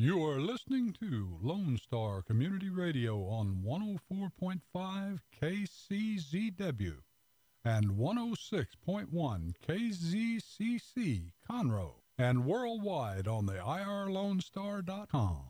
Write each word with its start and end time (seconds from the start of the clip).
You 0.00 0.24
are 0.26 0.40
listening 0.40 0.92
to 1.00 1.36
Lone 1.42 1.76
Star 1.76 2.22
Community 2.22 2.68
Radio 2.68 3.16
on 3.24 3.64
104.5 3.66 5.18
KCZW 5.42 6.98
and 7.64 7.90
106.1 7.90 9.54
KZCC 9.66 11.32
Conroe 11.50 11.94
and 12.16 12.44
worldwide 12.44 13.26
on 13.26 13.46
the 13.46 13.54
irlonestar.com. 13.54 15.40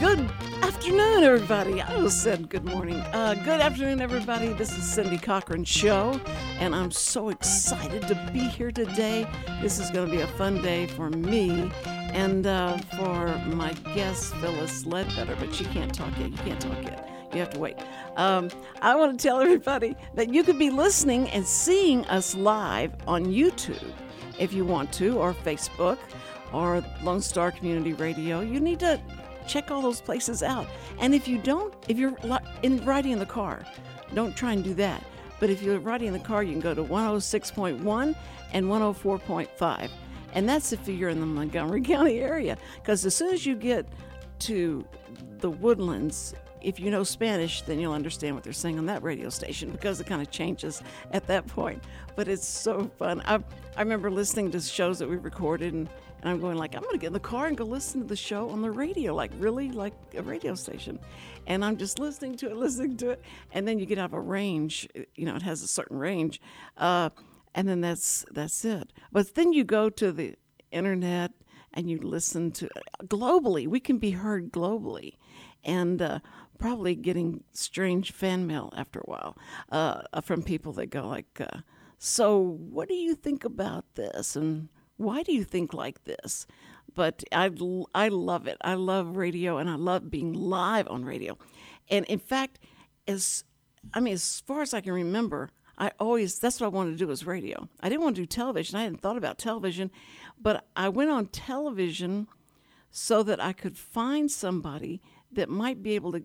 Good 0.00 0.30
afternoon, 0.78 1.24
everybody. 1.24 1.82
I 1.82 1.92
almost 1.96 2.22
said 2.22 2.48
good 2.48 2.64
morning. 2.64 2.94
Uh, 3.12 3.34
good 3.34 3.60
afternoon, 3.60 4.00
everybody. 4.00 4.52
This 4.52 4.78
is 4.78 4.84
Cindy 4.84 5.18
Cochran 5.18 5.64
Show, 5.64 6.20
and 6.60 6.72
I'm 6.72 6.92
so 6.92 7.30
excited 7.30 8.06
to 8.06 8.30
be 8.32 8.38
here 8.38 8.70
today. 8.70 9.26
This 9.60 9.80
is 9.80 9.90
going 9.90 10.08
to 10.08 10.16
be 10.16 10.22
a 10.22 10.28
fun 10.28 10.62
day 10.62 10.86
for 10.86 11.10
me 11.10 11.72
and 11.84 12.46
uh, 12.46 12.78
for 12.96 13.26
my 13.48 13.72
guest, 13.96 14.32
Philis 14.34 14.86
Ledbetter, 14.86 15.34
but 15.40 15.52
she 15.52 15.64
can't 15.64 15.92
talk 15.92 16.16
yet. 16.16 16.30
You 16.30 16.36
can't 16.36 16.60
talk 16.60 16.80
yet. 16.84 17.10
You 17.32 17.40
have 17.40 17.50
to 17.54 17.58
wait. 17.58 17.74
Um, 18.16 18.48
I 18.80 18.94
want 18.94 19.18
to 19.18 19.20
tell 19.20 19.40
everybody 19.40 19.96
that 20.14 20.32
you 20.32 20.44
could 20.44 20.60
be 20.60 20.70
listening 20.70 21.28
and 21.30 21.44
seeing 21.44 22.04
us 22.04 22.36
live 22.36 22.94
on 23.08 23.26
YouTube 23.26 23.92
if 24.38 24.52
you 24.52 24.64
want 24.64 24.92
to, 24.92 25.18
or 25.18 25.34
Facebook, 25.34 25.98
or 26.52 26.84
Lone 27.02 27.20
Star 27.20 27.50
Community 27.50 27.94
Radio. 27.94 28.42
You 28.42 28.60
need 28.60 28.78
to 28.78 29.00
check 29.48 29.70
all 29.70 29.80
those 29.80 30.00
places 30.00 30.42
out. 30.42 30.66
And 31.00 31.14
if 31.14 31.26
you 31.26 31.38
don't, 31.38 31.74
if 31.88 31.98
you're 31.98 32.16
in 32.62 32.84
riding 32.84 33.12
in 33.12 33.18
the 33.18 33.26
car, 33.26 33.64
don't 34.14 34.36
try 34.36 34.52
and 34.52 34.62
do 34.62 34.74
that. 34.74 35.02
But 35.40 35.50
if 35.50 35.62
you're 35.62 35.78
riding 35.78 36.08
in 36.08 36.12
the 36.12 36.18
car, 36.18 36.42
you 36.42 36.52
can 36.52 36.60
go 36.60 36.74
to 36.74 36.82
106.1 36.82 38.16
and 38.52 38.66
104.5. 38.66 39.90
And 40.34 40.48
that's 40.48 40.72
if 40.72 40.86
you're 40.88 41.10
in 41.10 41.20
the 41.20 41.26
Montgomery 41.26 41.80
County 41.82 42.18
area. 42.18 42.58
Because 42.76 43.04
as 43.06 43.14
soon 43.14 43.32
as 43.32 43.46
you 43.46 43.54
get 43.54 43.86
to 44.40 44.84
the 45.38 45.50
woodlands, 45.50 46.34
if 46.60 46.80
you 46.80 46.90
know 46.90 47.04
Spanish, 47.04 47.62
then 47.62 47.78
you'll 47.78 47.92
understand 47.92 48.34
what 48.34 48.42
they're 48.44 48.52
saying 48.52 48.78
on 48.78 48.86
that 48.86 49.02
radio 49.02 49.28
station 49.28 49.70
because 49.72 50.00
it 50.00 50.06
kind 50.06 50.20
of 50.20 50.30
changes 50.30 50.82
at 51.12 51.26
that 51.26 51.46
point. 51.46 51.82
But 52.16 52.28
it's 52.28 52.46
so 52.46 52.90
fun. 52.98 53.22
I, 53.24 53.42
I 53.76 53.82
remember 53.82 54.10
listening 54.10 54.50
to 54.52 54.60
shows 54.60 54.98
that 54.98 55.08
we 55.08 55.16
recorded 55.16 55.72
and 55.72 55.88
and 56.20 56.30
I'm 56.30 56.40
going 56.40 56.56
like, 56.56 56.74
I'm 56.74 56.82
going 56.82 56.94
to 56.94 56.98
get 56.98 57.08
in 57.08 57.12
the 57.12 57.20
car 57.20 57.46
and 57.46 57.56
go 57.56 57.64
listen 57.64 58.00
to 58.00 58.06
the 58.06 58.16
show 58.16 58.50
on 58.50 58.62
the 58.62 58.70
radio, 58.70 59.14
like 59.14 59.30
really 59.38 59.70
like 59.70 59.94
a 60.16 60.22
radio 60.22 60.54
station. 60.54 60.98
And 61.46 61.64
I'm 61.64 61.76
just 61.76 61.98
listening 61.98 62.36
to 62.38 62.50
it, 62.50 62.56
listening 62.56 62.96
to 62.98 63.10
it. 63.10 63.22
And 63.52 63.66
then 63.66 63.78
you 63.78 63.86
get 63.86 63.98
out 63.98 64.06
of 64.06 64.14
a 64.14 64.20
range, 64.20 64.88
you 65.14 65.24
know, 65.24 65.36
it 65.36 65.42
has 65.42 65.62
a 65.62 65.68
certain 65.68 65.98
range. 65.98 66.40
Uh, 66.76 67.10
and 67.54 67.68
then 67.68 67.80
that's 67.80 68.24
that's 68.30 68.64
it. 68.64 68.92
But 69.10 69.34
then 69.34 69.52
you 69.52 69.64
go 69.64 69.90
to 69.90 70.12
the 70.12 70.34
internet 70.70 71.32
and 71.72 71.90
you 71.90 71.98
listen 71.98 72.50
to 72.52 72.68
globally. 73.04 73.66
We 73.66 73.80
can 73.80 73.98
be 73.98 74.12
heard 74.12 74.52
globally, 74.52 75.14
and 75.64 76.00
uh, 76.00 76.18
probably 76.58 76.94
getting 76.94 77.44
strange 77.52 78.12
fan 78.12 78.46
mail 78.46 78.72
after 78.76 79.00
a 79.00 79.10
while 79.10 79.38
uh, 79.70 80.20
from 80.22 80.42
people 80.42 80.72
that 80.74 80.86
go 80.86 81.08
like, 81.08 81.40
uh, 81.40 81.60
"So, 81.98 82.40
what 82.40 82.88
do 82.88 82.94
you 82.94 83.14
think 83.14 83.44
about 83.44 83.84
this?" 83.94 84.36
and 84.36 84.68
why 84.98 85.22
do 85.22 85.32
you 85.32 85.44
think 85.44 85.72
like 85.72 86.04
this? 86.04 86.46
But 86.94 87.24
I, 87.32 87.50
I 87.94 88.08
love 88.08 88.46
it. 88.46 88.58
I 88.60 88.74
love 88.74 89.16
radio 89.16 89.58
and 89.58 89.70
I 89.70 89.76
love 89.76 90.10
being 90.10 90.32
live 90.34 90.88
on 90.88 91.04
radio. 91.04 91.38
And 91.88 92.04
in 92.06 92.18
fact, 92.18 92.58
as 93.06 93.44
I 93.94 94.00
mean, 94.00 94.14
as 94.14 94.40
far 94.40 94.60
as 94.62 94.74
I 94.74 94.80
can 94.80 94.92
remember, 94.92 95.50
I 95.78 95.92
always 95.98 96.38
that's 96.38 96.60
what 96.60 96.66
I 96.66 96.70
wanted 96.70 96.92
to 96.92 96.96
do 96.96 97.06
was 97.06 97.24
radio. 97.24 97.68
I 97.80 97.88
didn't 97.88 98.02
want 98.02 98.16
to 98.16 98.22
do 98.22 98.26
television. 98.26 98.76
I 98.76 98.82
hadn't 98.82 99.00
thought 99.00 99.16
about 99.16 99.38
television, 99.38 99.90
but 100.40 100.66
I 100.76 100.88
went 100.88 101.10
on 101.10 101.26
television 101.26 102.26
so 102.90 103.22
that 103.22 103.42
I 103.42 103.52
could 103.52 103.76
find 103.76 104.30
somebody 104.30 105.00
that 105.32 105.48
might 105.48 105.82
be 105.82 105.94
able 105.94 106.12
to 106.12 106.24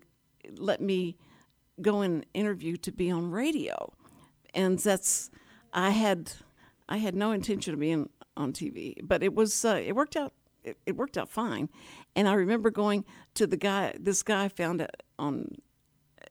let 0.56 0.80
me 0.80 1.16
go 1.80 2.00
and 2.00 2.26
interview 2.34 2.76
to 2.78 2.92
be 2.92 3.10
on 3.10 3.30
radio. 3.30 3.92
And 4.54 4.78
that's 4.78 5.30
I 5.72 5.90
had 5.90 6.32
I 6.88 6.98
had 6.98 7.14
no 7.14 7.32
intention 7.32 7.74
of 7.74 7.80
being 7.80 8.10
on 8.36 8.52
TV, 8.52 8.96
but 9.02 9.22
it 9.22 9.34
was 9.34 9.64
uh, 9.64 9.80
it 9.84 9.94
worked 9.94 10.16
out. 10.16 10.32
It, 10.62 10.78
it, 10.86 10.96
worked 10.96 11.18
out 11.18 11.28
fine, 11.28 11.68
and 12.16 12.26
I 12.26 12.34
remember 12.34 12.70
going 12.70 13.04
to 13.34 13.46
the 13.46 13.56
guy. 13.56 13.94
This 14.00 14.22
guy 14.22 14.48
found 14.48 14.80
it 14.80 15.02
on, 15.18 15.56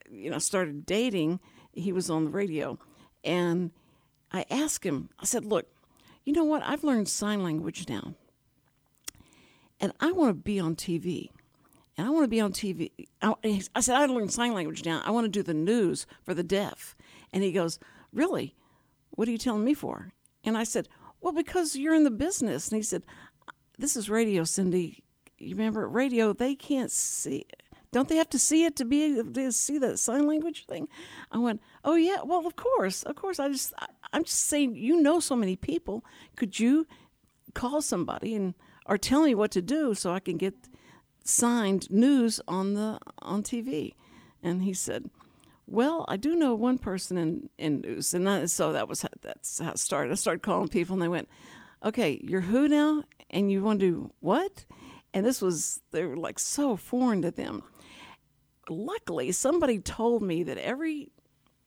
you 0.09 0.31
know, 0.31 0.39
started 0.39 0.85
dating. 0.85 1.39
He 1.71 1.91
was 1.91 2.09
on 2.09 2.25
the 2.25 2.31
radio, 2.31 2.79
and 3.23 3.71
I 4.31 4.45
asked 4.49 4.85
him. 4.85 5.09
I 5.19 5.25
said, 5.25 5.45
"Look, 5.45 5.67
you 6.23 6.33
know 6.33 6.43
what? 6.43 6.63
I've 6.63 6.83
learned 6.83 7.09
sign 7.09 7.43
language 7.43 7.87
now, 7.87 8.15
and 9.79 9.93
I 9.99 10.11
want 10.11 10.29
to 10.29 10.33
be 10.33 10.59
on 10.59 10.75
TV." 10.75 11.29
and 11.97 12.07
I 12.07 12.09
want 12.09 12.23
to 12.23 12.29
be 12.29 12.41
on 12.41 12.53
TV. 12.53 12.91
I, 13.21 13.61
I, 13.75 13.79
said, 13.81 13.95
I 13.95 14.05
learned 14.05 14.33
sign 14.33 14.53
language 14.53 14.85
now. 14.85 15.01
I 15.05 15.11
want 15.11 15.25
to 15.25 15.29
do 15.29 15.43
the 15.43 15.53
news 15.53 16.07
for 16.23 16.33
the 16.33 16.43
deaf. 16.43 16.95
And 17.31 17.43
he 17.43 17.51
goes, 17.51 17.79
Really? 18.11 18.55
What 19.11 19.27
are 19.27 19.31
you 19.31 19.37
telling 19.37 19.63
me 19.63 19.73
for? 19.73 20.11
And 20.43 20.57
I 20.57 20.63
said, 20.63 20.87
well, 21.23 21.31
because 21.31 21.77
you're 21.77 21.95
in 21.95 22.03
the 22.03 22.11
business. 22.11 22.67
And 22.67 22.75
he 22.75 22.83
said, 22.83 23.03
This 23.79 23.95
is 23.95 24.09
radio, 24.09 24.43
Cindy. 24.43 25.03
You 25.37 25.55
remember 25.55 25.87
radio, 25.87 26.33
they 26.33 26.53
can't 26.53 26.91
see. 26.91 27.45
Don't 27.93 28.09
they 28.09 28.17
have 28.17 28.29
to 28.31 28.39
see 28.39 28.65
it 28.65 28.75
to 28.75 28.85
be 28.85 29.21
to 29.21 29.51
see 29.51 29.77
the 29.77 29.97
sign 29.97 30.27
language 30.27 30.65
thing? 30.65 30.89
I 31.31 31.37
went, 31.37 31.61
Oh, 31.85 31.95
yeah. 31.95 32.17
Well, 32.25 32.45
of 32.45 32.57
course. 32.57 33.03
Of 33.03 33.15
course. 33.15 33.39
I 33.39 33.47
just, 33.47 33.73
I, 33.79 33.85
I'm 34.11 34.25
just 34.25 34.41
saying, 34.41 34.75
you 34.75 35.01
know 35.01 35.21
so 35.21 35.35
many 35.35 35.55
people. 35.55 36.03
Could 36.35 36.59
you 36.59 36.85
call 37.53 37.81
somebody 37.81 38.35
and, 38.35 38.53
or 38.85 38.97
tell 38.97 39.23
me 39.23 39.33
what 39.33 39.51
to 39.51 39.61
do 39.61 39.93
so 39.93 40.11
I 40.11 40.19
can 40.19 40.35
get 40.35 40.55
signed 41.23 41.89
news 41.89 42.41
on 42.49 42.73
the 42.73 42.99
on 43.19 43.43
TV? 43.43 43.93
And 44.43 44.63
he 44.63 44.73
said, 44.73 45.09
well, 45.65 46.05
I 46.07 46.17
do 46.17 46.35
know 46.35 46.55
one 46.55 46.77
person 46.77 47.17
in, 47.17 47.49
in 47.57 47.81
news, 47.81 48.13
and 48.13 48.49
so 48.49 48.73
that 48.73 48.87
was 48.87 49.03
how, 49.03 49.09
that's 49.21 49.59
how 49.59 49.71
it 49.71 49.79
started. 49.79 50.11
I 50.11 50.15
started 50.15 50.43
calling 50.43 50.67
people, 50.67 50.93
and 50.93 51.01
they 51.01 51.07
went, 51.07 51.29
"Okay, 51.83 52.19
you're 52.23 52.41
who 52.41 52.67
now? 52.67 53.03
And 53.29 53.51
you 53.51 53.63
want 53.63 53.79
to 53.79 53.85
do 53.85 54.13
what?" 54.19 54.65
And 55.13 55.25
this 55.25 55.41
was 55.41 55.81
they 55.91 56.05
were 56.05 56.17
like 56.17 56.39
so 56.39 56.75
foreign 56.75 57.21
to 57.21 57.31
them. 57.31 57.63
Luckily, 58.69 59.31
somebody 59.31 59.79
told 59.79 60.21
me 60.21 60.43
that 60.43 60.57
every 60.57 61.11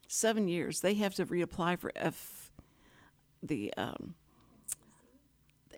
seven 0.09 0.47
years 0.47 0.81
they 0.81 0.95
have 0.95 1.15
to 1.15 1.27
reapply 1.27 1.79
for 1.79 1.93
F 1.97 2.51
the 3.43 3.73
um, 3.77 4.15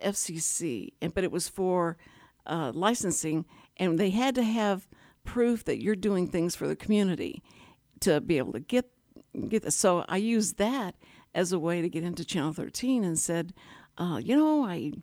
FCC, 0.03 0.93
and 1.01 1.13
but 1.13 1.23
it 1.23 1.31
was 1.31 1.47
for 1.47 1.97
uh, 2.45 2.71
licensing, 2.73 3.45
and 3.77 3.97
they 3.97 4.09
had 4.09 4.35
to 4.35 4.43
have 4.43 4.87
proof 5.23 5.63
that 5.65 5.81
you're 5.81 5.95
doing 5.95 6.27
things 6.27 6.55
for 6.55 6.67
the 6.67 6.75
community 6.75 7.43
to 8.01 8.21
be 8.21 8.37
able 8.37 8.53
to 8.53 8.59
get 8.59 8.89
get 9.47 9.63
this. 9.63 9.75
So 9.75 10.05
I 10.07 10.17
used 10.17 10.57
that 10.57 10.95
as 11.33 11.51
a 11.51 11.59
way 11.59 11.81
to 11.81 11.89
get 11.89 12.03
into 12.03 12.25
Channel 12.25 12.53
13 12.53 13.03
and 13.03 13.17
said, 13.17 13.53
uh, 13.97 14.19
you 14.23 14.35
know, 14.35 14.65
I 14.65 14.93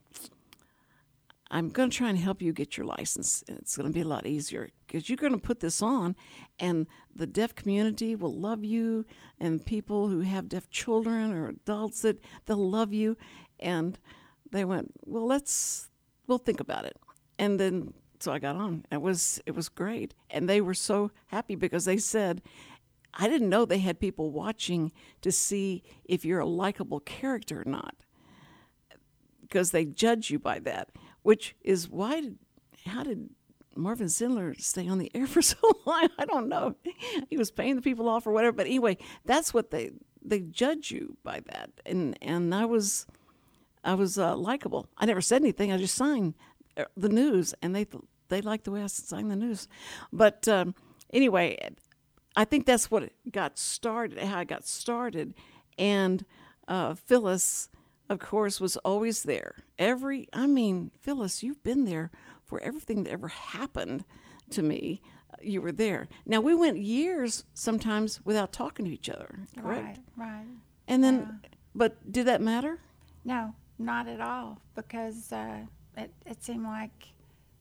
I'm 1.51 1.69
going 1.69 1.91
to 1.91 1.97
try 1.97 2.09
and 2.09 2.19
help 2.19 2.43
you 2.43 2.53
get 2.53 2.77
your 2.77 2.87
license. 2.87 3.45
It's 3.47 3.77
going 3.77 3.89
to 3.89 3.95
be 3.95 4.01
a 4.01 4.09
lot 4.09 4.27
easier 4.27 4.69
because 4.87 5.09
you're 5.09 5.17
going 5.17 5.33
to 5.33 5.39
put 5.39 5.61
this 5.61 5.81
on, 5.81 6.17
and 6.59 6.87
the 7.15 7.27
deaf 7.27 7.55
community 7.55 8.17
will 8.17 8.35
love 8.35 8.65
you, 8.65 9.07
and 9.39 9.65
people 9.65 10.09
who 10.09 10.21
have 10.21 10.49
deaf 10.49 10.69
children 10.71 11.33
or 11.33 11.49
adults 11.49 12.03
that 12.03 12.19
they'll 12.47 12.71
love 12.71 12.93
you. 12.93 13.17
And 13.61 13.99
they 14.51 14.65
went, 14.65 14.93
well, 15.05 15.27
let's 15.27 15.89
we'll 16.27 16.39
think 16.39 16.59
about 16.59 16.85
it. 16.85 16.97
And 17.39 17.61
then 17.61 17.93
so 18.19 18.33
I 18.33 18.39
got 18.39 18.57
on. 18.57 18.85
It 18.91 19.01
was 19.01 19.41
it 19.47 19.55
was 19.55 19.69
great, 19.69 20.15
and 20.31 20.49
they 20.49 20.61
were 20.61 20.75
so 20.75 21.13
happy 21.27 21.55
because 21.55 21.85
they 21.85 21.99
said 21.99 22.43
I 23.19 23.29
didn't 23.29 23.49
know 23.49 23.65
they 23.65 23.79
had 23.79 23.99
people 23.99 24.31
watching 24.31 24.93
to 25.23 25.33
see 25.33 25.83
if 26.05 26.25
you're 26.25 26.41
a 26.41 26.47
likable 26.47 27.01
character 27.01 27.63
or 27.63 27.71
not, 27.71 27.95
because 29.43 29.71
they 29.71 29.85
judge 29.85 30.31
you 30.31 30.39
by 30.39 30.59
that. 30.61 30.91
Which 31.23 31.57
is 31.63 31.89
why? 31.89 32.21
Did, 32.21 32.39
how 32.87 33.03
did 33.03 33.31
Marvin 33.75 34.07
Zindler 34.07 34.61
stay 34.61 34.87
on 34.87 34.99
the 34.99 35.11
air 35.15 35.27
for 35.27 35.43
so 35.43 35.57
long? 35.87 36.09
I 36.19 36.25
don't 36.27 36.49
know. 36.49 36.77
He 37.29 37.37
was 37.37 37.51
paying 37.51 37.77
the 37.77 37.83
people 37.83 38.09
off 38.09 38.27
or 38.27 38.33
whatever. 38.33 38.57
But 38.57 38.67
anyway, 38.67 38.99
that's 39.25 39.55
what 39.55 39.71
they 39.71 39.91
they 40.23 40.41
judge 40.41 40.91
you 40.91 41.17
by 41.23 41.41
that. 41.47 41.71
And 41.87 42.19
and 42.21 42.55
I 42.55 42.67
was 42.67 43.07
I 43.83 43.95
was 43.95 44.19
uh, 44.19 44.37
likable. 44.37 44.89
I 44.99 45.07
never 45.07 45.21
said 45.21 45.43
anything. 45.43 45.73
I 45.73 45.79
just 45.79 45.95
signed 45.95 46.35
uh, 46.77 46.85
the 46.97 47.09
news, 47.09 47.55
and 47.63 47.75
they 47.75 47.87
they 48.29 48.41
liked 48.43 48.65
the 48.65 48.73
way 48.73 48.83
I 48.83 48.89
sang 48.89 49.29
the 49.29 49.37
news. 49.37 49.69
But 50.13 50.47
um, 50.49 50.75
anyway, 51.13 51.57
I 52.37 52.45
think 52.45 52.67
that's 52.67 52.91
what 52.91 53.11
got 53.31 53.59
started, 53.59 54.19
how 54.19 54.39
I 54.39 54.45
got 54.45 54.67
started. 54.67 55.35
And 55.79 56.25
uh, 56.69 56.95
Philis, 56.95 57.69
of 58.09 58.19
course, 58.19 58.61
was 58.61 58.77
always 58.79 59.23
there. 59.23 59.57
Every, 59.79 60.29
I 60.33 60.47
mean, 60.47 60.91
Philis, 61.05 61.43
you've 61.43 61.63
been 61.63 61.87
there 61.87 62.11
for 62.45 62.61
everything 62.61 63.05
that 63.05 63.11
ever 63.13 63.29
happened 63.29 64.05
to 64.51 64.63
me. 64.63 65.01
You 65.43 65.61
were 65.63 65.73
there. 65.73 66.09
Now 66.25 66.41
we 66.41 66.55
went 66.55 66.79
years 66.79 67.45
sometimes 67.55 68.21
without 68.25 68.53
talking 68.53 68.85
to 68.87 68.93
each 68.93 69.09
other, 69.09 69.41
correct? 69.59 69.99
Right, 70.17 70.29
right. 70.29 70.47
And 70.89 71.03
then, 71.03 71.41
but 71.75 72.13
did 72.13 72.27
that 72.27 72.41
matter? 72.41 72.79
No, 73.25 73.55
not 73.79 74.09
at 74.09 74.21
all, 74.21 74.61
because 74.75 75.33
uh, 75.33 75.63
it, 75.97 76.13
it 76.25 76.43
seemed 76.45 76.65
like 76.65 77.09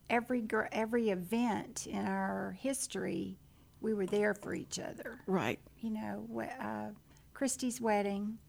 every 0.10 0.44
every 0.72 1.10
event 1.10 1.88
in 1.88 2.06
our 2.06 2.56
history, 2.60 3.39
we 3.86 3.94
were 3.94 4.08
there 4.08 4.34
for 4.34 4.56
each 4.56 4.80
other. 4.80 5.20
Right. 5.28 5.60
You 5.80 5.92
know, 5.92 6.28
uh, 6.60 6.88
Christy's 7.36 7.80
wedding, 7.80 8.40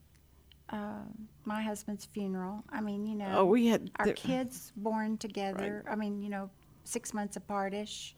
um, 0.70 1.28
my 1.44 1.62
husband's 1.62 2.06
funeral. 2.06 2.64
I 2.70 2.80
mean, 2.80 3.06
you 3.06 3.14
know, 3.14 3.32
Oh, 3.40 3.44
we 3.44 3.66
had 3.66 3.90
our 3.98 4.12
kids 4.12 4.72
born 4.76 5.18
together. 5.18 5.84
I 5.88 5.94
mean, 5.94 6.22
you 6.22 6.30
know, 6.30 6.48
six 6.84 7.12
months 7.12 7.36
apart-ish. 7.36 8.16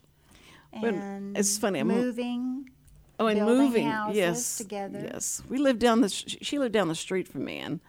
And 0.73 1.37
it's 1.37 1.59
funny, 1.59 1.83
moving. 1.83 2.71
Oh, 3.19 3.27
and 3.27 3.41
moving, 3.45 3.89
houses 3.89 4.17
yes, 4.17 4.59
together. 4.59 5.11
Yes, 5.13 5.43
we 5.49 5.59
lived 5.59 5.81
down 5.81 6.03
the. 6.03 6.09
sh- 6.09 6.37
She 6.41 6.59
lived 6.61 6.73
down 6.73 6.87
the 6.87 6.95
street 6.95 7.27
from 7.27 7.45
me, 7.47 7.59
and 7.59 7.81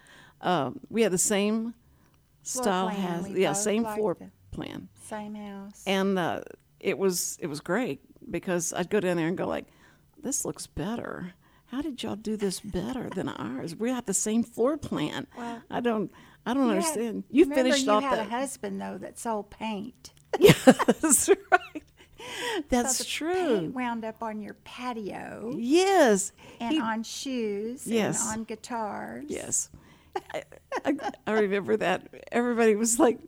uh, 0.42 0.72
we 0.90 1.04
had 1.04 1.12
the 1.12 1.20
same 1.20 1.76
Floor 2.44 2.64
style 2.64 2.88
house. 2.88 3.30
Yeah, 3.30 3.54
same 3.54 3.84
floor 3.86 4.18
plan, 4.52 4.88
Same 5.04 5.36
house. 5.36 5.84
and 5.86 6.18
uh, 6.18 6.42
it 6.80 6.98
was 6.98 7.38
it 7.42 7.48
was 7.48 7.60
great 7.60 8.00
because 8.32 8.74
I'd 8.74 8.90
go 8.90 9.00
down 9.00 9.18
there 9.18 9.28
and 9.28 9.38
go 9.38 9.48
like, 9.48 9.66
"This 10.22 10.46
looks 10.46 10.68
better. 10.68 11.34
How 11.68 11.82
did 11.82 12.02
y'all 12.02 12.16
do 12.16 12.36
this 12.36 12.60
better 12.60 13.10
than 13.10 13.30
ours? 13.30 13.76
We 13.76 13.90
have 13.90 14.06
the 14.06 14.14
same 14.14 14.44
floor 14.44 14.76
plan. 14.78 15.28
Well, 15.38 15.62
I 15.70 15.82
don't, 15.82 16.12
I 16.46 16.54
don't 16.56 16.64
You 16.64 16.70
had- 16.70 16.78
understand. 16.78 17.24
You 17.30 17.46
finished 17.54 17.86
you 17.86 17.92
off 17.92 18.04
had 18.04 18.18
that. 18.20 18.28
a 18.28 18.30
husband 18.30 18.82
though 18.82 18.98
that 18.98 19.20
sold 19.20 19.50
paint. 19.52 20.12
Yes, 20.40 21.30
right. 21.52 21.84
That's 22.70 22.98
so 22.98 23.04
true. 23.04 23.34
Paint 23.60 23.74
wound 23.74 24.06
up 24.06 24.22
on 24.22 24.42
your 24.42 24.54
patio 24.64 25.54
Yes. 25.58 26.32
and 26.60 26.74
He- 26.74 26.80
on 26.80 27.04
shoes 27.04 27.88
Yes. 27.88 28.22
and 28.30 28.40
on 28.40 28.44
guitars. 28.46 29.26
Yes. 29.28 29.70
I, 30.34 30.44
I, 30.86 30.96
I 31.28 31.32
remember 31.34 31.78
that. 31.78 32.08
Everybody 32.32 32.76
was 32.76 33.00
like, 33.00 33.20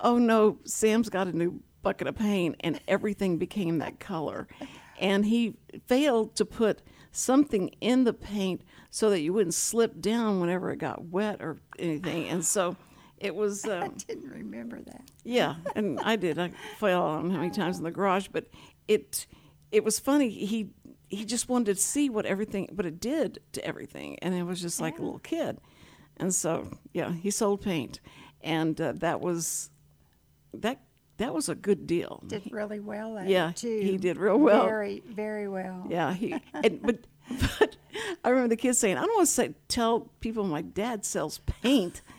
oh 0.00 0.18
no, 0.18 0.58
Sam's 0.64 1.08
got 1.10 1.26
a 1.26 1.32
new 1.36 1.60
bucket 1.86 2.08
of 2.08 2.16
paint, 2.16 2.56
and 2.60 2.80
everything 2.88 3.38
became 3.38 3.78
that 3.78 4.00
color. 4.00 4.48
And 4.98 5.24
he 5.24 5.54
failed 5.86 6.34
to 6.34 6.44
put 6.44 6.82
something 7.12 7.68
in 7.80 8.02
the 8.02 8.12
paint 8.12 8.62
so 8.90 9.08
that 9.10 9.20
you 9.20 9.32
wouldn't 9.32 9.54
slip 9.54 10.00
down 10.00 10.40
whenever 10.40 10.72
it 10.72 10.78
got 10.78 11.04
wet 11.04 11.40
or 11.40 11.58
anything. 11.78 12.28
And 12.28 12.44
so 12.44 12.74
it 13.18 13.34
was. 13.36 13.64
I 13.68 13.82
Um, 13.82 13.94
didn't 14.08 14.30
remember 14.30 14.80
that. 14.80 15.02
yeah, 15.22 15.54
and 15.76 16.00
I 16.00 16.16
did. 16.16 16.38
I 16.40 16.50
fell 16.78 17.02
on 17.04 17.30
how 17.30 17.38
many 17.38 17.50
times 17.50 17.78
in 17.78 17.84
the 17.84 17.92
garage, 17.92 18.28
but 18.32 18.48
it 18.88 19.26
it 19.70 19.84
was 19.84 20.00
funny. 20.00 20.28
He 20.28 20.70
he 21.08 21.24
just 21.24 21.48
wanted 21.48 21.76
to 21.76 21.80
see 21.80 22.10
what 22.10 22.26
everything 22.26 22.68
what 22.74 22.84
it 22.84 22.98
did 22.98 23.38
to 23.52 23.64
everything, 23.64 24.18
and 24.22 24.34
it 24.34 24.42
was 24.42 24.60
just 24.60 24.80
like 24.80 24.98
a 24.98 25.02
little 25.02 25.20
kid. 25.20 25.58
And 26.16 26.34
so 26.34 26.68
yeah, 26.92 27.12
he 27.12 27.30
sold 27.30 27.62
paint, 27.62 28.00
and 28.40 28.80
uh, 28.80 28.92
that 28.96 29.20
was 29.20 29.70
that 30.52 30.80
that 31.18 31.34
was 31.34 31.48
a 31.48 31.54
good 31.54 31.86
deal. 31.86 32.22
Did 32.26 32.50
really 32.50 32.80
well 32.80 33.22
Yeah, 33.24 33.52
too. 33.54 33.80
he 33.80 33.96
did 33.96 34.16
real 34.18 34.38
well. 34.38 34.64
Very, 34.66 35.02
very 35.06 35.48
well. 35.48 35.86
Yeah, 35.88 36.12
he 36.14 36.32
and, 36.54 36.82
but 36.82 37.06
but 37.58 37.76
I 38.24 38.28
remember 38.28 38.48
the 38.48 38.56
kids 38.56 38.78
saying, 38.78 38.96
"I 38.96 39.00
don't 39.00 39.16
want 39.16 39.28
to 39.28 39.32
say 39.34 39.54
tell 39.68 40.10
people 40.20 40.44
my 40.44 40.62
dad 40.62 41.04
sells 41.04 41.38
paint." 41.62 42.02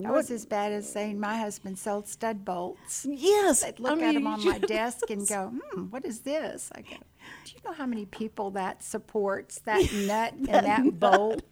That 0.00 0.12
was 0.12 0.30
as 0.30 0.46
bad 0.46 0.70
as 0.70 0.88
saying 0.88 1.18
my 1.18 1.36
husband 1.38 1.76
sold 1.76 2.06
stud 2.06 2.44
bolts. 2.44 3.04
Yes, 3.10 3.64
I'd 3.64 3.80
look 3.80 3.98
I 4.00 4.04
at 4.04 4.14
them 4.14 4.28
on 4.28 4.44
my 4.44 4.58
desk 4.58 5.10
and 5.10 5.26
go, 5.26 5.48
hmm, 5.72 5.86
what 5.90 6.04
is 6.04 6.20
this? 6.20 6.70
I 6.72 6.82
go, 6.82 6.96
do 7.44 7.52
you 7.52 7.58
know 7.64 7.72
how 7.72 7.84
many 7.84 8.06
people 8.06 8.52
that 8.52 8.84
supports 8.84 9.58
that 9.64 9.92
nut 9.92 10.34
and 10.34 10.46
that 10.48 11.00
bolt? 11.00 11.42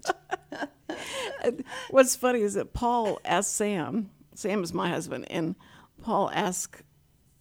What's 1.91 2.15
funny 2.15 2.43
is 2.43 2.55
that 2.55 2.73
Paul 2.73 3.19
asked 3.25 3.53
Sam. 3.55 4.11
Sam 4.35 4.63
is 4.63 4.73
my 4.73 4.91
husband, 4.91 5.27
and 5.29 5.57
Paul 6.07 6.31
asked 6.33 6.85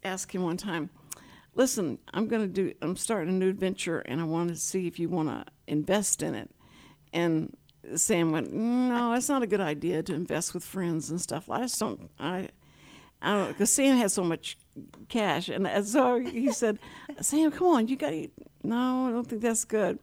asked 0.02 0.32
him 0.32 0.42
one 0.42 0.56
time, 0.56 0.90
"Listen, 1.54 2.00
I'm 2.12 2.26
going 2.26 2.42
to 2.42 2.48
do. 2.48 2.74
I'm 2.82 2.96
starting 2.96 3.32
a 3.32 3.38
new 3.38 3.48
adventure, 3.48 4.00
and 4.00 4.20
I 4.20 4.24
want 4.24 4.48
to 4.48 4.56
see 4.56 4.88
if 4.88 4.98
you 4.98 5.08
want 5.08 5.28
to 5.28 5.44
invest 5.68 6.20
in 6.20 6.34
it." 6.34 6.50
And 7.12 7.56
Sam 7.94 8.32
went, 8.32 8.52
"No, 8.52 9.12
it's 9.12 9.28
not 9.28 9.44
a 9.44 9.46
good 9.46 9.60
idea 9.60 10.02
to 10.02 10.14
invest 10.14 10.52
with 10.52 10.64
friends 10.64 11.10
and 11.10 11.20
stuff. 11.20 11.48
I 11.48 11.60
just 11.60 11.78
don't. 11.78 12.10
I, 12.18 12.48
I 13.22 13.34
don't 13.34 13.48
because 13.50 13.70
Sam 13.70 13.98
has 13.98 14.12
so 14.12 14.24
much 14.24 14.58
cash, 15.08 15.48
and, 15.48 15.64
and 15.64 15.86
so 15.86 16.18
he 16.18 16.50
said, 16.62 16.80
Sam, 17.20 17.52
come 17.52 17.68
on, 17.68 17.86
you 17.86 17.94
got. 17.94 18.10
to 18.10 18.28
No, 18.64 19.06
I 19.06 19.12
don't 19.12 19.28
think 19.28 19.42
that's 19.42 19.64
good." 19.64 20.00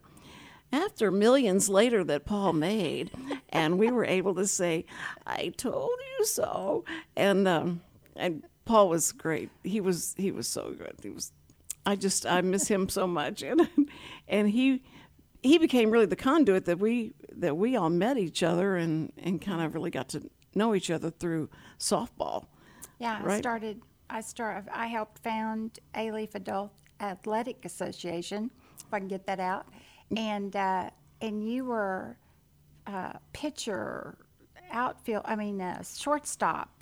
after 0.72 1.10
millions 1.10 1.68
later 1.68 2.02
that 2.02 2.24
Paul 2.24 2.54
made, 2.54 3.10
and 3.50 3.78
we 3.78 3.90
were 3.92 4.06
able 4.06 4.34
to 4.36 4.46
say, 4.46 4.86
"I 5.26 5.52
told 5.54 5.98
you 6.18 6.24
so," 6.24 6.86
and 7.14 7.46
um, 7.46 7.82
and 8.16 8.42
Paul 8.64 8.88
was 8.88 9.12
great. 9.12 9.50
He 9.62 9.80
was 9.80 10.14
he 10.16 10.30
was 10.30 10.48
so 10.48 10.74
good. 10.76 10.94
He 11.02 11.10
was. 11.10 11.32
I 11.86 11.96
just 11.96 12.24
I 12.24 12.40
miss 12.40 12.68
him 12.68 12.88
so 12.88 13.06
much, 13.06 13.42
and 13.42 13.68
and 14.28 14.48
he 14.50 14.82
he 15.42 15.58
became 15.58 15.90
really 15.90 16.06
the 16.06 16.16
conduit 16.16 16.64
that 16.64 16.78
we 16.78 17.14
that 17.36 17.56
we 17.56 17.76
all 17.76 17.90
met 17.90 18.16
each 18.16 18.42
other 18.42 18.76
and 18.76 19.12
and 19.18 19.40
kind 19.40 19.60
of 19.60 19.74
really 19.74 19.90
got 19.90 20.08
to 20.10 20.30
know 20.54 20.74
each 20.74 20.90
other 20.90 21.10
through 21.10 21.50
softball. 21.78 22.46
Yeah, 22.98 23.20
I 23.24 23.38
started. 23.38 23.82
I 24.08 24.20
start. 24.20 24.64
I 24.72 24.86
helped 24.86 25.18
found 25.18 25.80
A 25.94 26.10
Leaf 26.10 26.34
Adult 26.34 26.72
Athletic 27.00 27.64
Association, 27.64 28.50
if 28.78 28.92
I 28.92 28.98
can 28.98 29.08
get 29.08 29.26
that 29.26 29.40
out, 29.40 29.66
and 30.16 30.54
uh, 30.54 30.90
and 31.20 31.46
you 31.46 31.64
were 31.64 32.16
uh, 32.86 33.12
pitcher, 33.32 34.16
outfield. 34.70 35.22
I 35.24 35.36
mean, 35.36 35.60
uh, 35.60 35.82
shortstop, 35.82 36.73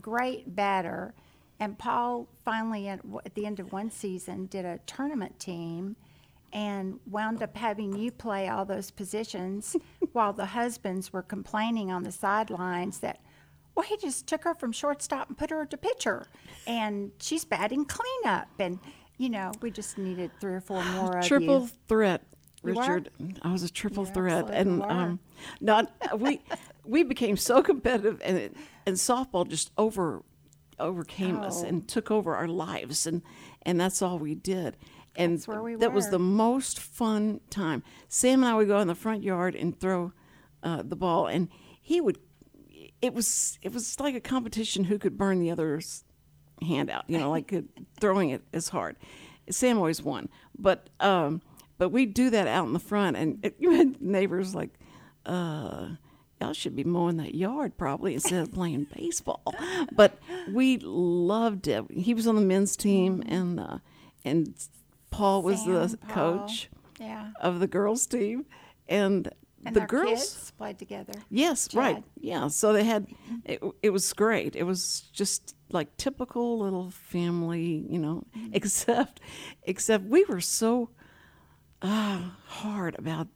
great 0.00 0.54
batter, 0.54 1.14
and 1.60 1.78
Paul 1.78 2.28
finally 2.44 2.88
at, 2.88 3.00
at 3.24 3.34
the 3.34 3.46
end 3.46 3.60
of 3.60 3.72
one 3.72 3.90
season 3.90 4.46
did 4.46 4.64
a 4.64 4.80
tournament 4.86 5.38
team. 5.38 5.96
And 6.50 6.98
wound 7.04 7.42
up 7.42 7.54
having 7.58 7.94
you 7.94 8.10
play 8.10 8.48
all 8.48 8.64
those 8.64 8.90
positions 8.90 9.76
while 10.12 10.32
the 10.32 10.46
husbands 10.46 11.12
were 11.12 11.20
complaining 11.20 11.90
on 11.90 12.04
the 12.04 12.12
sidelines 12.12 13.00
that 13.00 13.20
well, 13.78 13.86
he 13.86 13.96
just 13.96 14.26
took 14.26 14.42
her 14.42 14.54
from 14.54 14.72
shortstop 14.72 15.28
and 15.28 15.38
put 15.38 15.50
her 15.50 15.64
to 15.64 15.76
pitcher, 15.76 16.26
and 16.66 17.12
she's 17.20 17.44
batting 17.44 17.84
cleanup. 17.84 18.48
And 18.58 18.80
you 19.18 19.28
know, 19.28 19.52
we 19.60 19.70
just 19.70 19.98
needed 19.98 20.32
three 20.40 20.54
or 20.54 20.60
four 20.60 20.82
more 20.94 21.18
of 21.18 21.24
triple 21.24 21.60
you. 21.60 21.70
threat? 21.86 22.22
Richard. 22.64 23.10
I 23.42 23.52
was 23.52 23.62
a 23.62 23.70
triple 23.70 24.04
threat, 24.04 24.50
and 24.50 24.82
um, 24.82 25.20
not 25.60 25.92
we 26.18 26.40
we 26.88 27.02
became 27.04 27.36
so 27.36 27.62
competitive, 27.62 28.20
and 28.24 28.36
it, 28.38 28.56
and 28.86 28.96
softball 28.96 29.46
just 29.46 29.70
over 29.78 30.22
overcame 30.80 31.40
us 31.40 31.62
Oh. 31.62 31.66
and 31.66 31.88
took 31.88 32.10
over 32.10 32.34
our 32.36 32.48
lives, 32.48 33.06
and 33.06 33.22
and 33.62 33.78
that's 33.80 34.00
all 34.02 34.18
we 34.18 34.34
did. 34.34 34.76
And 35.16 35.32
That's 35.38 35.48
where 35.48 35.62
we 35.62 35.74
that 35.76 35.92
was 35.92 36.10
the 36.10 36.18
most 36.18 36.78
fun 36.78 37.40
time. 37.50 37.82
Sam 38.08 38.42
and 38.44 38.52
I 38.52 38.54
would 38.54 38.68
go 38.68 38.78
in 38.78 38.86
the 38.88 38.94
front 38.94 39.22
yard 39.24 39.54
and 39.56 39.78
throw 39.78 40.12
uh, 40.62 40.82
the 40.82 40.96
ball, 40.96 41.26
and 41.26 41.48
he 41.82 42.00
would. 42.00 42.18
It 43.02 43.14
was 43.14 43.58
it 43.62 43.72
was 43.72 43.98
like 44.00 44.14
a 44.14 44.20
competition 44.20 44.84
who 44.84 44.98
could 44.98 45.16
burn 45.18 45.40
the 45.40 45.50
other's 45.50 46.04
hand 46.62 46.90
out, 46.90 47.04
you 47.08 47.18
know, 47.18 47.30
like 47.30 47.52
throwing 48.00 48.30
it 48.30 48.42
as 48.52 48.68
hard. 48.68 48.96
Sam 49.50 49.78
always 49.78 50.02
won, 50.02 50.28
but 50.58 50.88
um, 51.00 51.42
but 51.78 51.88
we 51.90 52.06
do 52.06 52.30
that 52.30 52.46
out 52.46 52.66
in 52.66 52.72
the 52.72 52.78
front, 52.80 53.16
and 53.16 53.38
it, 53.44 53.56
you 53.60 53.72
had 53.72 54.00
neighbors 54.00 54.54
like, 54.54 54.70
uh, 55.26 55.88
y'all 56.40 56.52
should 56.52 56.76
be 56.76 56.84
mowing 56.84 57.16
that 57.18 57.34
yard 57.34 57.76
probably 57.76 58.14
instead 58.14 58.42
of 58.42 58.52
playing 58.52 58.86
baseball. 58.96 59.42
But 59.92 60.18
we 60.52 60.78
loved 60.78 61.68
it. 61.68 61.84
He 61.90 62.14
was 62.14 62.26
on 62.26 62.36
the 62.36 62.40
men's 62.42 62.76
team, 62.76 63.22
and 63.26 63.58
uh, 63.60 63.78
and 64.24 64.54
Paul 65.10 65.42
was 65.42 65.64
the 65.64 65.96
Paul. 66.08 66.38
coach 66.38 66.68
Yeah, 67.00 67.30
of 67.40 67.60
the 67.60 67.66
girls 67.66 68.06
team, 68.06 68.46
and, 68.88 69.28
and 69.64 69.74
the 69.74 69.80
girls. 69.80 70.52
played 70.58 70.78
together. 70.78 71.12
Yes, 71.30 71.74
right. 71.74 72.02
Yeah. 72.20 72.48
So 72.48 72.72
they 72.72 72.84
had 72.84 73.06
it, 73.44 73.60
it 73.82 73.90
was 73.90 74.12
great. 74.12 74.54
It 74.56 74.64
was 74.64 75.02
just 75.12 75.54
like 75.70 75.96
typical 75.96 76.58
little 76.60 76.90
family, 76.90 77.84
you 77.88 77.98
know, 77.98 78.24
Mm-hmm. 78.36 78.50
except 78.52 79.20
except 79.64 80.04
we 80.04 80.24
were 80.24 80.40
so 80.40 80.90
uh, 81.82 82.30
hard 82.46 82.96
about 82.98 83.28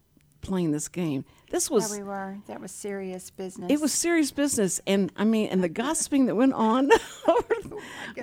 playing 0.42 0.72
this 0.72 0.88
game. 0.88 1.25
This 1.50 1.68
Yeah, 1.70 1.75
was 1.75 1.90
we 1.90 2.02
were. 2.02 2.38
That 2.46 2.61
was 2.61 2.70
serious 2.72 3.30
business. 3.30 3.70
it 3.70 3.80
was 3.80 3.92
serious 3.92 4.30
business 4.30 4.80
and 4.87 5.11
I 5.16 5.25
mean 5.25 5.49
and 5.49 5.62
the 5.62 5.68
gossiping 5.82 6.26
that 6.26 6.34
went 6.34 6.52
on 6.52 6.90
over 7.28 7.54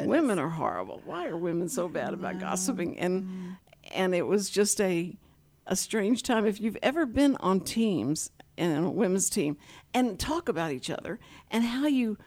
women 0.05 0.38
are 0.39 0.49
horrible. 0.49 1.01
Why 1.05 1.27
are 1.27 1.38
women 1.38 1.69
so 1.69 1.88
bad 1.88 2.13
about 2.13 2.39
gossiping? 2.39 2.99
And 2.99 3.55
and 3.93 4.13
it 4.13 4.27
was 4.27 4.49
just 4.49 4.79
a 4.81 5.17
a 5.65 5.75
strange 5.75 6.23
time. 6.23 6.45
If 6.45 6.59
you've 6.59 6.77
ever 6.83 7.05
been 7.05 7.35
on 7.38 7.61
teams 7.61 8.31
and 8.57 8.85
a 8.85 8.89
women's 8.89 9.29
team 9.29 9.57
and 9.93 10.19
talk 10.19 10.49
about 10.49 10.71
each 10.71 10.89
other 10.89 11.19
and 11.49 11.63
how 11.63 11.88
you 11.88 12.17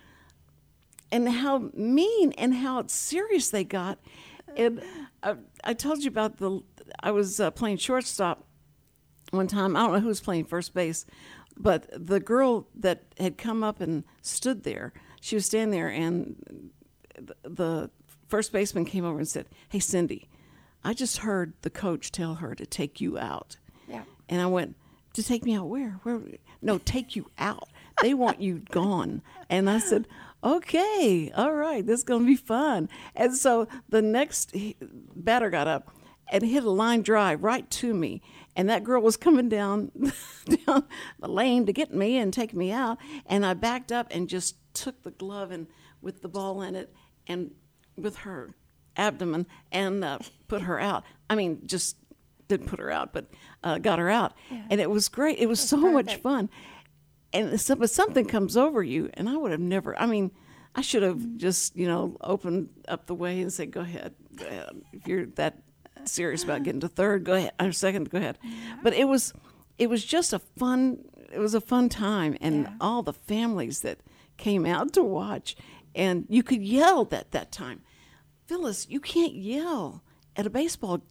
and 1.11 1.29
how 1.29 1.71
mean 1.75 2.33
and 2.33 2.55
how 2.55 2.85
serious 2.87 3.51
they 3.51 3.65
got. 3.65 3.99
And 4.57 4.83
I, 5.23 5.37
I 5.65 5.75
told 5.75 6.03
you 6.03 6.09
about 6.09 6.39
the 6.39 6.61
I 7.03 7.11
was 7.11 7.39
uh, 7.41 7.51
playing 7.51 7.77
shortstop 7.79 8.47
one 9.33 9.47
time. 9.47 9.77
I 9.77 9.81
don't 9.81 9.93
know 9.95 10.01
who 10.01 10.09
was 10.09 10.21
playing 10.21 10.45
first 10.45 10.75
base, 10.75 11.05
but 11.57 11.89
the 11.93 12.21
girl 12.21 12.69
that 12.75 13.03
had 13.19 13.39
come 13.39 13.65
up 13.65 13.81
and 13.81 14.05
stood 14.21 14.63
there, 14.63 14.93
she 15.21 15.35
was 15.35 15.47
standing 15.47 15.71
there, 15.71 15.89
and 15.89 16.71
the 17.43 17.91
first 18.29 18.53
baseman 18.53 18.85
came 18.85 19.05
over 19.05 19.19
and 19.19 19.29
said, 19.29 19.47
"Hey, 19.71 19.79
Cindy, 19.79 20.29
I 20.85 20.93
just 20.95 21.19
heard 21.19 21.55
the 21.63 21.71
coach 21.71 22.13
tell 22.13 22.37
her 22.37 22.55
to 22.55 22.67
take 22.67 23.01
you 23.01 23.19
out." 23.19 23.57
Yeah. 23.89 24.05
And 24.29 24.41
I 24.41 24.47
went, 24.47 24.77
"To 25.15 25.23
take 25.23 25.45
me 25.45 25.55
out 25.55 25.69
where? 25.69 26.01
Where? 26.03 26.21
No, 26.61 26.79
take 26.79 27.17
you 27.17 27.31
out. 27.39 27.69
They 28.03 28.15
want 28.15 28.41
you 28.41 28.61
gone." 28.71 29.23
And 29.49 29.71
I 29.71 29.79
said, 29.79 30.07
"Okay, 30.45 31.31
all 31.35 31.55
right, 31.55 31.87
this 31.87 32.01
is 32.01 32.05
gonna 32.05 32.27
be 32.27 32.37
fun." 32.37 32.91
And 33.17 33.35
so 33.35 33.67
the 33.89 34.03
next 34.03 34.55
batter 35.17 35.49
got 35.49 35.69
up 35.69 35.95
and 36.31 36.43
hit 36.43 36.65
a 36.65 36.71
line 36.71 37.03
drive 37.03 37.43
right 37.43 37.71
to 37.71 37.93
me. 37.93 38.23
And 38.55 38.69
that 38.69 38.85
girl 38.85 39.03
was 39.03 39.17
coming 39.17 39.49
down 39.49 39.91
down 40.67 40.85
the 41.19 41.29
lane 41.29 41.67
to 41.67 41.73
get 41.73 41.95
me 41.95 42.19
and 42.19 42.33
take 42.33 42.55
me 42.55 42.71
out. 42.71 42.99
And 43.27 43.47
I 43.47 43.55
backed 43.55 43.91
up 43.91 44.09
and 44.11 44.29
just 44.29 44.57
took 44.75 45.03
the 45.03 45.11
glove 45.11 45.51
and 45.51 45.67
with 46.01 46.23
the 46.23 46.29
ball 46.29 46.63
in 46.63 46.75
it 46.75 46.93
and 47.27 47.53
with 47.97 48.17
her 48.19 48.55
abdomen 48.97 49.47
and 49.71 50.05
uh, 50.05 50.19
put 50.49 50.63
her 50.63 50.79
out. 50.79 51.05
I 51.31 51.35
mean, 51.35 51.63
just 51.67 51.97
didn't 52.49 52.67
put 52.67 52.81
her 52.81 52.91
out, 52.91 53.13
but 53.13 53.27
uh, 53.65 53.79
got 53.79 53.99
her 53.99 54.11
out. 54.11 54.35
And 54.71 54.81
it 54.81 54.91
was 54.91 55.09
great. 55.09 55.39
It 55.39 55.49
was 55.49 55.61
so 55.61 55.77
much 55.77 56.17
fun. 56.17 56.51
And 57.33 57.59
so, 57.59 57.75
but 57.77 57.89
something 57.89 58.27
comes 58.27 58.57
over 58.59 58.83
you, 58.83 59.09
and 59.15 59.29
I 59.29 59.37
would 59.37 59.53
have 59.53 59.61
never. 59.61 59.99
I 59.99 60.05
mean, 60.05 60.31
I 60.75 60.83
should 60.83 61.03
have 61.03 61.37
just 61.39 61.75
you 61.77 61.87
know 61.87 62.17
opened 62.21 62.69
up 62.89 63.07
the 63.07 63.15
way 63.15 63.41
and 63.41 63.51
said, 63.51 63.71
"Go 63.71 63.81
ahead, 63.81 64.15
go 64.37 64.47
ahead. 64.47 64.83
If 64.93 65.09
you're 65.09 65.27
that 65.37 65.63
serious 66.09 66.43
about 66.45 66.63
getting 66.63 66.81
to 66.81 66.89
third, 66.89 67.25
go 67.25 67.35
ahead. 67.35 67.53
Or 67.61 67.73
second, 67.73 68.11
go 68.11 68.19
ahead." 68.19 68.39
But 68.83 68.95
it 68.95 69.07
was, 69.09 69.33
it 69.79 69.89
was 69.89 70.05
just 70.05 70.33
a 70.33 70.39
fun. 70.39 71.05
It 71.33 71.39
was 71.39 71.55
a 71.55 71.61
fun 71.61 71.89
time, 71.89 72.37
and 72.41 72.65
Yeah. 72.65 72.73
all 72.81 73.03
the 73.03 73.13
families 73.13 73.81
that 73.81 73.99
came 74.37 74.67
out 74.67 74.93
to 74.95 75.03
watch, 75.03 75.57
and 75.95 76.27
you 76.29 76.43
could 76.43 76.63
yell 76.63 77.09
at 77.13 77.31
that 77.33 77.51
time. 77.53 77.83
Philis, 78.49 78.89
you 78.91 79.01
can't 79.01 79.35
yell 79.35 80.03
at 80.37 80.47
a 80.47 80.51
baseball 80.51 81.03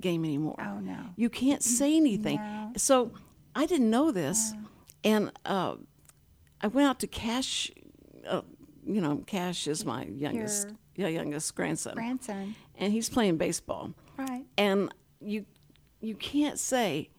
game 0.00 0.24
anymore. 0.24 0.56
Oh, 0.58 0.80
no. 0.80 0.96
You 1.16 1.28
can't 1.28 1.62
say 1.62 1.96
anything. 1.96 2.36
No. 2.38 2.72
So 2.76 3.12
I 3.54 3.66
didn't 3.66 3.90
know 3.90 4.10
this, 4.10 4.52
and 5.04 5.30
uh, 5.44 5.76
I 6.60 6.66
went 6.66 6.88
out 6.88 6.98
to 7.00 7.06
Cash. 7.06 7.70
Uh, 8.26 8.42
you 8.84 9.00
know, 9.00 9.18
Cash 9.26 9.68
is 9.68 9.84
my 9.84 10.04
youngest, 10.06 10.68
yeah, 10.96 11.06
youngest 11.08 11.54
grandson, 11.54 11.94
Grandson. 11.94 12.56
and 12.76 12.92
he's 12.92 13.08
playing 13.08 13.36
baseball. 13.36 13.94
Right. 14.16 14.44
And 14.58 14.92
you, 15.20 15.46
you 16.00 16.14
can't 16.14 16.58
say, 16.58 17.10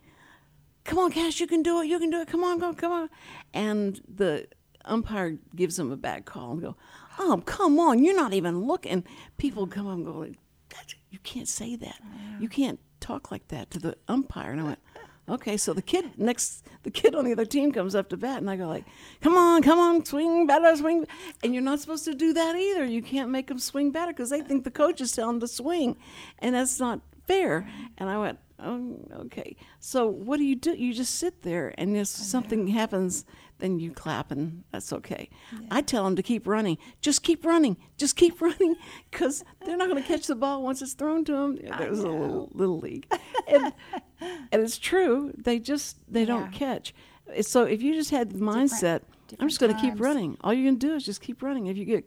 "Come 0.84 1.00
on, 1.00 1.12
Cash, 1.12 1.40
you 1.40 1.48
can 1.48 1.64
do 1.64 1.82
it. 1.82 1.88
You 1.88 2.00
can 2.00 2.10
do 2.10 2.22
it. 2.22 2.28
Come 2.28 2.44
on, 2.44 2.60
go, 2.60 2.74
come 2.74 2.92
on." 2.92 3.10
And 3.54 4.02
the 4.08 4.48
umpire 4.86 5.38
gives 5.56 5.80
him 5.80 5.92
a 5.92 5.98
bad 5.98 6.26
call 6.26 6.52
and 6.52 6.62
go, 6.62 6.76
"Oh, 7.20 7.42
come 7.46 7.80
on, 7.80 8.04
you're 8.04 8.16
not 8.16 8.34
even 8.34 8.66
looking." 8.66 9.04
People 9.38 9.68
come 9.68 9.88
up 9.88 9.96
and 9.96 10.06
go, 10.06 10.12
like, 10.20 10.38
"That- 10.70 10.96
"You 11.10 11.20
can't 11.20 11.48
say 11.48 11.76
that. 11.78 12.00
Oh, 12.04 12.40
you 12.40 12.50
can't 12.50 12.80
talk 13.00 13.32
like 13.32 13.48
that 13.50 13.72
to 13.72 13.80
the 13.80 13.98
umpire." 14.08 14.52
And 14.52 14.62
I 14.62 14.64
went, 14.66 14.80
"Okay." 15.28 15.58
So 15.58 15.74
the 15.74 15.82
kid 15.82 16.18
next, 16.18 16.66
the 16.84 16.92
kid 16.92 17.16
on 17.16 17.26
the 17.26 17.32
other 17.32 17.46
team 17.46 17.72
comes 17.72 17.96
up 17.96 18.10
to 18.10 18.18
bat, 18.18 18.38
and 18.38 18.50
I 18.50 18.56
go 18.56 18.68
like, 18.68 18.86
"Come 19.22 19.36
on, 19.36 19.62
come 19.62 19.80
on, 19.80 20.06
swing 20.06 20.48
better, 20.48 20.76
swing." 20.76 21.08
And 21.44 21.54
you're 21.54 21.64
not 21.64 21.80
supposed 21.80 22.06
to 22.06 22.14
do 22.14 22.34
that 22.34 22.56
either. 22.56 22.86
You 22.86 23.02
can't 23.02 23.30
make 23.30 23.48
them 23.48 23.60
swing 23.60 23.92
better 23.92 24.12
because 24.12 24.30
they 24.30 24.42
think 24.42 24.64
the 24.64 24.72
coach 24.72 25.02
is 25.02 25.12
telling 25.12 25.40
them 25.40 25.42
to 25.42 25.48
swing, 25.48 25.98
and 26.40 26.56
that's 26.56 26.80
not 26.80 27.02
fair. 27.26 27.68
And 27.98 28.10
I 28.10 28.18
went, 28.18 28.40
oh, 28.60 28.98
okay. 29.26 29.56
So 29.80 30.08
what 30.08 30.38
do 30.38 30.44
you 30.44 30.56
do? 30.56 30.74
You 30.74 30.94
just 30.94 31.16
sit 31.16 31.42
there, 31.42 31.74
and 31.78 31.96
if 31.96 32.08
something 32.08 32.68
happens, 32.68 33.26
then 33.60 33.80
you 33.80 33.92
clap, 33.92 34.32
and 34.32 34.64
that's 34.72 34.92
okay. 34.92 35.30
I 35.72 35.82
tell 35.82 36.04
them 36.04 36.16
to 36.16 36.24
keep 36.24 36.48
running. 36.48 36.78
Just 37.02 37.24
keep 37.24 37.46
running. 37.46 37.78
Just 37.98 38.16
keep 38.16 38.42
running, 38.50 38.76
because 39.10 39.44
they're 39.66 39.78
not 39.78 39.90
going 39.90 40.02
to 40.02 40.08
catch 40.08 40.28
the 40.28 40.36
ball 40.36 40.64
once 40.64 40.82
it's 40.82 40.94
thrown 40.94 41.24
to 41.26 41.32
them. 41.32 41.56
There's 41.78 42.00
a 42.00 42.10
little 42.10 42.50
little 42.54 42.80
league, 42.80 43.08
and 43.48 43.74
and 44.20 44.62
it's 44.62 44.78
true. 44.78 45.34
They 45.38 45.60
just 45.60 45.98
they 46.12 46.26
don't 46.26 46.52
catch. 46.52 46.94
So 47.42 47.64
if 47.64 47.82
you 47.82 47.94
just 47.94 48.12
had 48.12 48.32
the 48.32 48.40
mindset, 48.40 49.02
I'm 49.40 49.48
just 49.48 49.60
going 49.62 49.74
to 49.74 49.80
keep 49.82 50.00
running. 50.00 50.38
All 50.42 50.54
you're 50.54 50.66
going 50.66 50.80
to 50.80 50.88
do 50.88 50.96
is 50.96 51.06
just 51.06 51.22
keep 51.22 51.42
running. 51.42 51.68
If 51.68 51.78
you 51.78 51.86
get, 51.86 52.06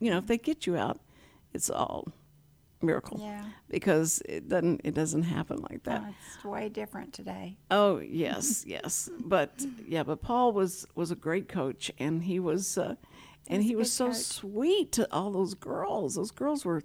you 0.00 0.10
know, 0.10 0.18
if 0.18 0.26
they 0.26 0.36
get 0.38 0.66
you 0.66 0.76
out, 0.76 1.00
it's 1.54 1.70
all 1.70 2.12
miracle 2.82 3.18
Yeah. 3.20 3.44
because 3.68 4.22
it 4.28 4.48
doesn't 4.48 4.80
it 4.84 4.94
doesn't 4.94 5.22
happen 5.24 5.58
like 5.70 5.82
that. 5.84 6.02
No, 6.02 6.08
it's 6.36 6.44
way 6.44 6.68
different 6.68 7.12
today. 7.12 7.56
Oh 7.70 7.98
yes, 8.00 8.64
yes, 8.66 9.08
but 9.18 9.64
yeah, 9.86 10.02
but 10.02 10.22
Paul 10.22 10.52
was 10.52 10.86
was 10.94 11.10
a 11.10 11.16
great 11.16 11.48
coach, 11.48 11.90
and 11.98 12.22
he 12.24 12.38
was, 12.40 12.76
uh, 12.78 12.94
and 13.48 13.62
he 13.62 13.74
was 13.76 13.92
so 13.92 14.06
coach. 14.08 14.16
sweet 14.16 14.92
to 14.92 15.06
all 15.12 15.30
those 15.30 15.54
girls. 15.54 16.14
Those 16.16 16.30
girls 16.30 16.64
were 16.64 16.82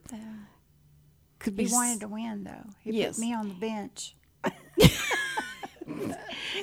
could 1.40 1.56
be 1.56 1.66
He 1.66 1.72
wanted 1.74 2.00
to 2.02 2.08
win, 2.08 2.44
though. 2.46 2.70
He 2.82 2.92
Yes. 2.94 3.16
put 3.18 3.22
me 3.22 3.34
on 3.34 3.48
the 3.50 3.54
bench. 3.56 4.16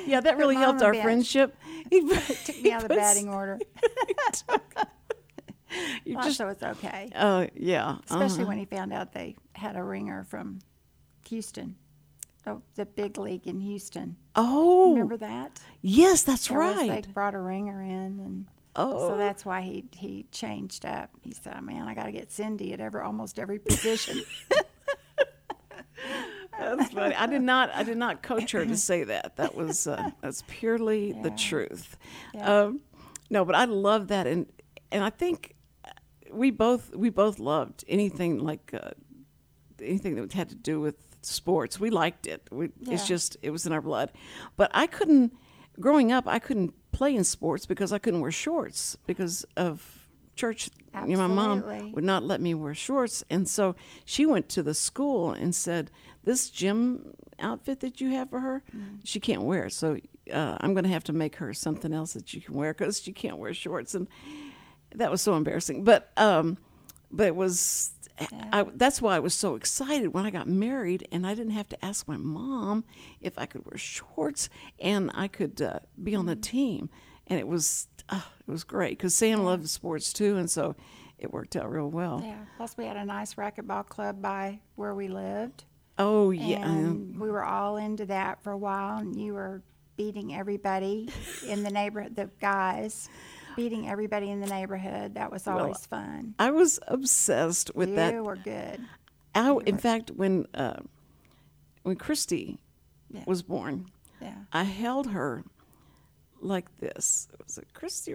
yeah, 0.06 0.20
that 0.20 0.36
really 0.36 0.56
helped 0.56 0.82
our 0.82 0.92
bench. 0.92 1.04
friendship. 1.04 1.56
He 1.90 2.00
Took 2.44 2.62
me 2.62 2.72
out 2.72 2.82
of 2.82 2.88
the 2.88 2.94
batting 2.96 3.28
order. 3.28 3.58
You 6.04 6.14
Well, 6.16 6.24
just, 6.24 6.38
so 6.38 6.48
it's 6.48 6.62
okay. 6.62 7.10
uh, 7.14 7.46
yeah, 7.54 7.96
Especially 8.04 8.42
uh-huh. 8.42 8.48
when 8.48 8.58
he 8.58 8.64
found 8.64 8.92
out 8.92 9.12
they 9.12 9.36
had 9.54 9.76
a 9.76 9.82
ringer 9.82 10.24
from 10.24 10.60
Houston, 11.28 11.76
oh, 12.46 12.62
the 12.74 12.86
big 12.86 13.18
league 13.18 13.46
in 13.46 13.60
Houston. 13.60 14.16
oh, 14.36 14.92
Remember 14.92 15.16
that? 15.16 15.60
yes, 15.82 16.22
that's 16.22 16.48
There 16.48 16.58
right. 16.58 17.04
They 17.04 17.12
brought 17.12 17.34
a 17.34 17.40
ringer 17.40 17.82
in, 17.82 18.20
and 18.20 18.46
Oh. 18.76 19.10
so 19.10 19.16
that's 19.16 19.44
why 19.46 19.60
he 19.62 19.84
he 19.92 20.26
changed 20.32 20.84
up. 20.84 21.08
He 21.22 21.32
said, 21.32 21.60
"Man, 21.62 21.86
I 21.86 21.94
got 21.94 22.06
to 22.06 22.12
get 22.12 22.32
Cindy 22.32 22.72
at 22.72 22.80
every 22.80 23.02
almost 23.02 23.38
every 23.38 23.60
position." 23.60 24.20
That's 26.58 26.92
funny. 26.92 27.14
I 27.14 27.26
did 27.26 27.42
not. 27.42 27.70
I 27.74 27.82
did 27.82 27.98
not 27.98 28.22
coach 28.22 28.52
her 28.52 28.64
to 28.64 28.76
say 28.76 29.04
that. 29.04 29.36
That 29.36 29.54
was 29.54 29.86
uh, 29.86 30.10
that's 30.20 30.44
purely 30.46 31.12
the 31.12 31.30
truth. 31.30 31.96
Yeah. 32.32 32.62
Um, 32.62 32.80
no, 33.30 33.44
but 33.44 33.54
I 33.54 33.64
love 33.64 34.08
that, 34.08 34.26
and 34.26 34.46
and 34.92 35.02
I 35.02 35.10
think 35.10 35.53
we 36.34 36.50
both 36.50 36.94
we 36.94 37.10
both 37.10 37.38
loved 37.38 37.84
anything 37.88 38.38
like 38.38 38.72
uh, 38.74 38.90
anything 39.82 40.14
that 40.16 40.32
had 40.32 40.48
to 40.50 40.54
do 40.54 40.80
with 40.80 40.96
sports. 41.22 41.80
We 41.80 41.90
liked 41.90 42.26
it. 42.26 42.42
We, 42.50 42.70
It's 42.82 43.06
just 43.08 43.36
it 43.42 43.50
was 43.50 43.66
in 43.66 43.72
our 43.72 43.80
blood. 43.82 44.12
But 44.56 44.70
I 44.74 44.86
couldn't. 44.86 45.32
Growing 45.80 46.12
up, 46.12 46.28
I 46.28 46.38
couldn't 46.38 46.72
play 46.92 47.16
in 47.16 47.24
sports 47.24 47.66
because 47.66 47.92
I 47.92 47.98
couldn't 47.98 48.20
wear 48.20 48.30
shorts 48.30 48.96
because 49.06 49.44
of 49.56 50.06
church. 50.36 50.70
You 51.08 51.16
know, 51.16 51.26
my 51.28 51.34
mom 51.34 51.62
would 51.94 52.04
not 52.04 52.22
let 52.22 52.40
me 52.40 52.54
wear 52.54 52.74
shorts. 52.74 53.24
And 53.28 53.48
so 53.48 53.74
she 54.04 54.24
went 54.24 54.48
to 54.50 54.62
the 54.62 54.74
school 54.74 55.32
and 55.32 55.52
said, 55.52 55.90
This 56.22 56.48
gym 56.50 57.14
outfit 57.40 57.80
that 57.80 58.00
you 58.00 58.10
have 58.10 58.30
for 58.30 58.38
her, 58.38 58.62
she 59.02 59.18
can't 59.18 59.42
wear. 59.42 59.64
it. 59.66 59.72
So 59.72 59.98
uh, 60.32 60.56
I'm 60.60 60.74
going 60.74 60.84
to 60.84 60.90
have 60.90 61.02
to 61.04 61.12
make 61.12 61.36
her 61.36 61.52
something 61.52 61.92
else 61.92 62.12
that 62.12 62.32
you 62.32 62.40
can 62.40 62.54
wear 62.54 62.72
because 62.72 63.00
she 63.02 63.12
can't 63.12 63.38
wear 63.38 63.52
shorts. 63.52 63.96
And 63.96 64.06
that 64.94 65.10
was 65.10 65.22
so 65.22 65.34
embarrassing. 65.36 65.84
But, 65.84 66.10
um, 66.16 66.58
but 67.10 67.26
it 67.26 67.36
was. 67.36 67.90
I, 68.52 68.64
that's 68.76 69.02
why 69.02 69.16
I 69.16 69.18
was 69.18 69.34
so 69.34 69.56
excited 69.56 70.14
when 70.14 70.24
I 70.24 70.30
got 70.30 70.46
married, 70.46 71.08
and 71.10 71.26
I 71.26 71.34
didn't 71.34 71.52
have 71.52 71.68
to 71.70 71.84
ask 71.84 72.06
my 72.06 72.16
mom 72.16 72.84
if 73.20 73.36
I 73.36 73.46
could 73.46 73.66
wear 73.66 73.76
shorts 73.76 74.48
and 74.78 75.10
I 75.14 75.26
could 75.26 75.60
uh, 75.60 75.80
be 76.00 76.14
on 76.14 76.26
the 76.26 76.36
team. 76.36 76.90
And 77.26 77.40
it 77.40 77.48
was 77.48 77.88
uh, 78.08 78.20
it 78.46 78.50
was 78.50 78.62
great 78.62 78.98
because 78.98 79.16
Sam 79.16 79.42
loved 79.42 79.68
sports 79.68 80.12
too, 80.12 80.36
and 80.36 80.48
so 80.48 80.76
it 81.18 81.32
worked 81.32 81.56
out 81.56 81.68
real 81.70 81.90
well. 81.90 82.22
yeah. 82.24 82.36
Plus, 82.56 82.76
we 82.76 82.84
had 82.84 82.96
a 82.96 83.04
nice 83.04 83.34
racquetball 83.34 83.86
club 83.88 84.22
by 84.22 84.60
where 84.76 84.94
we 84.94 85.08
lived. 85.08 85.64
Oh 85.98 86.30
yeah, 86.30 86.64
And 86.68 87.18
we 87.18 87.30
were 87.30 87.44
all 87.44 87.76
into 87.78 88.06
that 88.06 88.42
for 88.42 88.52
a 88.52 88.58
while, 88.58 88.98
and 88.98 89.16
you 89.18 89.34
were 89.34 89.62
beating 89.96 90.34
everybody 90.34 91.08
in 91.48 91.62
the 91.62 91.70
neighborhood, 91.70 92.16
the 92.16 92.28
guys, 92.40 93.08
beating 93.56 93.88
everybody 93.88 94.30
in 94.30 94.40
the 94.40 94.46
neighborhood. 94.46 95.14
That 95.14 95.30
was 95.30 95.46
always 95.46 95.84
fun. 95.86 96.34
I 96.38 96.50
was 96.50 96.78
obsessed 96.88 97.74
with 97.74 97.94
that. 97.96 98.12
you 98.12 98.18
that. 98.18 98.24
were 98.24 98.36
good. 98.36 98.80
I, 99.34 99.56
in 99.66 99.78
fact, 99.78 100.10
when 100.10 100.46
uh, 100.54 100.80
when 101.82 101.96
Christy 101.96 102.58
Yeah. 103.10 103.24
was 103.26 103.42
born, 103.42 103.86
Yeah. 104.20 104.34
I 104.52 104.64
held 104.64 105.08
her 105.10 105.44
like 106.40 106.66
this. 106.78 107.28
It 107.32 107.40
was 107.44 107.58
a 107.58 107.64
Christy. 107.78 108.14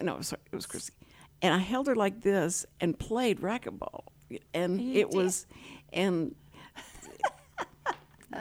No, 0.00 0.20
sorry, 0.20 0.42
it 0.50 0.54
was 0.56 0.66
Christy. 0.66 0.94
and 1.42 1.52
I 1.54 1.58
held 1.58 1.86
her 1.86 1.94
like 1.96 2.22
this 2.22 2.66
and 2.80 2.98
played 2.98 3.40
racquetball, 3.40 4.04
and 4.54 4.80
You 4.80 5.00
it 5.02 5.10
did. 5.10 5.16
was, 5.16 5.46
and 5.92 6.34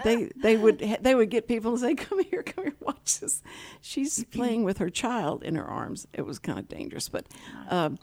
they 0.03 0.29
they 0.41 0.57
would 0.57 0.79
they 1.01 1.15
would 1.15 1.29
get 1.29 1.47
people 1.47 1.71
and 1.71 1.79
say, 1.79 1.95
"Come 1.95 2.23
here, 2.23 2.43
come 2.43 2.65
here, 2.65 2.75
watch 2.79 3.19
this." 3.19 3.41
She's 3.81 4.23
playing 4.25 4.63
with 4.63 4.77
her 4.79 4.89
child 4.89 5.43
in 5.43 5.55
her 5.55 5.65
arms. 5.65 6.07
It 6.13 6.25
was 6.25 6.39
kind 6.39 6.59
of 6.59 6.67
dangerous, 6.67 7.09
but. 7.09 7.27
Um, 7.69 7.97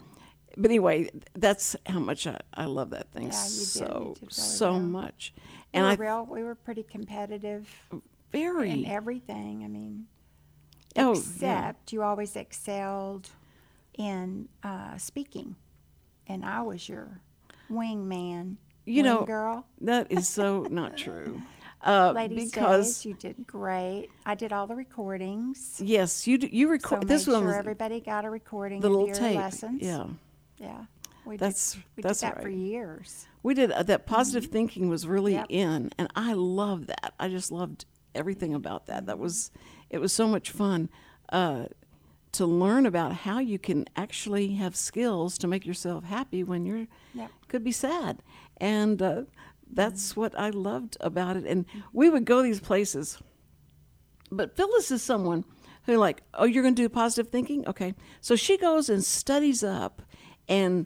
but 0.57 0.71
anyway, 0.71 1.09
that's 1.35 1.75
how 1.85 1.99
much 1.99 2.27
I, 2.27 2.37
I 2.53 2.65
love 2.65 2.89
that 2.89 3.11
thing 3.13 3.27
Yeah, 3.27 3.31
so 3.31 4.15
really 4.19 4.27
so 4.29 4.71
well. 4.71 4.79
much, 4.81 5.31
We 5.37 5.41
and 5.79 5.85
were 5.85 5.91
I 6.05 6.09
real. 6.09 6.25
We 6.25 6.43
were 6.43 6.55
pretty 6.55 6.83
competitive 6.83 7.69
very 8.31 8.71
in 8.71 8.85
everything. 8.85 9.63
I 9.63 9.67
mean, 9.67 10.07
oh 10.97 11.13
yeah. 11.13 11.19
except 11.19 11.93
you 11.93 12.01
always 12.01 12.35
excelled 12.35 13.29
in 13.97 14.49
uh, 14.63 14.97
speaking, 14.97 15.55
and 16.27 16.43
I 16.43 16.61
was 16.63 16.89
your 16.89 17.21
wingman. 17.71 18.57
You 18.85 19.03
know, 19.03 19.23
girl. 19.23 19.65
That 19.81 20.11
is 20.11 20.27
so 20.27 20.63
not 20.69 20.97
true. 20.97 21.41
Uh, 21.81 22.11
Ladies' 22.13 22.51
because 22.51 22.87
Days, 22.87 23.05
you 23.05 23.13
did 23.13 23.47
great. 23.47 24.09
I 24.25 24.35
did 24.35 24.51
all 24.51 24.67
the 24.67 24.75
recordings. 24.75 25.79
yes, 25.83 26.27
you 26.27 26.37
you 26.51 26.65
So 26.67 26.71
record 26.71 26.99
made 26.99 27.07
this 27.07 27.23
sure 27.25 27.35
one 27.35 27.45
was 27.45 27.55
everybody 27.55 28.01
got 28.01 28.25
a 28.25 28.29
recording 28.29 28.81
the 28.81 28.87
of 28.87 28.91
little 28.93 29.07
your 29.07 29.15
tape. 29.15 29.37
lessons. 29.37 29.81
Yeah, 29.81 30.07
yeah. 30.57 30.85
We 31.25 31.37
That's- 31.37 31.73
did, 31.73 31.83
we 31.95 32.03
that's 32.03 32.19
did 32.21 32.27
that 32.31 32.41
for 32.41 32.49
years. 32.49 33.27
we 33.43 33.53
did 33.53 33.71
uh, 33.71 33.83
that. 33.83 34.05
Positive 34.05 34.49
thinking 34.51 34.89
was 34.89 35.07
really 35.07 35.33
Yep. 35.33 35.45
in, 35.49 35.91
and 35.97 36.09
I 36.15 36.33
love 36.33 36.87
that. 36.87 37.13
I 37.19 37.29
just 37.29 37.51
loved 37.51 37.85
everything 38.15 38.53
about 38.53 38.87
that. 38.87 39.05
That 39.05 39.19
was 39.19 39.51
it 39.89 39.99
was 39.99 40.11
so 40.11 40.27
much 40.27 40.51
fun 40.51 40.89
uh, 41.31 41.65
to 42.33 42.45
learn 42.45 42.85
about 42.87 43.13
how 43.13 43.39
you 43.39 43.57
can 43.59 43.85
actually 43.95 44.53
have 44.55 44.75
skills 44.75 45.37
to 45.37 45.47
make 45.47 45.65
yourself 45.65 46.03
happy 46.03 46.43
when 46.43 46.65
you're 46.65 46.87
Yep. 47.13 47.31
could 47.47 47.63
be 47.63 47.71
sad, 47.71 48.21
and 48.57 49.01
uh, 49.01 49.23
that's 49.71 50.15
what 50.15 50.37
I 50.37 50.49
loved 50.49 50.97
about 50.99 51.37
it. 51.37 51.45
And 51.45 51.65
we 51.93 52.09
would 52.09 52.25
go 52.25 52.41
these 52.41 52.59
places. 52.59 53.19
But 54.31 54.55
Philis 54.55 54.91
is 54.91 55.01
someone 55.01 55.45
who, 55.83 55.97
like, 55.97 56.21
oh, 56.33 56.45
you're 56.45 56.63
going 56.63 56.75
to 56.75 56.81
do 56.81 56.89
positive 56.89 57.31
thinking? 57.31 57.67
Okay. 57.67 57.93
So 58.21 58.35
she 58.35 58.57
goes 58.57 58.89
and 58.89 59.03
studies 59.03 59.63
up 59.63 60.01
and 60.47 60.85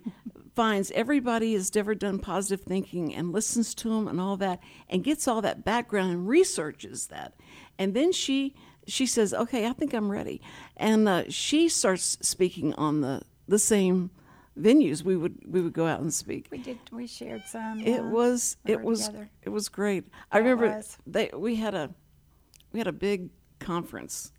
finds 0.56 0.92
everybody 0.92 1.54
has 1.54 1.72
ever 1.76 1.96
done 1.96 2.20
positive 2.20 2.66
thinking 2.66 3.14
and 3.14 3.32
listens 3.32 3.74
to 3.74 3.90
them 3.90 4.08
and 4.08 4.22
all 4.22 4.38
that 4.38 4.60
and 4.90 5.04
gets 5.04 5.28
all 5.28 5.42
that 5.42 5.66
background 5.66 6.12
and 6.12 6.28
researches 6.28 7.08
that. 7.08 7.34
And 7.80 7.94
then 7.94 8.12
she 8.12 8.56
she 8.86 9.06
says, 9.06 9.34
okay, 9.34 9.66
I 9.66 9.74
think 9.74 9.94
I'm 9.94 10.12
ready. 10.12 10.42
And 10.76 11.08
uh, 11.08 11.24
she 11.30 11.70
starts 11.70 12.18
speaking 12.22 12.74
on 12.74 13.00
the, 13.00 13.22
the 13.48 13.60
same 13.60 14.12
venues 14.60 15.04
we 15.04 15.16
would 15.18 15.40
we 15.46 15.62
would 15.62 15.74
go 15.74 15.88
out 15.88 16.00
and 16.00 16.14
speak. 16.14 16.48
We 16.52 16.60
did. 16.60 16.80
We 16.92 17.08
shared 17.08 17.44
some. 17.46 17.80
It 17.80 17.88
yeah, 17.88 18.00
was 18.02 18.58
it 18.66 18.82
was 18.82 19.08
together. 19.08 19.30
it 19.42 19.50
was 19.50 19.70
great. 19.70 20.06
I 20.32 20.38
remember 20.38 20.68
was. 20.68 20.98
they 21.08 21.30
we 21.34 21.56
had 21.56 21.74
a 21.74 21.90
we 22.72 22.80
had 22.80 22.88
a 22.88 22.94
big 22.94 23.30
conference. 23.60 24.32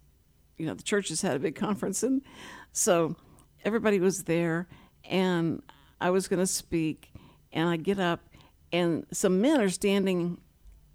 You 0.57 0.67
know, 0.67 0.75
the 0.75 0.83
churches 0.83 1.23
had 1.23 1.35
a 1.37 1.41
big 1.41 1.57
conference 1.57 2.03
and 2.03 2.23
so 2.73 3.17
everybody 3.65 3.99
was 4.01 4.25
there 4.25 4.69
and 5.05 5.63
I 6.01 6.11
was 6.11 6.29
going 6.29 6.41
to 6.41 6.47
speak 6.47 7.13
and 7.53 7.69
I 7.69 7.77
get 7.77 7.99
up 7.99 8.21
and 8.73 9.07
some 9.13 9.41
men 9.41 9.61
are 9.61 9.69
standing 9.69 10.39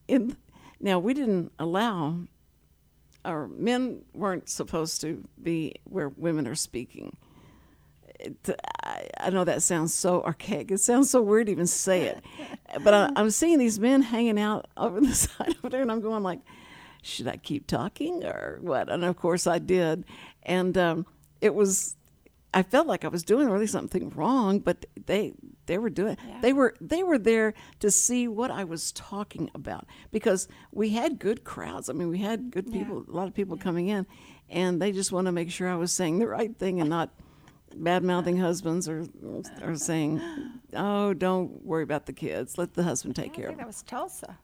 in 0.07 0.37
now 0.79 0.99
we 0.99 1.13
didn't 1.13 1.51
allow 1.59 2.19
our 3.25 3.47
men 3.47 4.01
weren't 4.13 4.49
supposed 4.49 5.01
to 5.01 5.27
be 5.41 5.75
where 5.83 6.09
women 6.09 6.47
are 6.47 6.55
speaking 6.55 7.17
it, 8.19 8.49
I, 8.83 9.07
I 9.19 9.29
know 9.29 9.43
that 9.43 9.61
sounds 9.63 9.93
so 9.93 10.21
archaic. 10.23 10.71
It 10.71 10.79
sounds 10.79 11.09
so 11.09 11.21
weird 11.21 11.47
to 11.47 11.51
even 11.51 11.67
say 11.67 12.03
it. 12.03 12.23
But 12.83 12.93
I, 12.93 13.09
I'm 13.15 13.29
seeing 13.31 13.59
these 13.59 13.79
men 13.79 14.01
hanging 14.01 14.39
out 14.39 14.67
over 14.77 14.99
the 14.99 15.13
side 15.25 15.55
over 15.59 15.69
there, 15.69 15.81
and 15.81 15.91
I'm 15.91 16.01
going 16.01 16.23
like, 16.23 16.39
should 17.01 17.27
I 17.27 17.37
keep 17.37 17.65
talking 17.67 18.23
or 18.25 18.59
what? 18.61 18.89
And 18.89 19.03
of 19.05 19.15
course 19.17 19.47
I 19.47 19.57
did. 19.59 20.03
And 20.43 20.77
um, 20.77 21.05
it 21.39 21.55
was, 21.55 21.95
I 22.53 22.63
felt 22.63 22.87
like 22.87 23.05
I 23.05 23.07
was 23.07 23.23
doing 23.23 23.47
really 23.49 23.67
something 23.67 24.09
wrong, 24.09 24.59
but 24.59 24.85
they 25.05 25.33
they 25.67 25.77
were 25.77 25.91
doing 25.91 26.17
Yeah. 26.27 26.39
they 26.41 26.51
were 26.51 26.73
they 26.81 27.03
were 27.03 27.19
there 27.19 27.53
to 27.79 27.91
see 27.91 28.27
what 28.27 28.49
I 28.49 28.63
was 28.63 28.91
talking 28.93 29.51
about 29.53 29.85
because 30.11 30.47
we 30.71 30.89
had 30.89 31.19
good 31.19 31.43
crowds. 31.43 31.89
I 31.89 31.93
mean, 31.93 32.09
we 32.09 32.17
had 32.17 32.49
good 32.49 32.65
Yeah. 32.67 32.79
people, 32.79 33.05
a 33.07 33.11
lot 33.15 33.27
of 33.27 33.35
people 33.35 33.55
coming 33.55 33.87
in, 33.87 34.07
and 34.49 34.81
they 34.81 34.91
just 34.91 35.11
want 35.11 35.27
to 35.27 35.31
make 35.31 35.51
sure 35.51 35.69
I 35.69 35.75
was 35.75 35.91
saying 35.91 36.17
the 36.19 36.27
right 36.27 36.57
thing 36.57 36.81
and 36.81 36.89
not 36.89 37.11
bad 37.75 38.03
mouthing 38.03 38.37
husbands 38.37 38.87
or 38.87 39.05
or 39.63 39.75
saying, 39.75 40.21
"Oh, 40.73 41.13
don't 41.13 41.63
worry 41.65 41.83
about 41.83 42.05
the 42.05 42.13
kids. 42.13 42.57
Let 42.57 42.73
the 42.73 42.83
husband 42.83 43.15
take 43.15 43.33
care 43.33 43.45
of 43.45 43.49
think 43.49 43.57
them." 43.57 43.65
that 43.65 43.67
was 43.67 43.83
Tulsa, 43.83 44.37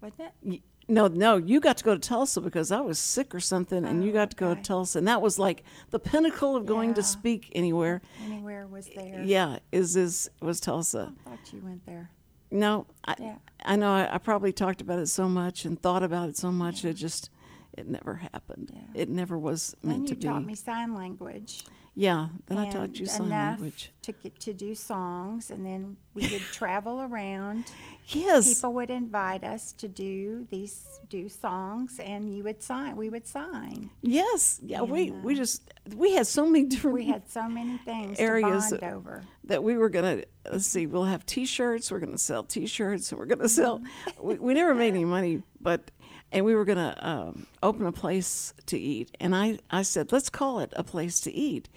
wasn't 0.00 0.32
it? 0.42 0.62
No, 0.86 1.06
no, 1.06 1.38
you 1.38 1.60
got 1.60 1.78
to 1.78 1.84
go 1.84 1.94
to 1.94 2.00
Tulsa 2.00 2.42
because 2.42 2.70
I 2.70 2.80
was 2.80 2.98
sick 2.98 3.34
or 3.34 3.40
something, 3.40 3.86
and 3.86 4.04
you 4.04 4.10
Oh, 4.10 4.14
got 4.14 4.30
to 4.32 4.36
go 4.36 4.48
okay. 4.48 4.54
to 4.56 4.60
oh, 4.60 4.62
Tulsa, 4.62 4.98
and 4.98 5.08
that 5.08 5.22
was 5.22 5.38
like 5.38 5.62
the 5.90 5.98
pinnacle 5.98 6.56
of 6.56 6.66
going 6.66 6.92
to 6.94 7.02
speak 7.02 7.50
anywhere. 7.54 8.02
Anywhere 8.22 8.66
was 8.66 8.90
there. 8.94 9.22
Yeah, 9.24 9.60
is 9.72 9.96
is 9.96 10.30
was 10.42 10.60
Tulsa. 10.60 11.14
I 11.26 11.30
thought 11.30 11.52
you 11.52 11.60
went 11.64 11.86
there. 11.86 12.10
No, 12.50 12.86
I 13.04 13.14
Yeah. 13.18 13.36
I 13.64 13.76
know 13.76 13.92
I, 13.94 14.14
I 14.14 14.18
probably 14.18 14.52
talked 14.52 14.82
about 14.82 14.98
it 14.98 15.06
so 15.06 15.26
much 15.28 15.64
and 15.64 15.80
thought 15.80 16.02
about 16.02 16.28
it 16.28 16.36
so 16.36 16.52
much 16.52 16.84
it 16.84 16.94
just 16.94 17.30
it 17.72 17.88
never 17.88 18.16
happened. 18.16 18.70
Yeah. 18.72 19.02
It 19.02 19.08
never 19.08 19.38
was 19.38 19.74
meant 19.82 20.06
to 20.08 20.14
be. 20.14 20.16
And 20.16 20.24
you 20.24 20.30
taught 20.30 20.44
me 20.46 20.54
sign 20.54 20.94
language. 20.94 21.64
Yeah, 21.96 22.28
then 22.46 22.58
I 22.58 22.70
taught 22.70 22.98
you 22.98 23.06
sign 23.06 23.28
language. 23.30 23.92
to 24.02 24.10
get 24.12 24.40
to 24.40 24.52
do 24.52 24.74
songs, 24.74 25.50
and 25.50 25.64
then 25.64 25.96
we 26.12 26.22
would 26.28 26.40
travel 26.52 27.00
around. 27.02 27.66
Yes. 28.08 28.52
People 28.54 28.72
would 28.74 28.90
invite 28.90 29.44
us 29.44 29.72
to 29.74 29.86
do 29.86 30.46
these 30.50 30.84
do 31.08 31.28
songs, 31.28 32.00
and 32.00 32.36
you 32.36 32.42
would 32.42 32.62
sign. 32.62 32.96
We 32.96 33.10
would 33.10 33.26
sign. 33.28 33.90
Yes. 34.02 34.58
Yeah, 34.64 34.82
we 34.82 35.08
And, 35.10 35.22
we 35.22 35.34
uh, 35.34 35.36
just 35.36 35.72
we 35.94 36.14
had 36.14 36.26
so 36.26 36.46
many 36.46 36.64
different 36.64 36.94
We 36.96 37.06
had 37.06 37.30
so 37.30 37.48
many 37.48 37.78
things 37.78 38.18
Areas 38.18 38.70
that- 38.70 38.82
over. 38.82 39.22
that 39.44 39.62
we 39.62 39.76
were 39.76 39.88
gonna 39.88 40.24
let's 40.50 40.66
see 40.66 40.86
we'll 40.86 41.04
have 41.04 41.24
t-shirts 41.26 41.90
we're 41.92 42.00
gonna 42.00 42.18
sell 42.18 42.42
t-shirts 42.42 43.10
and 43.12 43.18
we're 43.18 43.26
gonna 43.26 43.48
sell 43.48 43.82
we, 44.20 44.34
we 44.36 44.54
never 44.54 44.74
made 44.74 44.88
any 44.94 45.04
money 45.04 45.42
but 45.60 45.90
and 46.34 46.44
we 46.44 46.54
were 46.54 46.64
gonna 46.64 46.96
um, 46.98 47.46
open 47.62 47.86
a 47.86 47.92
place 47.92 48.52
to 48.66 48.78
eat 48.78 49.16
and 49.20 49.34
i 49.34 49.58
i 49.70 49.82
said 49.82 50.12
let's 50.12 50.28
call 50.28 50.58
it 50.58 50.72
a 50.76 50.84
place 50.84 51.20
to 51.20 51.32
eat. 51.32 51.68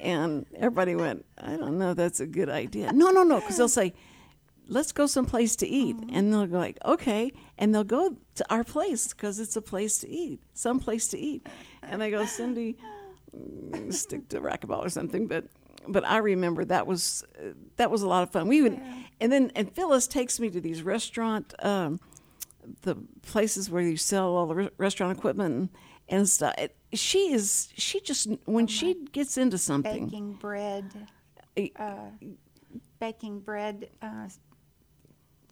And 0.00 0.44
everybody 0.54 0.94
went 0.94 1.24
i 1.38 1.56
don't 1.56 1.78
know 1.78 1.94
that's 1.94 2.20
a 2.20 2.26
good 2.26 2.50
idea. 2.50 2.92
No 2.92 3.10
no 3.10 3.24
no 3.24 3.40
because 3.40 3.56
they'll 3.56 3.68
say 3.68 3.94
let's 4.68 4.92
go 4.92 5.06
someplace 5.06 5.56
to 5.56 5.66
eat. 5.66 5.96
And 6.12 6.32
they'll 6.32 6.46
go 6.46 6.58
like 6.58 6.78
okay 6.84 7.32
and 7.58 7.74
they'll 7.74 7.84
go 7.84 8.16
to 8.34 8.44
our 8.50 8.62
place 8.62 9.08
because 9.08 9.40
it's 9.40 9.56
a 9.56 9.62
place 9.62 9.98
to 9.98 10.08
eat 10.08 10.40
some 10.52 10.78
place 10.78 11.08
to 11.08 11.18
eat. 11.18 11.46
And 11.82 12.02
i 12.02 12.10
go 12.10 12.26
cindy 12.26 12.76
mm, 13.34 13.92
stick 13.92 14.28
to 14.28 14.40
racquetball 14.40 14.84
or 14.84 14.90
something 14.90 15.26
but 15.26 15.46
but 15.88 16.04
i 16.06 16.18
remember 16.18 16.64
that 16.64 16.86
was 16.86 17.24
uh, 17.38 17.52
that 17.76 17.90
was 17.90 18.02
a 18.02 18.08
lot 18.08 18.22
of 18.22 18.30
fun. 18.30 18.46
We 18.48 18.60
would 18.60 18.78
and 19.20 19.32
then 19.32 19.50
and 19.56 19.74
philis 19.74 20.06
takes 20.06 20.38
me 20.38 20.50
to 20.50 20.60
these 20.60 20.82
restaurant 20.82 21.54
um, 21.60 21.98
the 22.82 22.96
places 23.22 23.70
where 23.70 23.82
you 23.82 23.96
sell 23.96 24.34
all 24.36 24.46
the 24.46 24.54
re- 24.54 24.70
restaurant 24.78 25.16
equipment 25.16 25.54
and, 25.54 25.68
and 26.08 26.28
stuff 26.28 26.54
it, 26.58 26.76
she 26.92 27.32
is 27.32 27.68
she 27.76 28.00
just 28.00 28.28
when 28.44 28.66
she 28.66 28.94
gets 29.12 29.36
into 29.38 29.58
something 29.58 30.04
Baking 30.06 30.32
bread, 30.34 30.84
eh, 31.56 31.68
baking 33.00 33.40
bread 33.40 33.88
uh, 34.02 34.28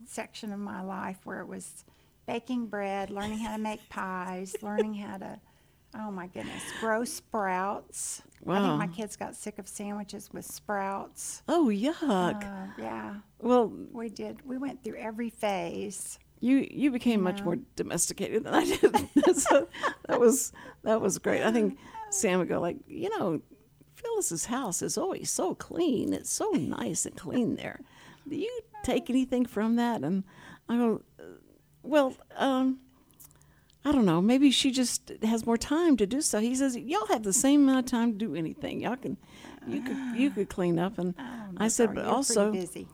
section 0.07 0.53
of 0.53 0.59
my 0.59 0.83
life 0.83 1.19
where 1.25 1.41
it 1.41 1.47
was 1.49 1.85
baking 2.27 2.67
bread, 2.67 3.11
learning 3.11 3.39
how 3.39 3.57
to 3.57 3.63
make 3.63 3.89
pies, 3.89 4.55
learning 4.63 4.95
how 4.95 5.17
to, 5.19 5.41
oh 5.99 6.11
my 6.11 6.27
goodness, 6.29 6.63
grow 6.81 7.05
sprouts. 7.05 8.23
Wow. 8.45 8.55
I 8.55 8.61
think 8.67 8.79
my 8.79 8.97
kids 8.97 9.17
got 9.17 9.35
sick 9.37 9.59
of 9.59 9.69
sandwiches 9.69 10.31
with 10.33 10.45
sprouts. 10.45 11.43
oh 11.49 11.67
yuck 11.67 12.45
Uh, 12.45 12.67
yeah, 12.79 13.15
well 13.41 13.73
we 13.93 14.09
did. 14.09 14.39
We 14.45 14.59
went 14.59 14.83
through 14.83 14.97
every 14.99 15.31
phase. 15.31 16.19
You 16.43 16.67
you 16.69 16.91
became 16.91 17.23
much 17.23 17.41
more 17.43 17.57
domesticated 17.77 18.43
than 18.43 18.53
I 18.53 18.65
did. 18.65 19.37
so 19.37 19.69
that 20.09 20.19
was 20.19 20.53
that 20.83 21.01
was 21.01 21.19
great. 21.19 21.43
I 21.45 21.53
think 21.53 21.79
Sam 22.11 22.41
would 22.41 22.49
go 22.49 22.61
like, 22.61 22.79
you 22.89 23.09
know, 23.17 23.41
Philis's 23.95 24.47
house 24.47 24.83
is 24.83 24.99
always 24.99 25.31
so 25.31 25.55
clean. 25.55 26.13
It's 26.13 26.33
so 26.33 26.51
nice 26.51 27.07
and 27.07 27.17
clean 27.17 27.55
there. 27.55 27.79
Do 28.29 28.35
you 28.35 28.61
take 28.83 29.09
anything 29.09 29.47
from 29.47 29.77
that? 29.77 30.03
And 30.03 30.25
I 30.69 30.77
go, 30.79 31.03
"Uh, 31.21 31.23
well, 31.85 32.17
um, 32.37 32.81
I 33.85 33.93
don't 33.93 34.05
know. 34.05 34.21
Maybe 34.21 34.51
she 34.51 34.73
just 34.73 35.13
has 35.23 35.47
more 35.47 35.57
time 35.57 35.97
to 35.99 36.07
do 36.07 36.21
so. 36.21 36.41
He 36.41 36.57
says 36.57 36.77
y'all 36.77 37.07
have 37.07 37.23
the 37.23 37.33
same 37.33 37.63
amount 37.69 37.87
of 37.87 37.91
time 37.91 38.13
to 38.13 38.19
do 38.19 38.35
anything. 38.35 38.81
Y'all 38.81 38.97
can, 38.97 39.17
you 39.69 39.81
could 39.81 39.97
you 40.17 40.31
could 40.31 40.49
clean 40.49 40.81
up. 40.81 40.99
And 40.99 41.15
I 41.57 41.69
said, 41.69 41.95
but 41.95 42.05
also 42.05 42.51
busy. 42.51 42.89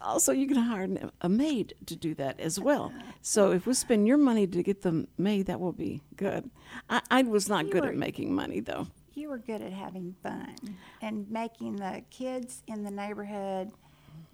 Also, 0.00 0.32
you 0.32 0.46
can 0.46 0.56
hire 0.56 0.88
a 1.20 1.28
maid 1.28 1.74
to 1.86 1.96
do 1.96 2.14
that 2.14 2.38
as 2.40 2.58
well. 2.60 2.92
So 3.20 3.50
if 3.52 3.66
we 3.66 3.74
spend 3.74 4.06
your 4.06 4.16
money 4.18 4.46
to 4.46 4.62
get 4.62 4.82
the 4.82 5.06
maid, 5.18 5.46
that 5.46 5.60
will 5.60 5.72
be 5.72 6.02
good. 6.16 6.50
I, 6.88 7.00
I 7.10 7.22
was 7.22 7.48
not 7.48 7.66
You 7.66 7.72
good 7.72 7.82
were- 7.84 7.88
at 7.90 7.96
making 7.96 8.34
money 8.34 8.60
though. 8.60 8.86
You 9.14 9.28
were 9.28 9.38
good 9.38 9.60
at 9.60 9.72
having 9.74 10.14
fun 10.22 10.56
and 11.02 11.30
making 11.30 11.76
the 11.76 12.02
kids 12.10 12.62
in 12.66 12.82
the 12.82 12.90
neighborhood 12.90 13.70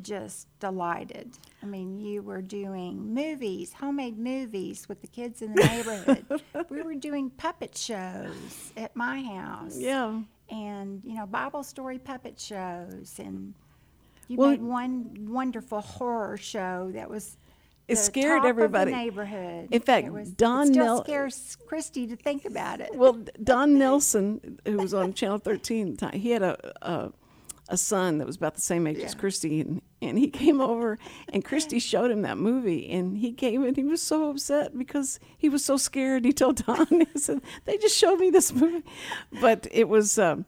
just 0.01 0.47
delighted. 0.61 1.31
I 1.63 1.67
mean, 1.67 1.99
you 1.99 2.23
were 2.23 2.41
doing 2.43 3.13
movies, 3.13 3.73
homemade 3.73 4.17
movies 4.19 4.89
with 4.89 5.01
the 5.01 5.09
kids 5.09 5.43
in 5.43 5.55
the 5.55 5.65
neighborhood. 5.65 6.43
we 6.71 6.83
were 6.83 6.95
doing 6.95 7.29
puppet 7.31 7.77
shows 7.77 8.73
at 8.77 8.95
my 8.95 9.21
house. 9.23 9.77
Yeah. 9.77 10.21
And, 10.49 11.03
you 11.05 11.15
know, 11.15 11.27
Bible 11.27 11.65
story 11.65 11.99
puppet 11.99 12.39
shows. 12.39 13.17
And 13.19 13.55
you 14.29 14.37
Well- 14.39 14.51
made 14.51 14.63
one 14.63 15.27
wonderful 15.29 15.81
horror 15.81 16.37
show 16.37 16.91
that 16.95 17.11
was. 17.11 17.37
It 17.89 17.97
scared 17.97 18.37
of 18.39 18.43
the 18.43 18.49
everybody. 18.51 18.93
neighborhood. 18.93 19.69
In 19.71 19.81
fact, 19.81 20.07
it 20.09 20.13
was, 20.13 20.29
Don 20.31 20.69
it 20.69 20.73
still 20.75 20.85
Nel- 20.85 21.05
scares 21.05 21.57
Christy 21.67 22.07
to 22.09 22.17
think 22.17 22.45
about 22.45 22.83
it. 22.83 22.95
Well, 22.95 23.15
Don 23.43 23.79
Nelson, 23.79 24.59
who 24.67 24.77
was 24.77 24.93
on 24.93 25.15
Channel 25.15 25.39
13 25.39 25.87
at 25.89 25.91
the 25.95 25.97
time, 25.97 26.21
he 26.21 26.31
had 26.33 26.43
a, 26.43 26.73
a 26.83 27.13
a 27.71 27.77
son 27.77 28.17
that 28.19 28.27
was 28.27 28.37
about 28.37 28.55
the 28.55 28.63
same 28.63 28.87
age 28.87 28.99
as 28.99 29.15
Christy, 29.15 29.61
and, 29.61 29.83
and 30.01 30.19
he 30.19 30.29
came 30.29 30.59
over, 30.59 30.99
and 31.31 31.45
Christy 31.45 31.79
showed 31.79 32.11
him 32.11 32.23
that 32.23 32.39
movie, 32.39 32.91
and 32.91 33.19
he 33.19 33.31
came 33.33 33.63
and 33.63 33.77
he 33.77 33.85
was 33.85 34.01
so 34.03 34.31
upset 34.31 34.77
because 34.77 35.21
he 35.37 35.49
was 35.51 35.63
so 35.65 35.77
scared. 35.77 36.25
He 36.25 36.33
told 36.33 36.65
Don, 36.65 36.87
he 37.13 37.19
said, 37.19 37.43
"They 37.67 37.77
just 37.79 37.97
showed 37.97 38.17
me 38.21 38.31
this 38.31 38.53
movie," 38.55 38.85
but 39.41 39.67
it 39.71 39.87
was, 39.89 40.19
um, 40.19 40.45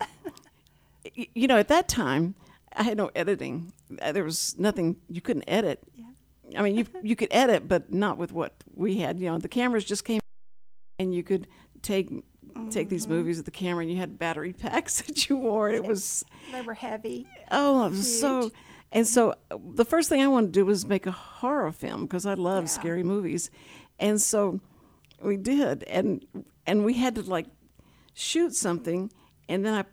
you 1.15 1.47
know, 1.47 1.59
at 1.59 1.69
that 1.69 1.89
time, 1.89 2.35
I 2.77 2.83
had 2.85 2.97
no 2.97 3.11
editing. 3.15 3.73
Uh, 4.01 4.13
There 4.13 4.25
was 4.25 4.55
nothing 4.59 4.97
you 5.09 5.21
couldn't 5.21 5.45
edit. 5.49 5.83
Yeah. 5.95 6.59
I 6.59 6.63
mean, 6.63 6.77
you 6.77 6.87
you 7.03 7.17
could 7.17 7.29
edit, 7.31 7.69
but 7.69 7.93
not 7.93 8.19
with 8.19 8.33
what 8.33 8.53
we 8.75 8.99
had. 8.99 9.19
You 9.21 9.27
know, 9.31 9.39
the 9.39 9.49
cameras 9.49 9.85
just 9.85 10.05
came 10.05 10.21
and 10.99 11.15
you 11.15 11.23
could 11.23 11.47
take 11.83 12.11
take 12.71 12.89
these 12.89 13.05
Mm-hmm. 13.07 13.15
movies 13.15 13.37
with 13.39 13.45
the 13.47 13.51
camera 13.53 13.83
and 13.83 13.91
you 13.93 13.99
had 13.99 14.19
battery 14.19 14.53
packs 14.53 15.01
that 15.07 15.29
you 15.29 15.37
wore 15.37 15.71
it 15.71 15.85
was 15.85 16.25
they 16.53 16.61
were 16.63 16.75
heavy. 16.75 17.27
oh 17.51 17.87
it 17.87 17.91
was 17.91 18.21
so 18.21 18.51
and 18.93 19.07
so 19.07 19.35
uh, 19.51 19.57
the 19.75 19.85
first 19.85 20.09
thing 20.09 20.21
i 20.21 20.27
wanted 20.27 20.49
to 20.53 20.61
do 20.61 20.67
was 20.67 20.85
make 20.87 21.07
a 21.07 21.13
horror 21.13 21.71
film 21.73 22.03
because 22.03 22.27
i 22.27 22.35
love 22.35 22.65
Yeah. 22.65 22.69
scary 22.69 23.03
movies 23.05 23.51
and 24.01 24.21
so 24.21 24.61
we 25.23 25.37
did 25.37 25.85
and 25.85 26.27
and 26.67 26.85
we 26.85 26.95
had 26.95 27.15
to 27.15 27.23
like 27.23 27.47
shoot 28.15 28.55
something 28.55 29.11
and 29.49 29.65
then 29.65 29.73
i 29.75 29.85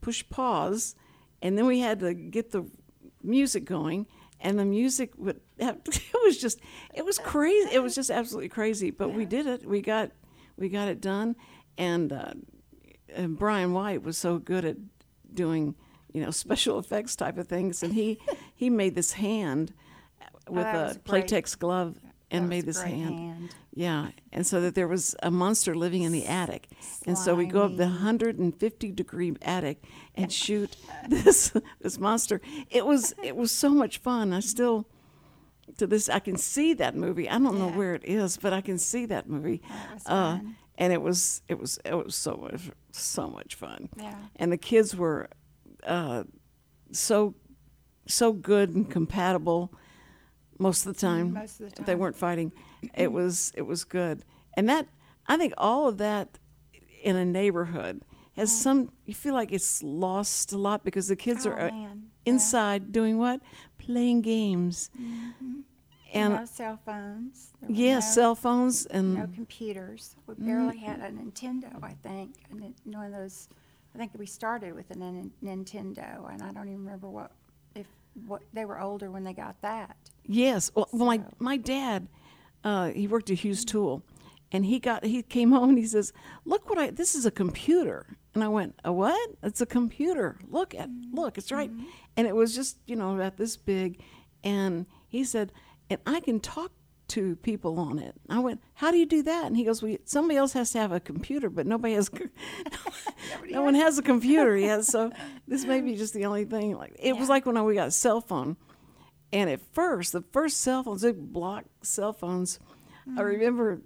pushed 0.00 0.30
pause 0.30 0.94
and 1.42 1.56
then 1.56 1.66
we 1.66 1.80
had 1.80 2.00
to 2.00 2.14
get 2.14 2.50
the 2.50 2.66
music 3.22 3.64
going 3.64 4.06
and 4.40 4.58
the 4.58 4.64
music 4.64 5.12
would 5.16 5.40
have, 5.60 5.78
it 5.86 6.24
was 6.24 6.38
just 6.38 6.60
it 6.94 7.04
was 7.04 7.18
crazy 7.18 7.68
it 7.74 7.82
was 7.82 7.94
just 7.94 8.10
absolutely 8.10 8.48
crazy 8.48 8.90
but 8.90 9.12
we 9.12 9.24
did 9.24 9.46
it. 9.46 9.66
We 9.66 9.80
got 9.80 10.10
we 10.56 10.68
got 10.68 10.88
it 10.88 11.00
done 11.00 11.36
and, 11.78 12.12
uh, 12.12 12.32
and 13.14 13.38
brian 13.38 13.72
white 13.72 14.02
was 14.02 14.16
so 14.16 14.38
good 14.38 14.64
at 14.64 14.76
doing 15.32 15.74
you 16.12 16.22
know 16.22 16.30
special 16.44 16.78
effects 16.78 17.16
type 17.16 17.38
of 17.38 17.48
things 17.48 17.82
and 17.82 17.94
he 17.94 18.18
he 18.54 18.70
made 18.70 18.94
this 18.94 19.12
hand 19.12 19.72
with 20.48 20.64
that 20.64 20.96
a 20.96 20.98
playtex 21.00 21.58
glove 21.58 21.98
and 22.30 22.48
made 22.48 22.66
this 22.66 22.82
hand. 22.82 23.18
hand. 23.18 23.54
Yeah, 23.74 24.08
and 24.32 24.46
so 24.46 24.60
that 24.62 24.74
there 24.74 24.88
was 24.88 25.14
a 25.22 25.30
monster 25.30 25.74
living 25.74 26.02
in 26.02 26.12
the 26.12 26.26
attic, 26.26 26.68
and 27.06 27.16
so 27.16 27.34
we 27.34 27.46
go 27.46 27.62
up 27.62 27.76
the 27.76 27.84
150 27.84 28.92
degree 28.92 29.34
attic 29.42 29.84
and 30.16 30.32
shoot 30.32 30.76
this 31.08 31.52
this 31.80 31.98
monster. 31.98 32.40
It 32.70 32.86
was 32.86 33.14
it 33.22 33.36
was 33.36 33.52
so 33.52 33.70
much 33.70 33.98
fun. 33.98 34.32
I 34.32 34.40
still 34.40 34.86
to 35.78 35.86
this 35.86 36.08
I 36.08 36.18
can 36.20 36.36
see 36.36 36.74
that 36.74 36.94
movie. 36.94 37.28
I 37.28 37.38
don't 37.38 37.58
know 37.58 37.70
where 37.70 37.94
it 37.94 38.04
is, 38.04 38.36
but 38.36 38.52
I 38.52 38.60
can 38.60 38.78
see 38.78 39.06
that 39.06 39.28
movie. 39.28 39.62
That 39.68 40.12
Uh, 40.12 40.38
and 40.78 40.92
it 40.92 41.02
was 41.02 41.42
it 41.48 41.58
was 41.58 41.78
it 41.84 41.94
was 41.94 42.14
so 42.14 42.36
much 42.36 42.70
so 42.92 43.28
much 43.28 43.54
fun. 43.54 43.88
Yeah. 43.96 44.14
And 44.36 44.52
the 44.52 44.58
kids 44.58 44.96
were 44.96 45.28
uh, 45.84 46.24
so 46.92 47.34
so 48.06 48.32
good 48.32 48.74
and 48.74 48.88
compatible 48.90 49.72
most 50.58 50.86
of 50.86 50.94
the 50.94 51.00
time. 51.00 51.34
Most 51.34 51.60
of 51.60 51.70
the 51.70 51.76
time. 51.76 51.86
They 51.86 51.94
weren't 51.94 52.16
fighting. 52.16 52.52
It 52.94 53.10
was 53.10 53.52
it 53.56 53.62
was 53.62 53.84
good. 53.84 54.22
And 54.54 54.68
that 54.68 54.86
I 55.26 55.36
think 55.36 55.54
all 55.58 55.88
of 55.88 55.98
that 55.98 56.38
in 57.02 57.16
a 57.16 57.24
neighborhood 57.24 58.02
has 58.36 58.56
some 58.56 58.90
you 59.04 59.14
feel 59.14 59.34
like 59.34 59.52
it's 59.52 59.82
lost 59.82 60.52
a 60.52 60.58
lot 60.58 60.84
because 60.84 61.08
the 61.08 61.16
kids 61.16 61.46
Oh, 61.46 61.50
are 61.50 61.60
uh, 61.60 61.70
man. 61.70 62.10
Yeah. 62.26 62.32
inside 62.32 62.92
doing 62.92 63.18
what? 63.18 63.40
Playing 63.78 64.22
games. 64.22 64.90
And 66.12 66.34
no 66.34 66.44
cell 66.44 66.78
phones. 66.84 67.52
Were 67.60 67.68
yeah, 67.74 67.94
no, 67.96 68.00
cell 68.00 68.34
phones 68.34 68.86
and 68.86 69.14
no 69.14 69.26
computers. 69.34 70.16
We 70.26 70.34
barely 70.34 70.78
had 70.78 71.00
a 71.00 71.10
Nintendo, 71.10 71.82
I 71.82 71.92
think. 72.02 72.36
And 72.50 72.74
one 72.84 73.06
of 73.06 73.12
those. 73.12 73.48
I 73.94 73.98
think 73.98 74.12
we 74.18 74.26
started 74.26 74.74
with 74.74 74.90
a 74.90 74.94
Nintendo, 74.94 76.30
and 76.30 76.42
I 76.42 76.52
don't 76.52 76.68
even 76.68 76.84
remember 76.84 77.08
what 77.08 77.32
if 77.74 77.86
what 78.26 78.42
they 78.52 78.64
were 78.64 78.80
older 78.80 79.10
when 79.10 79.24
they 79.24 79.32
got 79.32 79.60
that. 79.62 79.96
Yes. 80.26 80.70
Well, 80.74 80.88
well, 80.92 81.06
my 81.06 81.20
my 81.38 81.56
dad, 81.56 82.06
uh, 82.64 82.90
he 82.90 83.08
worked 83.08 83.30
at 83.30 83.38
Hughes 83.38 83.64
Tool, 83.64 84.02
and 84.52 84.64
he 84.64 84.78
got 84.78 85.04
he 85.04 85.22
came 85.22 85.52
home 85.52 85.70
and 85.70 85.78
he 85.78 85.86
says, 85.86 86.12
"Look 86.44 86.68
what 86.68 86.78
I 86.78 86.90
this 86.90 87.14
is 87.14 87.26
a 87.26 87.30
computer." 87.30 88.16
And 88.34 88.44
I 88.44 88.48
went, 88.48 88.78
"A 88.84 88.92
what? 88.92 89.30
It's 89.42 89.60
a 89.60 89.66
computer. 89.66 90.38
Look 90.48 90.74
at 90.74 90.88
look, 91.12 91.38
it's 91.38 91.52
right." 91.52 91.70
Mm-hmm. 91.70 91.84
And 92.16 92.26
it 92.26 92.34
was 92.34 92.54
just 92.54 92.78
you 92.86 92.96
know 92.96 93.14
about 93.14 93.36
this 93.36 93.56
big, 93.56 94.00
and 94.44 94.86
he 95.08 95.24
said, 95.24 95.52
"And 95.90 96.00
I 96.06 96.20
can 96.20 96.40
talk." 96.40 96.72
To 97.10 97.36
people 97.36 97.78
on 97.78 98.00
it. 98.00 98.16
I 98.28 98.40
went, 98.40 98.60
How 98.74 98.90
do 98.90 98.96
you 98.96 99.06
do 99.06 99.22
that? 99.22 99.46
And 99.46 99.56
he 99.56 99.62
goes, 99.62 99.80
Well, 99.80 99.96
somebody 100.06 100.36
else 100.38 100.54
has 100.54 100.72
to 100.72 100.80
have 100.80 100.90
a 100.90 100.98
computer, 100.98 101.48
but 101.48 101.64
nobody 101.64 101.94
has, 101.94 102.10
no 103.48 103.62
one 103.62 103.76
has 103.76 103.96
a 103.96 104.02
computer 104.02 104.56
yet. 104.70 104.84
So 104.86 105.12
this 105.46 105.64
may 105.64 105.80
be 105.80 105.94
just 105.94 106.14
the 106.14 106.26
only 106.26 106.46
thing. 106.46 106.76
Like 106.76 106.96
it 106.98 107.16
was 107.16 107.28
like 107.28 107.46
when 107.46 107.64
we 107.64 107.76
got 107.76 107.86
a 107.86 107.92
cell 107.92 108.20
phone, 108.20 108.56
and 109.32 109.50
at 109.50 109.60
first, 109.72 110.12
the 110.12 110.22
first 110.32 110.58
cell 110.60 110.82
phones, 110.82 111.02
big 111.02 111.32
block 111.32 111.64
cell 111.82 112.12
phones, 112.12 112.58
I 113.06 113.10
mm-hmm. 113.10 113.20
remember 113.20 113.80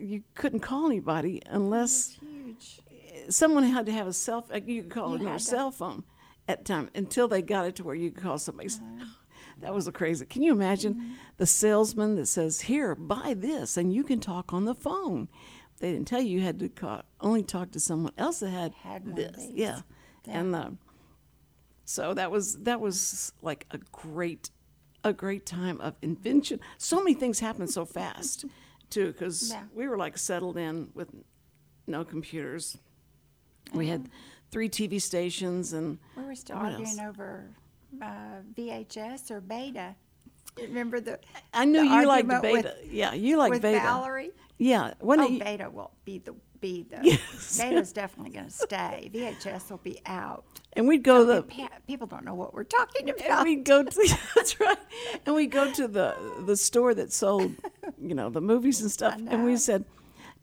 you 0.00 0.22
couldn't 0.34 0.60
call 0.60 0.86
anybody 0.86 1.40
unless 1.46 2.18
Huge. 2.20 2.80
someone 3.28 3.64
had 3.64 3.86
to 3.86 3.92
have 3.92 4.06
a 4.06 4.12
cell. 4.12 4.42
phone. 4.42 4.62
You 4.66 4.82
could 4.82 4.90
call 4.92 5.10
You 5.10 5.16
it 5.16 5.22
your 5.22 5.32
to. 5.34 5.38
cell 5.40 5.70
phone 5.70 6.04
at 6.48 6.58
the 6.58 6.64
time 6.64 6.90
until 6.94 7.28
they 7.28 7.42
got 7.42 7.66
it 7.66 7.76
to 7.76 7.84
where 7.84 7.94
you 7.94 8.10
could 8.10 8.22
call 8.22 8.38
somebody. 8.38 8.68
Uh-huh. 8.68 9.04
That 9.60 9.74
was 9.74 9.86
a 9.86 9.92
crazy. 9.92 10.24
Can 10.24 10.40
you 10.42 10.52
imagine 10.52 10.94
Mm-hmm. 10.94 11.12
the 11.36 11.44
salesman 11.46 12.16
that 12.16 12.26
says, 12.26 12.62
"Here, 12.62 12.94
buy 12.94 13.34
this, 13.36 13.76
and 13.76 13.92
you 13.92 14.02
can 14.04 14.18
talk 14.18 14.54
on 14.54 14.64
the 14.64 14.74
phone." 14.74 15.28
They 15.80 15.92
didn't 15.92 16.08
tell 16.08 16.20
you 16.22 16.38
you 16.38 16.40
had 16.40 16.58
to 16.60 16.70
call, 16.70 17.02
only 17.20 17.42
talk 17.42 17.70
to 17.72 17.80
someone 17.80 18.12
else 18.16 18.40
that 18.40 18.48
had, 18.50 18.72
Had 18.72 19.14
this. 19.16 19.48
Yeah, 19.52 19.80
Yeah. 20.26 20.38
and 20.40 20.54
uh, 20.54 20.70
so 21.84 22.14
that 22.14 22.30
was 22.30 22.56
that 22.60 22.80
was 22.80 23.32
like 23.42 23.66
a 23.70 23.78
great 23.92 24.50
a 25.04 25.12
great 25.12 25.44
time 25.44 25.78
of 25.82 25.94
invention. 26.02 26.60
So 26.78 26.96
many 26.98 27.12
things 27.14 27.40
happened 27.40 27.68
so 27.70 27.84
fast, 27.84 28.46
too, 28.90 29.08
because 29.12 29.50
Yeah. 29.50 29.62
we 29.74 29.88
were 29.88 29.96
like 29.96 30.18
settled 30.18 30.56
in 30.56 30.90
with 30.94 31.08
no 31.86 32.04
computers. 32.04 32.76
We 33.72 33.86
had 33.88 34.08
three 34.50 34.68
TV 34.68 35.00
stations 35.00 35.72
and 35.72 35.98
We 36.16 36.24
were 36.24 36.34
still 36.34 36.56
arguing 36.56 36.86
else? 36.98 36.98
over 36.98 37.50
uh, 38.02 38.40
VHS 38.54 39.30
or 39.30 39.40
Beta. 39.40 39.94
Remember 40.60 41.00
the? 41.00 41.20
I 41.54 41.64
knew 41.64 41.78
the 41.88 41.94
you 41.94 42.06
liked 42.06 42.28
beta. 42.28 42.50
with- 42.52 42.90
yeah, 42.92 43.14
you 43.14 43.36
like 43.36 43.52
beta. 43.62 43.78
Valerie. 43.80 44.32
Yeah, 44.58 44.94
when 45.00 45.20
Oh, 45.20 45.26
it, 45.26 45.38
Beta 45.42 45.70
will 45.70 45.92
be 46.04 46.18
the 46.18 46.34
be 46.60 46.84
the. 46.88 46.98
Yes. 47.02 47.58
Beta's 47.58 47.92
definitely 47.92 48.32
going 48.32 48.46
to 48.46 48.50
stay. 48.52 49.10
VHS 49.12 49.70
will 49.70 49.78
be 49.78 50.00
out. 50.06 50.44
and 50.74 50.86
we'd 50.86 51.02
go 51.02 51.18
to 51.20 51.24
the 51.24 51.68
people 51.86 52.06
don't 52.06 52.24
know 52.24 52.34
what 52.34 52.54
we're 52.54 52.64
talking 52.64 53.10
about. 53.10 53.22
and 53.30 53.44
we'd 53.48 53.64
go 53.64 53.82
to 53.82 53.90
that's 54.36 54.60
right, 54.60 54.78
and 55.26 55.34
we 55.34 55.46
go 55.46 55.70
to 55.72 55.88
the 55.88 56.14
the 56.46 56.56
store 56.56 56.94
that 56.94 57.12
sold, 57.12 57.52
you 58.00 58.14
know, 58.14 58.30
the 58.30 58.40
movies 58.40 58.80
and 58.80 58.90
stuff, 58.90 59.14
and 59.28 59.44
we 59.44 59.56
said, 59.56 59.84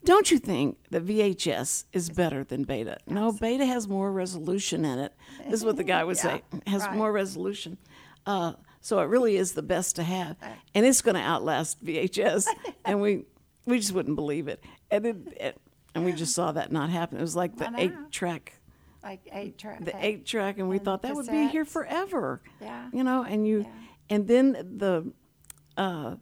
"Don't 0.03 0.29
you 0.31 0.39
think 0.39 0.77
that 0.91 1.05
VHS 1.05 1.85
is 1.93 2.09
better 2.09 2.43
than 2.43 2.63
Beta? 2.63 2.97
No, 3.07 3.31
Beta 3.31 3.65
has 3.65 3.87
more 3.87 4.11
resolution 4.11 4.83
in 4.85 4.99
it." 4.99 5.13
This 5.45 5.53
is 5.61 5.65
what 5.65 5.77
the 5.77 5.83
guy 5.83 6.03
would 6.03 6.17
say. 6.17 6.43
Yeah, 6.51 6.59
Has 6.71 6.81
right. 6.83 6.95
more 6.95 7.11
resolution. 7.11 7.77
Uh, 8.25 8.53
so 8.81 8.99
it 8.99 9.05
really 9.05 9.37
is 9.37 9.53
the 9.53 9.61
best 9.63 9.95
to 9.97 10.03
have, 10.03 10.35
and 10.73 10.85
it's 10.85 11.01
going 11.01 11.15
to 11.15 11.21
outlast 11.21 11.83
VHS. 11.85 12.45
and 12.85 13.01
we 13.01 13.25
we 13.65 13.79
just 13.79 13.93
wouldn't 13.93 14.15
believe 14.15 14.47
it, 14.47 14.63
and 14.91 15.05
it, 15.05 15.17
it 15.39 15.57
and 15.97 16.05
we 16.05 16.13
just 16.13 16.33
saw 16.33 16.51
that 16.53 16.71
not 16.71 16.89
happen. 16.89 17.17
It 17.17 17.21
was 17.21 17.35
like 17.35 17.57
the 17.57 17.71
eight 17.77 17.93
track 18.11 18.53
like 19.03 19.21
eight 19.31 19.57
track. 19.57 19.83
the 19.85 19.93
eight 20.05 20.25
track 20.25 20.57
and 20.57 20.67
we 20.69 20.77
and 20.77 20.85
thought 20.85 21.01
that 21.03 21.15
would 21.15 21.27
be 21.27 21.47
here 21.47 21.63
forever 21.65 22.41
Yeah. 22.59 22.89
you 22.91 23.03
know 23.03 23.23
and 23.23 23.47
you 23.47 23.59
Yeah. 23.61 23.67
and 24.09 24.27
then 24.27 24.51
the 24.77 25.11
uh 25.77 26.15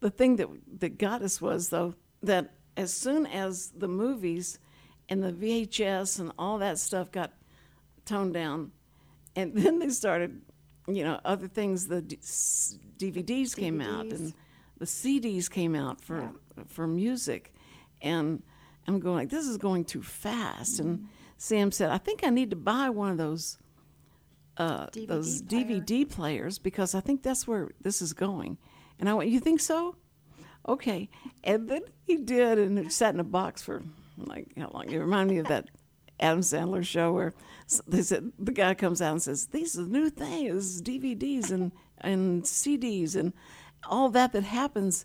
the 0.00 0.10
thing 0.10 0.36
that 0.36 0.48
that 0.80 0.98
got 0.98 1.22
us 1.22 1.40
was 1.40 1.68
though 1.68 1.94
that 2.22 2.54
as 2.76 2.92
soon 2.92 3.26
as 3.26 3.70
the 3.76 3.86
movies 3.86 4.58
and 5.08 5.22
the 5.22 5.30
vhs 5.32 6.18
and 6.18 6.32
all 6.38 6.58
that 6.58 6.78
stuff 6.78 7.12
got 7.12 7.32
toned 8.06 8.32
down 8.34 8.72
and 9.36 9.54
then 9.60 9.78
they 9.78 9.90
started 9.90 10.40
you 10.88 11.04
know 11.04 11.20
other 11.24 11.46
things 11.46 11.86
the 11.86 12.00
D- 12.02 12.18
s- 12.22 12.78
dvds 12.96 13.54
came 13.54 13.80
out 13.80 14.06
and 14.06 14.32
the 14.78 14.86
cds 14.86 15.48
came 15.50 15.76
out 15.76 16.00
for 16.00 16.32
for 16.66 16.86
music 16.88 17.52
and 18.00 18.42
i'm 18.86 19.00
going 19.00 19.16
like 19.16 19.30
this 19.30 19.46
is 19.46 19.58
going 19.58 19.84
too 19.84 20.02
fast 20.02 20.78
and 20.80 21.08
Sam 21.42 21.72
said, 21.72 21.90
"I 21.90 21.98
think 21.98 22.22
I 22.22 22.30
need 22.30 22.50
to 22.50 22.56
buy 22.56 22.88
one 22.88 23.10
of 23.10 23.18
those 23.18 23.58
uh, 24.58 24.86
DVD 24.86 25.08
those 25.08 25.42
player. 25.42 25.64
DVD 25.64 26.08
players 26.08 26.58
because 26.60 26.94
I 26.94 27.00
think 27.00 27.24
that's 27.24 27.48
where 27.48 27.70
this 27.80 28.00
is 28.00 28.12
going." 28.12 28.58
And 29.00 29.08
I 29.08 29.14
went, 29.14 29.28
"You 29.28 29.40
think 29.40 29.58
so?" 29.58 29.96
Okay. 30.68 31.10
And 31.42 31.68
then 31.68 31.82
he 32.06 32.16
did, 32.16 32.60
and 32.60 32.78
it 32.78 32.92
sat 32.92 33.12
in 33.12 33.18
a 33.18 33.24
box 33.24 33.60
for 33.60 33.82
like 34.16 34.52
how 34.56 34.70
long? 34.72 34.88
It 34.88 34.98
reminded 34.98 35.34
me 35.34 35.40
of 35.40 35.48
that 35.48 35.68
Adam 36.20 36.42
Sandler 36.42 36.84
show 36.84 37.12
where 37.12 37.34
they 37.88 38.02
said 38.02 38.30
the 38.38 38.52
guy 38.52 38.74
comes 38.74 39.02
out 39.02 39.10
and 39.10 39.22
says, 39.22 39.48
"These 39.48 39.76
are 39.76 39.82
the 39.82 39.90
new 39.90 40.10
things, 40.10 40.80
DVDs 40.80 41.50
and 41.50 41.72
and 41.98 42.44
CDs 42.44 43.16
and 43.16 43.32
all 43.88 44.10
that 44.10 44.32
that 44.32 44.44
happens 44.44 45.04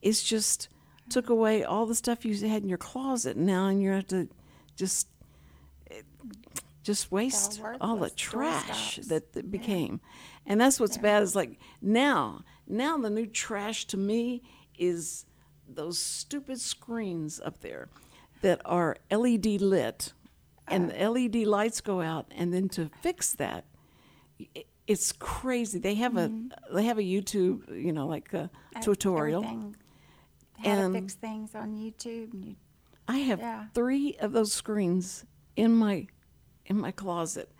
is 0.00 0.22
just 0.22 0.70
took 1.08 1.28
away 1.30 1.62
all 1.64 1.86
the 1.86 1.94
stuff 1.94 2.24
you 2.24 2.34
had 2.48 2.62
in 2.62 2.68
your 2.68 2.78
closet. 2.78 3.36
Now, 3.36 3.66
and 3.68 3.82
you 3.82 3.90
have 3.90 4.06
to 4.08 4.28
just 4.76 5.08
just 6.82 7.10
waste 7.10 7.60
all 7.80 7.96
the 7.96 8.10
trash 8.10 8.96
that 9.08 9.36
it 9.36 9.50
became. 9.50 10.00
And 10.46 10.60
that's 10.60 10.78
what's 10.78 10.98
bad 10.98 11.22
is 11.22 11.34
like 11.34 11.58
now, 11.80 12.42
now 12.66 12.98
the 12.98 13.08
new 13.10 13.26
trash 13.26 13.86
to 13.86 13.96
me 13.96 14.42
is 14.78 15.24
those 15.66 15.98
stupid 15.98 16.60
screens 16.60 17.40
up 17.42 17.60
there 17.60 17.88
that 18.42 18.60
are 18.66 18.96
LED 19.10 19.60
lit. 19.62 20.12
And 20.68 20.90
the 20.90 20.98
LED 21.10 21.46
lights 21.46 21.80
go 21.80 22.00
out 22.02 22.26
and 22.34 22.52
then 22.52 22.68
to 22.70 22.90
fix 23.02 23.32
that 23.34 23.64
i- 24.40 24.64
it's 24.86 25.12
crazy. 25.12 25.78
They 25.78 25.94
have 25.94 26.16
a 26.18 26.30
they 26.72 26.84
have 26.84 26.98
a 26.98 27.02
YouTube, 27.02 27.82
you 27.82 27.92
know, 27.92 28.06
like 28.06 28.32
a 28.34 28.50
tutorial. 28.82 29.42
Everything, 29.42 29.76
how 30.64 30.70
And- 30.72 30.94
to 30.94 31.00
fix 31.00 31.14
things 31.14 31.54
on 31.54 31.74
YouTube. 31.74 32.32
And 32.32 32.44
you, 32.44 32.56
I 33.08 33.18
have 33.18 33.38
Yeah. 33.40 33.66
three 33.74 34.16
of 34.20 34.32
those 34.32 34.52
screens 34.52 35.24
in 35.56 35.74
my 35.74 36.06
in 36.66 36.78
my 36.80 36.90
closet 36.90 37.50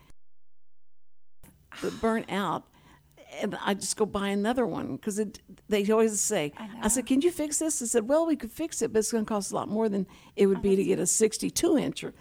that 1.82 1.92
burn 2.00 2.24
out, 2.28 2.64
and 3.40 3.56
I 3.62 3.74
just 3.74 3.96
go 3.96 4.06
buy 4.06 4.28
another 4.28 4.66
one 4.66 4.96
because. 4.96 5.20
They 5.66 5.90
always 5.90 6.20
say, 6.20 6.52
I, 6.82 6.88
said, 6.88 7.06
"Can 7.06 7.22
you 7.22 7.30
fix 7.30 7.58
this?" 7.58 7.80
I 7.80 7.86
said, 7.86 8.06
"Well, 8.08 8.26
we 8.26 8.36
could 8.36 8.52
fix 8.52 8.82
it, 8.82 8.92
but 8.92 8.98
it's 8.98 9.10
going 9.10 9.24
to 9.24 9.28
cost 9.28 9.50
a 9.50 9.54
lot 9.54 9.68
more 9.68 9.88
than 9.88 10.06
it 10.36 10.46
would 10.46 10.60
be 10.60 10.76
to 10.76 10.84
get 10.84 10.98
a 10.98 11.06
62 11.06 11.78
inch 11.78 12.04
or 12.04 12.12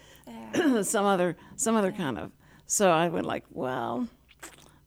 some 0.83 1.05
other 1.05 1.35
some 1.57 1.75
other 1.75 1.91
kind 1.91 2.17
of." 2.17 2.31
So 2.67 2.89
I 2.89 3.09
went 3.09 3.25
like, 3.25 3.43
"Well, 3.49 4.07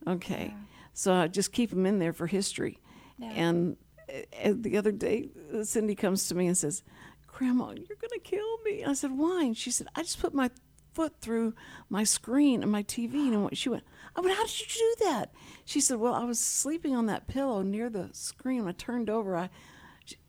okay." 0.07 0.55
So 0.95 1.13
I 1.13 1.29
just 1.29 1.53
keep 1.53 1.69
them 1.71 1.85
in 1.87 1.99
there 1.99 2.15
for 2.15 2.27
history, 2.27 2.79
and 3.21 3.77
uh, 4.09 4.53
the 4.55 4.77
other 4.77 4.93
day, 4.93 5.31
Cindy 5.63 5.95
comes 5.95 6.29
to 6.29 6.35
me 6.35 6.47
and 6.47 6.57
says, 6.57 6.83
Grandma, 7.27 7.71
you're 7.71 7.99
going 7.99 8.11
to 8.13 8.21
kill 8.23 8.59
me. 8.65 8.85
I 8.85 8.93
said, 8.95 9.13
Why? 9.13 9.45
And 9.45 9.57
she 9.57 9.71
said, 9.71 9.89
I 9.95 10.03
just 10.03 10.21
put 10.21 10.35
my 10.35 10.51
foot 10.95 11.21
through 11.21 11.55
my 11.91 12.05
screen 12.05 12.63
and 12.63 12.73
my 12.73 12.83
TV. 12.83 13.15
And 13.15 13.57
she 13.57 13.69
went, 13.69 13.85
I 14.15 14.21
went, 14.21 14.37
How 14.37 14.45
did 14.45 14.59
you 14.61 14.67
do 14.67 15.05
that? 15.05 15.33
She 15.65 15.81
said, 15.81 15.99
Well, 15.99 16.15
I 16.15 16.25
was 16.25 16.39
sleeping 16.39 16.97
on 16.97 17.07
that 17.07 17.27
pillow 17.27 17.63
near 17.63 17.91
the 17.91 18.09
screen. 18.13 18.61
When 18.61 18.69
I 18.69 18.73
turned 18.73 19.11
over, 19.11 19.37
I, 19.37 19.51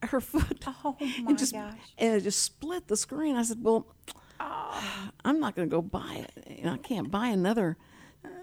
her 0.04 0.20
foot, 0.22 0.64
Oh, 0.84 0.98
and 1.00 1.38
just, 1.38 1.54
gosh. 1.54 1.74
And 1.98 2.16
it 2.16 2.22
just 2.22 2.42
split 2.42 2.88
the 2.88 2.98
screen. 2.98 3.36
I 3.36 3.44
said, 3.44 3.64
Well, 3.64 3.88
I'm 4.40 5.40
not 5.40 5.56
going 5.56 5.70
to 5.70 5.74
go 5.74 5.82
buy 5.82 6.26
it. 6.26 6.58
You 6.60 6.66
know, 6.66 6.74
I 6.74 6.78
can't 6.78 7.10
buy 7.10 7.28
another 7.28 7.78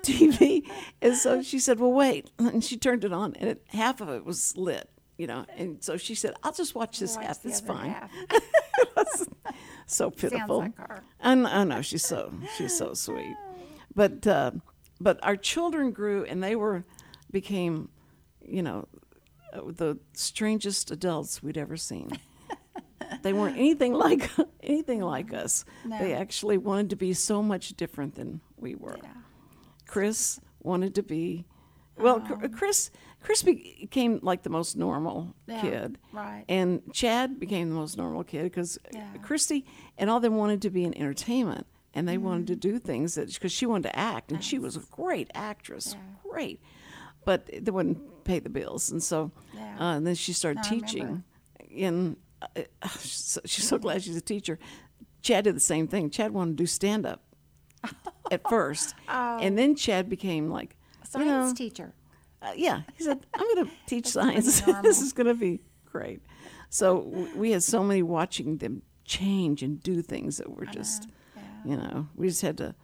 TV. 0.03 0.63
And 1.03 1.17
so 1.17 1.43
she 1.43 1.59
said, 1.59 1.79
Well, 1.79 1.93
wait. 1.93 2.31
And 2.39 2.65
she 2.65 2.77
turned 2.77 3.05
it 3.05 3.13
on, 3.13 3.35
and 3.37 3.51
it, 3.51 3.63
half 3.69 4.01
of 4.01 4.09
it 4.09 4.25
was 4.25 4.57
lit, 4.57 4.89
you 5.19 5.27
know. 5.27 5.45
And 5.57 5.83
so 5.83 5.97
she 5.97 6.15
said, 6.15 6.35
I'll 6.43 6.53
just 6.53 6.75
watch 6.75 6.99
this 6.99 7.17
watch 7.17 7.27
half. 7.27 7.47
It's 7.47 7.61
fine. 7.61 7.91
half. 7.91 8.11
So 9.87 10.11
pitiful. 10.11 10.59
like 10.61 10.77
her. 10.79 11.03
I 11.21 11.35
know, 11.35 11.49
I 11.49 11.65
know 11.65 11.83
she's 11.83 12.05
so 12.05 12.33
she's 12.57 12.77
so 12.77 12.95
sweet. 12.95 13.37
But 13.95 14.27
uh, 14.27 14.53
but 15.01 15.19
our 15.23 15.37
children 15.37 15.93
grew, 15.93 16.25
and 16.25 16.43
they 16.43 16.57
were 16.57 16.85
became, 17.31 17.91
you 18.43 18.63
know, 18.63 18.89
the 19.53 19.99
strangest 20.15 20.91
adults 20.91 21.43
we'd 21.43 21.59
ever 21.59 21.77
seen. 21.77 22.19
they 23.23 23.33
weren't 23.35 23.59
anything 23.59 23.93
like 24.07 24.31
anything 24.63 25.03
like 25.03 25.35
us. 25.35 25.65
They 25.85 26.15
actually 26.15 26.57
wanted 26.59 26.91
to 26.91 26.97
be 26.97 27.13
so 27.13 27.43
much 27.43 27.75
different 27.77 28.15
than 28.15 28.41
we 28.57 28.75
were. 28.75 28.97
Chris 29.87 30.41
wanted 30.61 30.95
to 30.95 31.03
be, 31.03 31.45
well, 31.99 32.21
Chr- 32.21 32.49
Chris 32.49 32.91
Chris 33.25 33.43
became 33.43 34.21
like 34.23 34.43
the 34.45 34.51
most 34.51 34.77
normal 34.77 35.35
Yeah, 35.47 35.61
kid, 35.61 35.99
right. 36.13 36.45
And 36.49 36.83
Chad 36.93 37.41
became 37.41 37.71
the 37.71 37.75
most 37.75 37.97
normal 37.97 38.23
kid 38.23 38.45
because 38.45 38.79
Yeah. 38.93 39.07
Christy 39.23 39.65
and 39.99 40.09
all 40.11 40.21
them 40.21 40.37
wanted 40.37 40.61
to 40.63 40.71
be 40.71 40.85
in 40.85 40.97
entertainment, 40.97 41.67
and 41.95 42.07
they 42.07 42.19
wanted 42.19 42.45
Mm-hmm. 42.47 42.61
to 42.61 42.73
do 42.73 42.79
things 42.79 43.15
that 43.15 43.33
because 43.33 43.51
she 43.51 43.65
wanted 43.67 43.85
to 43.89 43.99
act, 43.99 44.31
and 44.31 44.45
she 44.45 44.59
was 44.59 44.77
a 44.77 44.81
great 44.91 45.31
actress, 45.35 45.97
great, 46.23 46.61
but 47.25 47.47
they 47.47 47.71
wouldn't 47.71 48.25
pay 48.25 48.39
the 48.41 48.51
bills, 48.51 48.91
and 48.91 49.03
so 49.03 49.31
Yeah. 49.55 49.77
uh, 49.81 49.97
and 49.97 50.07
then 50.07 50.15
she 50.15 50.33
started 50.35 50.61
I 50.61 50.69
teaching 50.69 51.25
in. 51.71 52.17
Uh, 52.43 52.63
she's 53.01 53.13
so- 53.15 53.41
she's 53.47 53.67
so 53.67 53.79
glad 53.79 54.03
she's 54.03 54.17
a 54.17 54.21
teacher. 54.21 54.59
Chad 55.23 55.45
did 55.45 55.57
the 55.57 55.61
same 55.61 55.89
thing. 55.89 56.11
Chad 56.11 56.33
wanted 56.33 56.59
to 56.59 56.63
do 56.63 56.67
stand 56.67 57.07
up 57.07 57.23
at 58.31 58.47
first, 58.51 58.95
and 59.09 59.57
then 59.57 59.75
Chad 59.77 60.11
became 60.11 60.51
like, 60.51 60.77
you 61.15 61.21
Oh. 61.21 61.25
Science 61.25 61.51
know, 61.51 61.55
teacher. 61.55 61.95
Uh, 62.45 62.53
yeah, 62.57 62.83
he 62.97 63.05
said, 63.05 63.25
"I'm 63.35 63.55
going 63.55 63.67
to 63.67 63.73
teach 63.87 64.07
science. 64.07 64.61
this 64.83 65.01
is 65.01 65.13
going 65.13 65.27
to 65.27 65.35
be 65.35 65.61
great." 65.91 66.21
So 66.69 67.03
w- 67.03 67.37
we 67.37 67.51
had 67.53 67.63
so 67.63 67.83
many 67.85 68.03
watching 68.03 68.59
them 68.59 68.83
change 69.05 69.63
and 69.63 69.83
do 69.83 70.03
things 70.03 70.37
that 70.39 70.51
were 70.51 70.67
just, 70.67 71.09
you 71.65 71.77
know, 71.77 72.09
we 72.17 72.29
just 72.29 72.43
had 72.43 72.57
to 72.59 72.75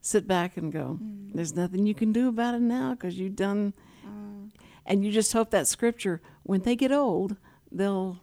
sit 0.00 0.26
back 0.26 0.56
and 0.56 0.72
go, 0.72 0.98
Mm. 1.02 1.32
"There's 1.34 1.54
nothing 1.54 1.86
you 1.86 1.94
can 1.94 2.12
do 2.12 2.28
about 2.28 2.54
it 2.54 2.60
now 2.62 2.94
because 2.94 3.18
you've 3.18 3.36
done." 3.36 3.72
Mm. 4.06 4.50
And 4.86 5.04
you 5.04 5.10
just 5.12 5.32
hope 5.32 5.50
that 5.50 5.66
scripture, 5.68 6.20
when 6.44 6.62
they 6.62 6.74
get 6.76 6.92
old, 6.92 7.36
they'll 7.70 8.20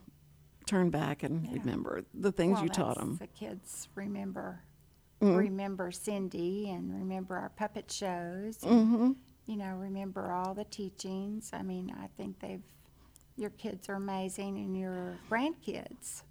turn 0.65 0.89
back 0.89 1.21
and 1.21 1.47
remember 1.53 2.03
the 2.13 2.31
things 2.31 2.55
Well, 2.55 2.63
you 2.63 2.69
taught 2.69 2.97
them. 2.97 3.17
The 3.19 3.27
kids 3.27 3.87
remember 3.95 4.61
Mm-hmm. 5.21 5.37
remember 5.37 5.91
Cindy 5.91 6.69
and 6.71 6.93
remember 6.93 7.37
our 7.37 7.49
puppet 7.49 7.89
shows. 7.89 8.57
Mm-hmm. 8.57 9.11
You 9.45 9.57
know, 9.57 9.75
remember 9.75 10.31
all 10.31 10.53
the 10.53 10.63
teachings. 10.65 11.51
I 11.53 11.61
mean, 11.61 11.93
I 12.01 12.07
think 12.17 12.39
they've. 12.39 12.61
Your 13.37 13.49
kids 13.51 13.89
are 13.89 13.95
amazing, 13.95 14.57
and 14.57 14.77
your 14.79 15.17
grandkids 15.29 16.23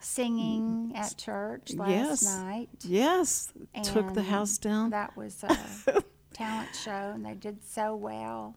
singing 0.00 0.92
at 0.96 1.16
church 1.16 1.72
last 1.74 1.90
yes, 1.90 2.22
night. 2.26 2.68
yes, 2.80 3.52
took 3.84 4.14
the 4.14 4.22
house 4.22 4.58
down. 4.58 4.90
That 4.90 5.16
was 5.16 5.44
a 5.44 6.02
talent 6.32 6.68
show, 6.74 7.12
and 7.14 7.24
they 7.24 7.34
did 7.34 7.64
so 7.64 7.94
well. 7.94 8.56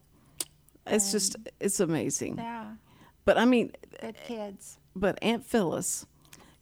it's 0.88 1.12
just, 1.12 1.36
it's 1.60 1.80
amazing. 1.80 2.38
Yeah, 2.38 2.74
But 3.26 3.38
I 3.38 3.46
mean, 3.46 3.74
good 4.02 4.16
kids. 4.26 4.78
but 4.96 5.20
Aunt 5.22 5.48
Philis, 5.48 6.06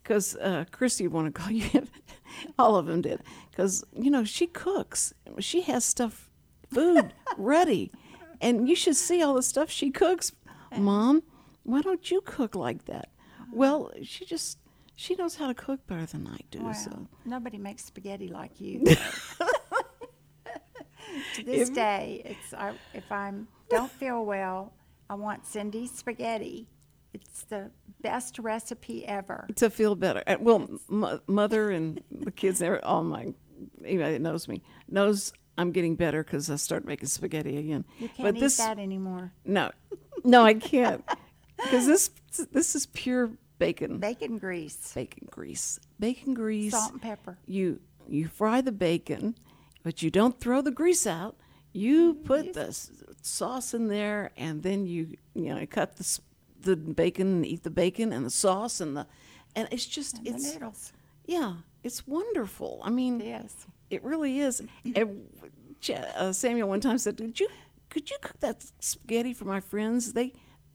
because 0.04 0.36
uh, 0.36 0.66
Christy 0.72 1.08
want 1.08 1.34
to 1.34 1.42
call 1.42 1.52
you, 1.52 1.88
all 2.60 2.76
of 2.76 2.88
them 2.88 3.02
did, 3.02 3.22
because 3.52 3.84
you 3.96 4.12
know 4.12 4.24
she 4.26 4.48
cooks. 4.48 5.14
She 5.40 5.62
has 5.62 5.86
stuff, 5.86 6.30
food 6.72 7.14
ready, 7.38 7.92
and 8.40 8.68
you 8.68 8.76
should 8.76 8.96
see 8.96 9.22
all 9.22 9.36
the 9.36 9.44
stuff 9.44 9.70
she 9.70 9.92
cooks. 9.92 10.32
Mom, 10.78 11.24
why 11.64 11.82
don't 11.82 12.10
you 12.10 12.22
cook 12.22 12.56
like 12.56 12.86
that? 12.86 13.10
Well, 13.54 13.92
she 14.04 14.26
just 14.26 14.58
she 14.96 15.16
knows 15.16 15.36
how 15.36 15.48
to 15.48 15.54
cook 15.54 15.86
better 15.88 16.06
than 16.06 16.28
I 16.28 16.40
do. 16.50 16.64
Wow. 16.64 16.74
So 16.74 17.08
Nobody 17.26 17.58
makes 17.58 17.86
spaghetti 17.86 18.28
like 18.28 18.62
you. 18.62 18.84
to 21.36 21.44
this 21.44 21.70
day, 21.70 22.22
it's 22.26 22.54
I, 22.54 22.74
if 22.94 23.12
I'm 23.12 23.48
don't 23.70 23.92
feel 23.92 24.26
well, 24.26 24.74
I 25.10 25.16
want 25.16 25.46
Cindy's 25.46 25.92
spaghetti. 25.92 26.68
It's 27.14 27.44
the 27.44 27.72
best 28.02 28.40
recipe 28.40 29.06
ever. 29.06 29.46
to 29.56 29.70
feel 29.70 29.96
better. 29.96 30.24
Well, 30.40 30.70
m- 30.90 31.20
mother 31.28 31.70
and 31.70 32.02
the 32.10 32.32
kids, 32.32 32.62
all 32.62 32.80
oh 32.84 33.04
my 33.04 33.34
anybody 33.84 34.14
that 34.14 34.22
knows 34.22 34.48
me 34.48 34.62
knows 34.88 35.34
I'm 35.58 35.72
getting 35.72 35.96
better 35.96 36.24
because 36.24 36.50
I 36.50 36.56
started 36.56 36.88
making 36.88 37.08
spaghetti 37.10 37.58
again. 37.58 37.86
You 38.00 38.08
can't 38.08 38.22
but 38.28 38.36
eat 38.38 38.40
this 38.40 38.58
that 38.58 38.80
anymore. 38.80 39.32
No, 39.46 39.72
no, 40.24 40.44
I 40.44 40.54
can't 40.56 41.04
because 41.58 41.86
this 41.86 42.10
this 42.52 42.76
is 42.76 42.86
pure 42.88 43.32
bacon, 43.60 44.00
Bacon 44.00 44.38
grease, 44.38 44.92
bacon 44.94 45.28
grease, 45.30 45.80
bacon 46.00 46.34
grease. 46.34 46.72
salt 46.72 46.94
and 46.94 47.02
pepper. 47.02 47.38
You 47.46 47.80
you 48.08 48.28
fry 48.28 48.62
the 48.62 48.72
bacon, 48.72 49.36
but 49.84 50.02
you 50.02 50.10
don't 50.10 50.40
throw 50.40 50.62
the 50.62 50.72
grease 50.72 51.06
out. 51.06 51.36
You 51.74 52.16
put 52.16 52.54
the 52.54 52.74
sauce 53.22 53.74
in 53.74 53.88
there, 53.88 54.32
and 54.36 54.64
then 54.64 54.86
you 54.86 55.18
you 55.34 55.54
know 55.54 55.60
you 55.60 55.68
cut 55.68 55.98
the 55.98 56.20
the 56.62 56.76
bacon 56.76 57.28
and 57.28 57.46
eat 57.46 57.64
the 57.64 57.70
bacon 57.70 58.12
and 58.14 58.26
the 58.26 58.30
sauce 58.30 58.80
and 58.82 58.96
the 58.96 59.08
and 59.56 59.68
it's 59.72 59.86
just 59.86 60.18
And 60.18 60.28
it's 60.28 60.94
yeah 61.26 61.56
it's 61.84 62.08
wonderful. 62.08 62.82
I 62.84 62.90
mean 62.90 63.20
Yes. 63.20 63.68
It 63.92 64.04
really 64.04 64.40
is. 64.40 64.62
Mm-hmm. 64.86 64.92
And 64.96 66.06
uh, 66.16 66.32
Samuel 66.32 66.70
one 66.70 66.80
time 66.80 66.98
said, 66.98 67.18
"Could 67.18 67.40
you 67.40 67.48
could 67.90 68.10
you 68.10 68.18
cook 68.22 68.40
that 68.40 68.64
spaghetti 68.80 69.34
for 69.34 69.46
my 69.46 69.60
friends? 69.60 70.14
They, 70.14 70.34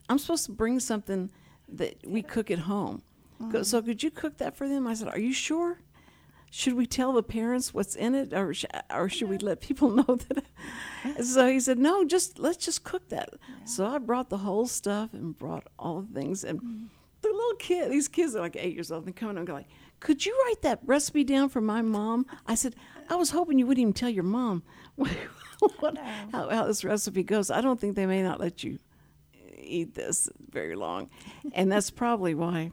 I'm 0.09 0.19
supposed 0.19 0.47
to 0.47 0.53
bring 0.53 0.81
something 0.81 1.31
that 1.69 1.97
we 2.07 2.23
cook 2.23 2.51
at 2.51 2.61
home. 2.61 3.03
Co- 3.39 3.47
mm-hmm. 3.47 3.63
So 3.63 3.83
could 3.83 4.03
you 4.03 4.11
cook 4.11 4.39
that 4.39 4.57
for 4.57 4.69
them?" 4.69 4.87
I 4.87 4.95
said, 4.95 5.09
"Are 5.09 5.19
you 5.19 5.33
sure?" 5.33 5.79
should 6.51 6.75
we 6.75 6.87
tell 6.87 7.13
the 7.13 7.23
parents 7.23 7.75
what's 7.75 7.95
in 7.95 8.15
it, 8.15 8.33
or 8.33 8.55
sh- 8.55 8.65
or 8.91 9.09
should 9.09 9.29
we 9.29 9.37
let 9.39 9.61
people 9.61 9.91
know 10.01 10.17
that? 10.17 10.45
so 11.25 11.49
he 11.49 11.61
said, 11.61 11.79
no, 11.79 12.05
just 12.05 12.39
let's 12.39 12.65
just 12.65 12.83
cook 12.85 13.09
that. 13.11 13.31
So 13.65 13.87
I 13.87 13.99
brought 13.99 14.31
the 14.31 14.39
whole 14.39 14.67
stuff 14.67 15.13
and 15.13 15.37
brought 15.37 15.67
all 15.79 16.01
the 16.01 16.19
things, 16.19 16.45
and 16.45 16.59
mm-hmm. 16.59 16.85
the 17.21 17.29
little 17.29 17.57
kid, 17.59 17.91
these 17.91 18.09
kids 18.09 18.35
are 18.35 18.41
like 18.41 18.57
eight 18.57 18.75
years 18.75 18.91
old, 18.91 19.05
and 19.05 19.15
they 19.15 19.19
come 19.19 19.31
in 19.31 19.39
and 19.39 19.47
go 19.47 19.55
like, 19.55 19.69
could 20.01 20.25
you 20.27 20.37
write 20.47 20.63
that 20.63 20.81
recipe 20.85 21.25
down 21.25 21.49
for 21.49 21.61
my 21.61 21.83
mom? 21.83 22.27
I 22.47 22.55
said, 22.55 22.75
I 23.09 23.17
was 23.17 23.31
hoping 23.31 23.59
you 23.59 23.67
wouldn't 23.67 23.83
even 23.83 23.93
tell 23.93 24.09
your 24.09 24.25
mom 24.25 24.63
what, 24.97 25.97
how, 26.33 26.49
how 26.51 26.65
this 26.67 26.85
recipe 26.85 27.23
goes. 27.23 27.51
I 27.51 27.61
don't 27.61 27.81
think 27.81 27.97
they 27.97 28.07
may 28.07 28.23
not 28.23 28.41
let 28.41 28.63
you 28.65 28.79
eat 29.59 29.95
this 29.95 30.29
very 30.51 30.77
long, 30.77 31.11
and 31.53 31.71
that's 31.71 31.91
probably 31.91 32.35
why 32.35 32.73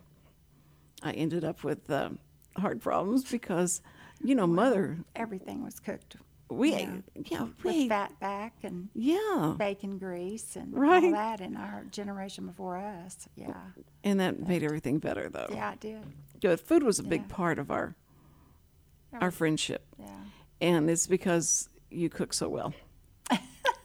I 1.02 1.12
ended 1.12 1.44
up 1.44 1.64
with 1.64 1.90
um, 1.90 2.20
heart 2.58 2.82
problems 2.82 3.30
because, 3.30 3.82
you 4.24 4.36
know, 4.36 4.48
mother, 4.48 4.98
Everything 5.16 5.64
was 5.64 5.80
cooked 5.80 6.18
we 6.50 6.72
Yeah. 6.74 6.98
yeah, 7.16 7.44
we 7.44 7.52
with 7.64 7.76
ate, 7.76 7.90
fat 7.90 8.20
back 8.20 8.54
and 8.64 8.90
yeah, 8.94 9.56
bacon 9.58 9.98
grease 9.98 10.56
and 10.56 10.74
Right. 10.74 11.04
all 11.04 11.12
that 11.12 11.42
in 11.42 11.56
our 11.56 11.84
generation 11.92 12.46
before 12.46 12.78
us. 12.78 13.28
Yeah. 13.36 13.54
and 14.04 14.20
that 14.20 14.40
made 14.48 14.64
everything 14.64 15.00
better 15.00 15.30
though. 15.30 15.48
Yeah, 15.50 15.74
it 15.74 15.80
did. 15.80 16.04
Yeah, 16.44 16.58
food 16.58 16.84
was 16.84 17.00
a 17.00 17.04
big 17.04 17.22
Yeah. 17.22 17.36
part 17.36 17.58
of 17.60 17.72
our 17.72 17.96
our 19.22 19.32
friendship, 19.32 19.86
Yeah. 20.00 20.08
and 20.60 20.90
it's 20.90 21.08
because 21.08 21.70
you 21.90 22.10
cook 22.10 22.34
so 22.34 22.50
well. 22.50 22.74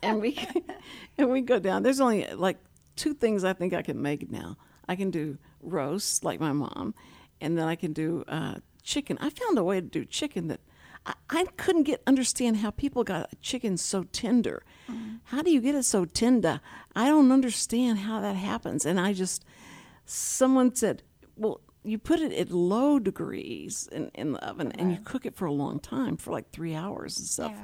and 0.02 0.20
we 0.20 0.38
and 1.18 1.30
we 1.30 1.40
go 1.42 1.58
down. 1.58 1.82
There's 1.82 2.00
only 2.00 2.26
like 2.34 2.58
two 2.96 3.14
things 3.14 3.44
I 3.44 3.52
think 3.52 3.72
I 3.74 3.82
can 3.82 4.00
make 4.02 4.30
now. 4.30 4.56
I 4.88 4.96
can 4.96 5.10
do 5.10 5.38
roast 5.60 6.24
like 6.24 6.40
my 6.40 6.52
mom, 6.52 6.94
and 7.40 7.56
then 7.56 7.68
I 7.68 7.76
can 7.76 7.92
do 7.92 8.24
uh, 8.26 8.56
chicken. 8.82 9.18
I 9.20 9.30
found 9.30 9.56
a 9.58 9.62
way 9.64 9.80
to 9.80 9.86
do 9.86 10.04
chicken 10.04 10.48
that 10.48 10.60
I, 11.06 11.12
I 11.30 11.44
couldn't 11.58 11.82
get 11.84 12.02
understand 12.06 12.56
how 12.56 12.70
people 12.70 13.04
got 13.04 13.30
chicken 13.40 13.76
so 13.76 14.02
tender. 14.04 14.64
How 15.24 15.42
do 15.42 15.50
you 15.50 15.60
get 15.60 15.74
it 15.74 15.84
so 15.84 16.06
tender? 16.06 16.60
I 16.96 17.06
don't 17.08 17.30
understand 17.30 17.98
how 18.00 18.20
that 18.22 18.34
happens. 18.36 18.86
And 18.86 18.98
I 18.98 19.12
just 19.12 19.44
someone 20.06 20.74
said, 20.74 21.02
well, 21.36 21.60
you 21.84 21.98
put 21.98 22.20
it 22.20 22.32
at 22.32 22.50
low 22.50 22.98
degrees 22.98 23.88
in, 23.92 24.10
in 24.14 24.32
the 24.32 24.44
oven 24.44 24.72
and 24.72 24.90
you 24.92 24.98
cook 25.04 25.24
it 25.26 25.34
for 25.36 25.46
a 25.46 25.52
long 25.52 25.78
time, 25.80 26.16
for 26.16 26.32
like 26.32 26.50
three 26.50 26.74
hours 26.74 27.18
and 27.18 27.26
stuff. 27.26 27.52
Yeah. 27.54 27.62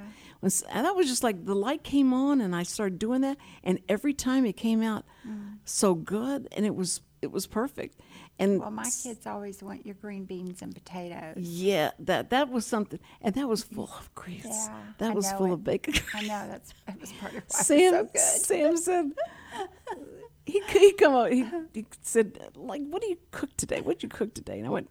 And 0.70 0.84
that 0.84 0.94
was 0.94 1.06
just 1.08 1.22
like 1.22 1.44
the 1.46 1.54
light 1.54 1.82
came 1.82 2.12
on 2.12 2.40
and 2.42 2.54
I 2.54 2.64
started 2.64 2.98
doing 2.98 3.22
that. 3.22 3.38
And 3.62 3.80
every 3.88 4.12
time 4.14 4.44
it 4.46 4.56
came 4.56 4.82
out 4.82 5.04
Mm. 5.26 5.56
so 5.64 5.94
good 5.94 6.48
and 6.54 6.66
it 6.66 6.74
was 6.74 7.00
it 7.22 7.32
was 7.32 7.46
perfect. 7.46 7.98
And 8.38 8.60
Well, 8.60 8.70
my 8.70 8.84
kids 9.02 9.26
always 9.26 9.62
want 9.62 9.86
your 9.86 9.94
green 9.94 10.26
beans 10.26 10.60
and 10.60 10.74
potatoes. 10.74 11.36
yeah, 11.38 11.92
that 12.00 12.28
that 12.28 12.50
was 12.50 12.66
something, 12.66 13.00
and 13.22 13.34
that 13.36 13.48
was 13.48 13.62
full 13.64 13.84
of 13.98 14.14
grease. 14.14 14.44
Yeah, 14.44 14.76
that 14.98 15.12
I 15.12 15.14
was 15.14 15.32
full 15.32 15.46
it. 15.46 15.52
of 15.54 15.64
bacon. 15.64 15.94
I 16.12 16.20
know 16.22 16.44
that's 16.50 16.74
that 16.86 17.00
was 17.00 17.12
part 17.14 17.32
of 17.34 17.42
why 17.48 17.62
Sam, 17.62 17.92
so 17.92 18.04
good. 18.04 18.18
Sam 18.20 18.76
said, 18.76 19.12
he 20.46 20.60
he 20.68 20.92
come 20.92 21.14
out. 21.14 21.32
He, 21.32 21.44
he 21.72 21.86
said, 22.02 22.38
like, 22.56 22.82
what 22.88 23.02
do 23.02 23.08
you 23.08 23.18
cook 23.30 23.56
today? 23.56 23.80
What 23.80 23.96
did 23.98 24.02
you 24.04 24.08
cook 24.08 24.34
today? 24.34 24.58
And 24.58 24.66
I 24.66 24.70
went, 24.70 24.90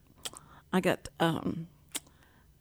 I 0.72 0.80
got 0.82 1.10
um, 1.20 1.68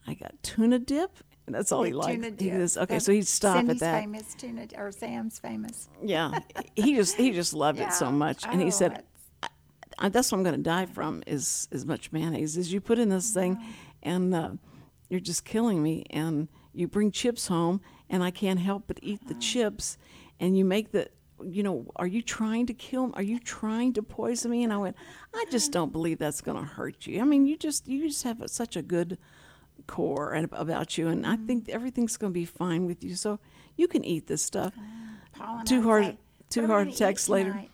I 0.07 0.14
got 0.14 0.35
tuna 0.42 0.78
dip. 0.78 1.11
And 1.46 1.55
that's 1.57 1.72
all 1.72 1.83
he 1.83 1.90
Yeah, 1.90 1.96
liked. 1.96 2.14
tuna 2.22 2.26
He 2.28 2.33
dip. 2.50 2.52
goes, 2.59 2.76
okay, 2.76 2.98
so 3.00 3.11
he'd 3.12 3.26
stop 3.26 3.57
Cindy's 3.57 3.76
at 3.76 3.81
that. 3.81 4.00
famous 4.02 4.35
tuna, 4.35 4.66
or 4.76 4.92
Sam's 4.92 5.40
famous. 5.40 5.88
Yeah, 6.02 6.38
he 6.76 6.94
just 6.94 7.16
he 7.16 7.33
just 7.33 7.52
loved 7.52 7.81
it 7.81 7.92
so 7.92 8.12
much, 8.12 8.44
and 8.46 8.61
he 8.61 8.68
Oh, 8.68 8.70
said, 8.70 8.92
it's- 8.92 9.50
I, 9.98 10.09
that's 10.09 10.33
what 10.33 10.38
I'm 10.38 10.44
going 10.44 10.57
to 10.57 10.62
die 10.62 10.87
from 10.87 11.22
is 11.26 11.68
as 11.70 11.85
much 11.85 12.11
mayonnaise 12.12 12.57
as 12.57 12.72
you 12.72 12.81
put 12.81 12.98
in 12.98 13.09
this 13.09 13.31
thing, 13.33 13.59
and 14.02 14.35
uh, 14.35 14.50
you're 15.11 15.20
just 15.20 15.44
killing 15.44 15.83
me. 15.83 16.05
And 16.11 16.48
you 16.72 16.88
bring 16.88 17.11
chips 17.11 17.48
home, 17.48 17.81
and 18.09 18.22
I 18.24 18.31
can't 18.31 18.59
help 18.59 18.85
but 18.87 18.98
eat 19.02 19.20
the 19.28 19.35
chips, 19.35 19.98
and 20.40 20.57
you 20.57 20.64
make 20.64 20.92
the. 20.92 21.09
You 21.44 21.62
know, 21.62 21.87
are 21.96 22.07
you 22.07 22.22
trying 22.22 22.66
to 22.66 22.74
kill 22.74 23.09
me? 23.09 23.12
Are 23.16 23.22
you 23.22 23.38
trying 23.38 23.92
to 23.94 24.02
poison 24.02 24.50
me? 24.50 24.62
And 24.64 24.72
I 24.72 24.76
went, 24.78 24.96
I 25.35 25.44
just 25.50 25.72
don't 25.72 25.92
believe 25.92 26.18
that's 26.18 26.40
going 26.40 26.57
to 26.59 26.64
hurt 26.64 27.07
you. 27.07 27.20
I 27.20 27.24
mean, 27.24 27.46
you 27.46 27.57
just 27.57 27.87
you 27.88 28.09
just 28.09 28.22
have 28.24 28.42
such 28.46 28.76
a 28.76 28.83
good 28.83 29.18
core 29.87 30.33
and 30.33 30.48
about 30.52 30.96
you, 30.98 31.09
and 31.09 31.26
I 31.26 31.37
think 31.37 31.68
everything's 31.68 32.16
going 32.16 32.33
to 32.33 32.38
be 32.38 32.44
fine 32.44 32.87
with 32.87 33.02
you. 33.02 33.14
So 33.14 33.38
you 33.76 33.88
can 33.88 34.05
eat 34.05 34.26
this 34.26 34.42
stuff. 34.42 34.74
Uh, 35.40 35.57
and 35.59 35.66
Two 35.66 35.81
I 35.81 35.83
heart- 35.83 36.05
say, 36.05 36.16
two 36.50 36.61
"What 36.62 36.64
are 36.64 36.68
we 36.78 36.85
heart 36.85 36.88
attacks 36.94 37.28
later." 37.28 37.64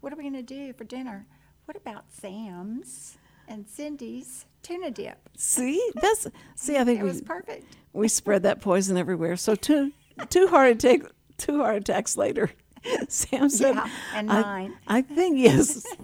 What 0.00 0.12
are 0.12 0.16
we 0.16 0.22
going 0.24 0.34
to 0.34 0.42
do 0.42 0.72
for 0.74 0.84
dinner? 0.84 1.26
What 1.64 1.76
about 1.78 2.04
Sam's 2.12 3.16
and 3.48 3.66
Cindy's 3.66 4.44
tuna 4.62 4.90
dip? 4.90 5.16
See, 5.36 5.82
that's 5.94 6.26
see. 6.56 6.76
I 6.76 6.84
think 6.84 7.00
It 7.00 7.04
we 7.04 7.08
was 7.08 7.22
perfect. 7.22 7.76
we 7.94 8.08
spread 8.08 8.42
that 8.42 8.60
poison 8.60 8.98
everywhere. 8.98 9.36
So 9.36 9.54
two 9.54 9.92
two 10.28 10.48
heart 10.48 10.72
attack 10.72 11.00
two 11.38 11.58
heart 11.62 11.76
attacks 11.76 12.18
later, 12.18 12.50
Sam 13.08 13.48
said, 13.48 13.74
Yeah, 13.74 13.88
and 14.14 14.30
I, 14.30 14.42
mine. 14.42 14.74
I 14.86 15.02
think 15.02 15.38
yes. 15.38 15.86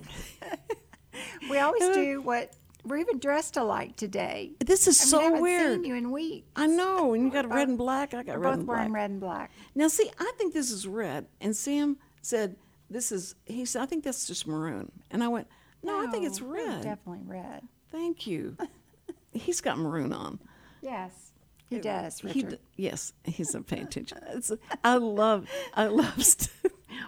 We 1.51 1.59
always 1.59 1.83
uh, 1.83 1.93
do 1.93 2.23
what 2.23 2.53
we're 2.85 2.99
even 2.99 3.19
dressed 3.19 3.57
alike 3.57 3.97
today. 3.97 4.53
This 4.65 4.87
is 4.87 5.01
I 5.01 5.05
mean, 5.05 5.07
I 5.07 5.11
so 5.11 5.21
haven't 5.25 5.43
weird. 5.43 5.73
Seen 5.75 5.85
you 5.85 5.95
in 5.97 6.11
weeks. 6.13 6.47
I 6.57 6.67
know, 6.67 7.13
and 7.15 7.25
you 7.25 7.31
got 7.31 7.49
We're 7.49 7.57
red 7.57 7.69
and 7.69 7.77
black. 7.79 8.15
I 8.15 8.23
got 8.23 8.39
red 8.39 8.51
both 8.51 8.59
and 8.61 8.69
wearing 8.69 8.89
black. 8.89 8.95
red 8.95 9.11
and 9.11 9.21
black. 9.21 9.51
Now, 9.75 9.89
see, 9.89 10.11
I 10.19 10.33
think 10.39 10.55
this 10.55 10.71
is 10.71 10.87
red, 10.87 11.27
and 11.41 11.55
Sam 11.55 11.99
said 12.23 12.57
this 12.89 13.13
is. 13.13 13.35
He 13.45 13.65
said, 13.65 13.83
I 13.83 13.87
think 13.87 14.05
that's 14.05 14.27
just 14.27 14.47
maroon, 14.47 14.91
and 15.11 15.23
I 15.23 15.29
went, 15.29 15.47
No, 15.83 16.01
I 16.01 16.11
think 16.11 16.25
it's 16.25 16.41
red. 16.41 16.83
Definitely 16.83 17.25
red. 17.27 17.63
Thank 17.91 18.27
you. 18.27 18.57
He's 19.33 19.61
got 19.61 19.77
maroon 19.79 20.13
on. 20.13 20.39
Yes, 20.81 21.30
he 21.71 21.79
does, 21.79 22.21
He 22.21 22.43
d- 22.43 22.59
yes, 22.77 23.13
he's 23.25 23.55
not 23.55 23.67
paying 23.67 23.85
attention. 23.85 24.19
It's, 24.29 24.53
I 24.85 24.97
love, 24.97 25.49
I 25.75 25.87
love. 26.01 26.23
St- 26.23 26.51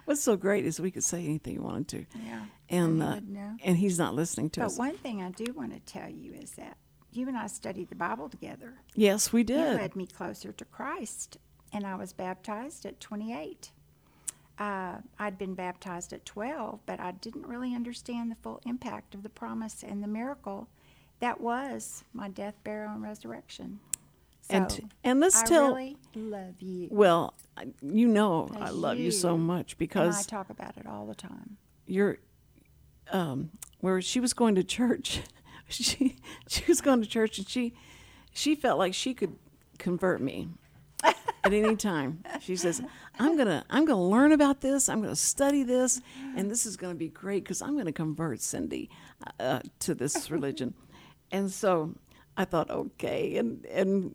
What's 0.07 0.23
so 0.23 0.37
great 0.37 0.65
is 0.65 0.81
we 0.81 0.91
could 0.91 1.05
say 1.05 1.25
anything 1.25 1.55
you 1.55 1.63
wanted 1.63 1.89
to, 1.89 2.07
Yeah, 2.25 2.45
and 2.71 3.03
uh, 3.03 3.21
and 3.65 3.77
he's 3.77 3.99
not 3.99 4.15
listening 4.15 4.49
to 4.51 4.61
But 4.61 4.67
us. 4.67 4.77
But 4.77 4.83
one 4.87 4.97
thing 4.97 5.23
I 5.23 5.31
do 5.31 5.53
want 5.53 5.73
to 5.75 5.81
tell 5.81 6.09
you 6.09 6.33
is 6.35 6.53
that 6.53 6.77
you 7.13 7.29
and 7.29 7.37
I 7.37 7.47
studied 7.49 7.91
the 7.91 7.95
Bible 7.97 8.29
together. 8.31 8.75
Yes, 8.95 9.33
we 9.33 9.41
You 9.41 9.45
did. 9.47 9.77
led 9.77 9.97
me 9.97 10.07
closer 10.07 10.53
to 10.53 10.65
Christ, 10.65 11.37
and 11.73 11.85
I 11.87 11.97
was 11.97 12.13
baptized 12.13 12.87
at 12.87 13.01
28. 13.01 13.71
Uh, 14.59 14.99
I'd 15.19 15.39
been 15.39 15.55
baptized 15.55 16.13
at 16.13 16.25
12, 16.25 16.81
but 16.87 17.01
I 17.01 17.11
didn't 17.13 17.47
really 17.47 17.75
understand 17.75 18.31
the 18.31 18.37
full 18.37 18.61
impact 18.65 19.15
of 19.15 19.23
the 19.23 19.29
promise 19.29 19.83
and 19.83 20.03
the 20.03 20.09
miracle 20.09 20.69
that 21.21 21.41
was 21.41 22.03
my 22.13 22.29
death, 22.29 22.55
burial, 22.65 22.93
and 22.95 23.03
resurrection. 23.03 23.79
So 24.43 24.55
And- 24.55 24.93
and 25.05 25.21
let's 25.21 25.43
I 25.43 25.47
tell- 25.47 25.69
really 25.75 25.97
love 26.15 26.61
you. 26.61 26.89
Well, 26.91 27.35
you 27.83 28.09
know 28.09 28.49
I 28.55 28.71
love 28.71 28.99
you 28.99 29.11
so 29.11 29.33
you 29.33 29.39
much 29.39 29.77
and 29.79 29.91
I 29.91 30.23
talk 30.23 30.51
about 30.51 30.77
it 30.77 30.87
all 30.87 31.07
the 31.07 31.15
time. 31.15 31.57
you're 31.87 32.19
um, 33.13 33.51
where 33.81 34.01
she 34.01 34.21
was 34.21 34.33
going 34.33 34.55
to 34.55 34.65
church. 34.65 35.21
she 35.69 36.17
she 36.49 36.65
was 36.67 36.81
going 36.81 37.03
to 37.03 37.09
church 37.09 37.39
and 37.39 37.49
she 37.49 37.75
she 38.33 38.55
felt 38.55 38.79
like 38.79 38.95
she 38.95 39.13
could 39.15 39.37
convert 39.79 40.21
me 40.21 40.49
at 41.05 41.53
any 41.53 41.77
time. 41.91 42.23
She 42.41 42.57
says, 42.57 42.81
"I'm 43.19 43.37
gonna 43.37 43.65
I'm 43.71 43.85
gonna 43.85 44.03
learn 44.09 44.33
about 44.33 44.61
this. 44.61 44.89
I'm 44.89 45.03
gonna 45.03 45.15
study 45.17 45.63
this, 45.63 46.01
and 46.37 46.51
this 46.51 46.65
is 46.67 46.77
gonna 46.77 46.95
be 46.95 47.09
great 47.09 47.45
because 47.45 47.61
I'm 47.63 47.77
gonna 47.77 47.93
convert 47.93 48.41
Cindy 48.41 48.89
uh, 49.39 49.61
to 49.81 49.95
this 49.95 50.31
religion." 50.31 50.75
and 51.31 51.51
so 51.51 51.95
I 52.37 52.45
thought, 52.47 52.71
okay, 52.71 53.37
and 53.37 53.65
and 53.67 54.15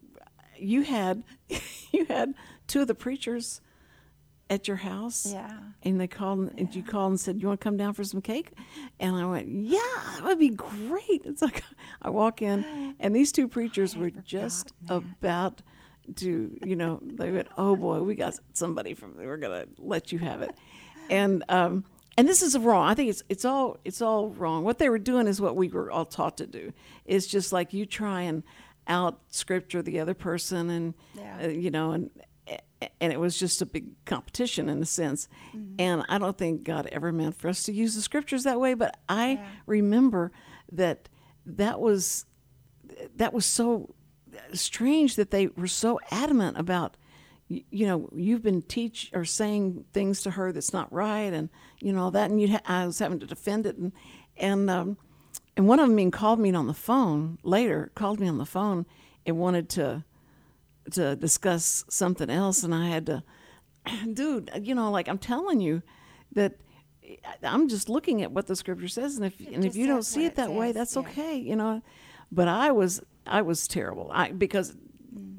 you 0.62 0.82
had 0.84 1.24
you 1.92 2.06
had 2.06 2.34
two 2.68 2.82
of 2.82 2.88
the 2.88 2.96
preachers 2.96 3.62
at 4.50 4.68
your 4.68 4.78
house. 4.78 5.32
Yeah. 5.32 5.58
And 5.84 6.00
they 6.00 6.08
called 6.08 6.52
and 6.58 6.74
you 6.74 6.84
called 6.84 7.12
and 7.12 7.20
said, 7.20 7.42
You 7.42 7.48
want 7.48 7.60
to 7.60 7.64
come 7.64 7.78
down 7.78 7.94
for 7.94 8.04
some 8.04 8.22
cake? 8.22 8.52
And 9.00 9.16
I 9.16 9.26
went, 9.26 9.48
Yeah, 9.48 9.80
that 10.16 10.24
would 10.24 10.40
be 10.40 10.50
great. 10.50 11.22
It's 11.26 11.42
like 11.42 11.64
I 12.02 12.10
walk 12.10 12.42
in 12.42 12.96
and 13.00 13.16
these 13.16 13.32
two 13.32 13.48
preachers 13.48 13.96
were 13.96 14.10
just 14.10 14.74
about 14.90 15.62
to, 16.18 16.58
you 16.64 16.76
know, 16.76 17.00
they 17.02 17.32
went, 17.32 17.48
Oh 17.58 17.76
boy, 17.76 18.02
we 18.02 18.16
got 18.16 18.36
somebody 18.54 18.94
from 18.94 19.18
we're 19.18 19.38
gonna 19.38 19.66
let 19.78 20.12
you 20.12 20.20
have 20.20 20.42
it. 20.42 20.56
And 21.10 21.44
um 21.50 21.86
and 22.18 22.28
this 22.28 22.42
is 22.42 22.58
wrong. 22.58 22.88
I 22.88 22.96
think 22.96 23.10
it's 23.10 23.24
it's 23.30 23.46
all 23.46 23.78
it's 23.86 24.02
all 24.02 24.30
wrong. 24.30 24.64
What 24.64 24.80
they 24.80 24.90
were 24.90 25.00
doing 25.00 25.28
is 25.28 25.40
what 25.40 25.56
we 25.56 25.68
were 25.68 25.92
all 25.92 26.06
taught 26.06 26.38
to 26.38 26.48
do. 26.48 26.74
It's 27.06 27.28
just 27.28 27.54
like 27.54 27.74
you 27.74 27.86
try 27.86 28.22
and 28.22 28.44
out 28.88 29.20
scripture 29.30 29.82
the 29.82 30.00
other 30.00 30.14
person 30.14 30.70
and 30.70 30.94
Yeah. 31.16 31.40
uh, 31.44 31.48
you 31.50 31.72
know 31.72 31.92
and 31.92 32.10
and 33.02 33.12
it 33.12 33.20
was 33.20 33.38
just 33.40 33.62
a 33.62 33.66
big 33.66 33.86
competition 34.06 34.70
in 34.70 34.82
a 34.82 34.86
sense. 34.86 35.28
And 35.80 36.06
I 36.10 36.20
don't 36.20 36.38
think 36.38 36.64
God 36.64 36.88
ever 36.92 37.12
meant 37.12 37.36
for 37.36 37.48
us 37.50 37.64
to 37.64 37.74
use 37.74 37.96
the 37.96 38.02
scriptures 38.02 38.44
that 38.44 38.60
way. 38.60 38.76
But 38.76 38.98
I 39.10 39.40
remember 39.66 40.32
that 40.72 41.10
that 41.46 41.80
was 41.82 42.26
that 43.16 43.34
was 43.34 43.46
so 43.48 43.96
strange 44.54 45.16
that 45.16 45.32
they 45.32 45.48
were 45.48 45.68
so 45.68 46.00
adamant 46.12 46.58
about 46.58 46.98
you 47.50 47.88
know 47.88 48.10
you've 48.14 48.44
been 48.44 48.62
teach 48.62 49.10
or 49.14 49.26
saying 49.26 49.86
things 49.94 50.22
to 50.22 50.32
her 50.32 50.52
that's 50.52 50.74
not 50.74 50.92
right 50.94 51.34
and 51.34 51.50
you 51.82 51.92
know 51.94 52.04
all 52.04 52.12
that 52.12 52.30
and 52.30 52.40
you 52.42 52.50
ha- 52.52 52.62
I 52.66 52.86
was 52.86 53.00
having 53.00 53.20
to 53.22 53.26
defend 53.26 53.66
it 53.66 53.78
and 53.78 53.92
and 54.38 54.70
um, 54.70 54.98
and 55.58 55.68
one 55.68 55.80
of 55.80 55.90
them 55.90 56.00
even 56.00 56.12
called 56.12 56.40
me 56.40 56.54
on 56.54 56.68
the 56.68 56.74
phone 56.74 57.38
later 57.44 57.92
called 57.96 58.20
me 58.20 58.28
on 58.28 58.38
the 58.38 58.46
phone 58.46 58.86
and 59.26 59.38
wanted 59.38 59.68
to 59.70 60.06
to 60.92 61.16
discuss 61.16 61.84
something 61.90 62.30
else, 62.30 62.64
and 62.64 62.74
I 62.74 62.88
had 62.88 63.06
to, 63.08 63.24
dude, 64.14 64.50
you 64.62 64.76
know, 64.76 64.92
like 64.92 65.08
I'm 65.08 65.18
telling 65.18 65.60
you 65.60 65.82
that 66.34 66.58
eh, 67.04 67.16
I'm 67.44 67.68
just 67.68 67.90
looking 67.90 68.22
at 68.22 68.32
what 68.32 68.48
the 68.48 68.56
scripture 68.56 68.88
says, 68.88 69.18
and 69.18 69.26
if 69.26 69.40
and 69.40 69.66
if 69.66 69.76
you 69.76 69.88
don't 69.88 70.04
see 70.04 70.26
it 70.26 70.28
it 70.28 70.36
that 70.36 70.52
way, 70.52 70.68
says, 70.68 70.76
that's 70.76 70.96
yeah. 70.96 71.02
okay, 71.02 71.36
you 71.36 71.56
know. 71.56 71.82
But 72.32 72.48
I 72.48 72.72
was 72.72 73.02
I 73.26 73.42
was 73.42 73.68
terrible. 73.68 74.10
I 74.14 74.32
because 74.32 74.76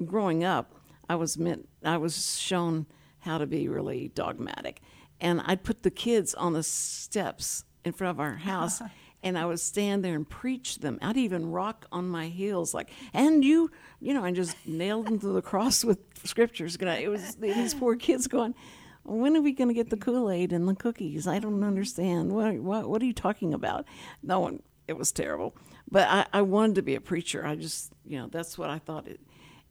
growing 0.04 0.44
up, 0.44 0.74
I 1.08 1.16
was 1.16 1.38
meant 1.38 1.68
I 1.84 1.96
was 1.96 2.38
shown 2.38 2.86
how 3.20 3.38
to 3.38 3.46
be 3.46 3.68
really 3.68 4.08
dogmatic, 4.14 4.80
and 5.20 5.40
I'd 5.44 5.64
put 5.64 5.82
the 5.82 5.90
kids 5.90 6.34
on 6.34 6.52
the 6.52 6.62
steps 6.62 7.64
in 7.84 7.92
front 7.92 8.16
of 8.16 8.20
our 8.20 8.36
house. 8.36 8.82
And 9.22 9.36
I 9.36 9.46
would 9.46 9.58
stand 9.58 10.04
there 10.04 10.14
and 10.14 10.28
preach 10.28 10.76
them. 10.78 10.98
I'd 11.02 11.16
even 11.16 11.50
rock 11.50 11.86
on 11.90 12.08
my 12.08 12.28
heels, 12.28 12.72
like, 12.72 12.90
and 13.12 13.44
you, 13.44 13.70
you 14.00 14.14
know, 14.14 14.22
and 14.24 14.36
just 14.36 14.56
nailed 14.64 15.06
them 15.06 15.18
to 15.18 15.28
the 15.28 15.42
cross 15.42 15.84
with 15.84 15.98
scriptures. 16.24 16.76
It 16.80 17.08
was 17.08 17.34
these 17.34 17.74
poor 17.74 17.96
kids 17.96 18.28
going, 18.28 18.54
when 19.02 19.36
are 19.36 19.40
we 19.40 19.52
going 19.52 19.68
to 19.68 19.74
get 19.74 19.90
the 19.90 19.96
Kool 19.96 20.30
Aid 20.30 20.52
and 20.52 20.68
the 20.68 20.74
cookies? 20.74 21.26
I 21.26 21.40
don't 21.40 21.64
understand. 21.64 22.30
What, 22.30 22.54
what, 22.58 22.88
what 22.88 23.02
are 23.02 23.06
you 23.06 23.12
talking 23.12 23.54
about? 23.54 23.86
No 24.22 24.38
one, 24.38 24.62
it 24.86 24.96
was 24.96 25.10
terrible. 25.10 25.56
But 25.90 26.06
I, 26.08 26.26
I 26.32 26.42
wanted 26.42 26.76
to 26.76 26.82
be 26.82 26.94
a 26.94 27.00
preacher. 27.00 27.44
I 27.44 27.56
just, 27.56 27.92
you 28.04 28.18
know, 28.18 28.28
that's 28.30 28.56
what 28.56 28.70
I 28.70 28.78
thought 28.78 29.08
it, 29.08 29.18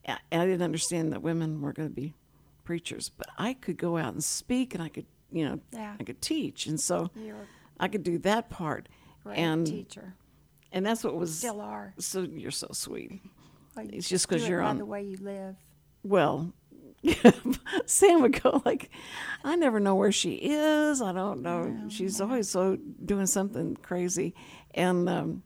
I, 0.05 0.17
I 0.31 0.45
didn't 0.45 0.63
understand 0.63 1.13
that 1.13 1.21
women 1.21 1.61
were 1.61 1.71
going 1.71 1.87
to 1.89 1.95
be 1.95 2.15
preachers, 2.65 3.09
but 3.15 3.27
I 3.37 3.53
could 3.53 3.77
go 3.77 3.95
out 3.97 4.11
and 4.13 4.23
speak 4.23 4.73
and 4.73 4.83
I 4.83 4.89
could, 4.89 5.05
you 5.31 5.47
know, 5.47 5.59
Yeah. 5.71 5.95
I 5.97 6.03
could 6.03 6.21
teach. 6.21 6.65
And 6.65 6.79
so 6.81 7.11
I 7.79 7.87
could 7.87 8.03
do 8.03 8.17
that 8.19 8.49
part. 8.49 8.89
Great 9.27 9.37
and, 9.39 9.65
teacher. 9.67 10.13
and 10.71 10.85
that's 10.85 11.03
what 11.03 11.15
was, 11.15 11.37
Still 11.37 11.61
are. 11.61 11.93
so 11.99 12.21
you're 12.21 12.51
so 12.51 12.67
sweet. 12.71 13.21
Well, 13.75 13.85
It's 13.93 14.09
just 14.09 14.27
do 14.27 14.35
'cause 14.35 14.43
it 14.45 14.49
you're 14.49 14.61
on- 14.61 14.77
the 14.79 14.85
way 14.85 15.03
you 15.03 15.17
live. 15.17 15.55
well, 16.03 16.51
Sam 17.85 18.21
would 18.21 18.41
go 18.41 18.61
like, 18.65 18.89
I 19.43 19.55
never 19.55 19.79
know 19.79 19.95
where 19.95 20.11
she 20.11 20.33
is. 20.35 21.01
I 21.01 21.11
don't 21.13 21.41
know. 21.41 21.85
She's 21.89 22.19
always 22.19 22.49
so 22.49 22.77
doing 23.05 23.27
something 23.27 23.75
crazy, 23.81 24.33
and 24.73 25.07
um, 25.07 25.43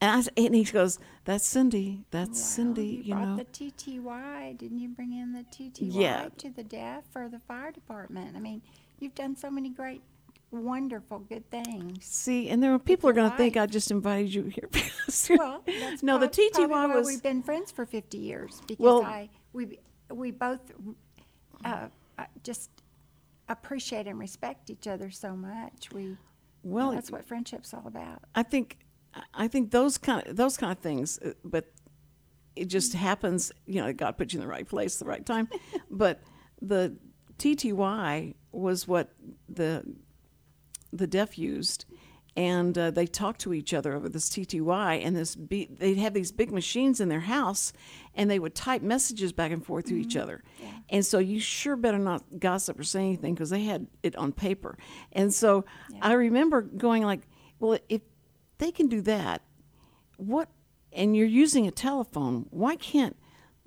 and, 0.00 0.24
I, 0.26 0.40
and 0.40 0.54
he 0.54 0.64
goes, 0.64 0.98
"That's 1.24 1.46
Cindy. 1.46 2.04
That's 2.10 2.30
Well, 2.30 2.36
Cindy." 2.36 2.86
you, 2.86 3.02
You, 3.04 3.14
know. 3.14 3.36
the 3.36 3.44
TTY. 3.44 4.58
Didn't 4.58 4.78
you 4.80 4.88
bring 4.88 5.12
in 5.12 5.32
the 5.32 5.44
TTY 5.44 5.88
Yeah. 5.92 6.28
to 6.38 6.50
the 6.50 6.64
deaf 6.64 7.04
for 7.10 7.28
the 7.28 7.38
fire 7.38 7.70
department? 7.72 8.36
I 8.36 8.40
mean, 8.40 8.60
you've 8.98 9.14
done 9.14 9.36
so 9.36 9.50
many 9.50 9.70
great, 9.70 10.02
wonderful, 10.50 11.18
good 11.20 11.50
things. 11.50 12.04
See, 12.04 12.48
and 12.48 12.62
there 12.62 12.70
were 12.72 12.78
people 12.78 13.10
are 13.10 13.12
going 13.12 13.30
to 13.30 13.36
think 13.36 13.56
I 13.56 13.66
just 13.66 13.90
invited 13.90 14.32
you 14.34 14.44
here. 14.44 14.68
because- 14.72 15.28
Well, 15.30 15.62
that's 15.66 16.02
no, 16.02 16.18
the 16.18 16.28
prob- 16.28 16.52
probably 16.52 16.66
TTY 16.66 16.68
why 16.68 16.86
was 16.86 17.06
We've 17.06 17.22
been 17.22 17.42
friends 17.42 17.70
for 17.70 17.84
50 17.86 18.18
years 18.18 18.62
because 18.66 18.82
Well- 18.82 19.02
I 19.02 19.28
we 19.52 19.78
we 20.10 20.30
both 20.30 20.60
uh, 21.64 21.88
uh, 22.18 22.24
just 22.42 22.70
appreciate 23.48 24.06
and 24.06 24.18
respect 24.18 24.70
each 24.70 24.86
other 24.86 25.10
so 25.10 25.34
much. 25.36 25.92
We 25.92 26.16
well. 26.62 26.92
that's 26.92 27.10
what 27.10 27.26
friendship's 27.26 27.72
all 27.74 27.84
about. 27.86 28.22
I 28.34 28.42
think 28.42 28.78
I 29.34 29.48
think 29.48 29.70
those 29.70 29.98
kind 29.98 30.26
of 30.26 30.36
those 30.36 30.56
kind 30.56 30.72
of 30.72 30.78
things, 30.78 31.18
uh, 31.24 31.32
but 31.44 31.66
it 32.56 32.66
just 32.66 32.92
happens. 33.08 33.52
You 33.66 33.82
know, 33.82 33.92
God 33.92 34.16
put 34.18 34.32
you 34.32 34.38
in 34.40 34.46
the 34.46 34.50
right 34.50 34.68
place, 34.68 34.96
the 34.98 35.04
right 35.04 35.24
time. 35.24 35.48
but 35.90 36.22
the 36.60 36.96
TTY 37.38 38.34
was 38.52 38.88
what 38.88 39.10
the 39.48 39.84
the 40.92 41.06
deaf 41.06 41.38
used, 41.38 41.84
and 42.36 42.78
uh, 42.78 42.90
they 42.92 43.06
talked 43.06 43.40
to 43.40 43.52
each 43.52 43.74
other 43.74 43.94
over 43.94 44.08
this 44.08 44.30
TTY. 44.30 45.04
And 45.04 45.16
this 45.16 45.34
be, 45.34 45.66
they'd 45.66 45.98
have 45.98 46.14
these 46.14 46.30
big 46.30 46.52
machines 46.52 47.00
in 47.00 47.08
their 47.08 47.20
house, 47.20 47.72
and 48.14 48.30
they 48.30 48.38
would 48.38 48.54
type 48.54 48.80
messages 48.80 49.32
back 49.32 49.50
and 49.50 49.64
forth 49.64 49.86
to 49.86 49.98
each 49.98 50.16
other. 50.16 50.44
And 50.88 51.04
so 51.04 51.18
you 51.18 51.40
sure 51.40 51.74
better 51.74 51.98
not 51.98 52.22
gossip 52.38 52.78
or 52.78 52.84
say 52.84 53.00
anything 53.00 53.34
because 53.34 53.50
they 53.50 53.64
had 53.64 53.88
it 54.02 54.14
on 54.14 54.32
paper. 54.32 54.78
And 55.12 55.34
so 55.34 55.64
I 56.00 56.12
remember 56.12 56.62
going 56.62 57.02
like, 57.02 57.22
well, 57.58 57.78
if 57.88 58.02
they 58.58 58.70
can 58.70 58.86
do 58.86 59.00
that, 59.02 59.42
what? 60.16 60.48
And 60.92 61.16
you're 61.16 61.26
using 61.26 61.66
a 61.66 61.72
telephone. 61.72 62.46
Why 62.50 62.76
can't 62.76 63.16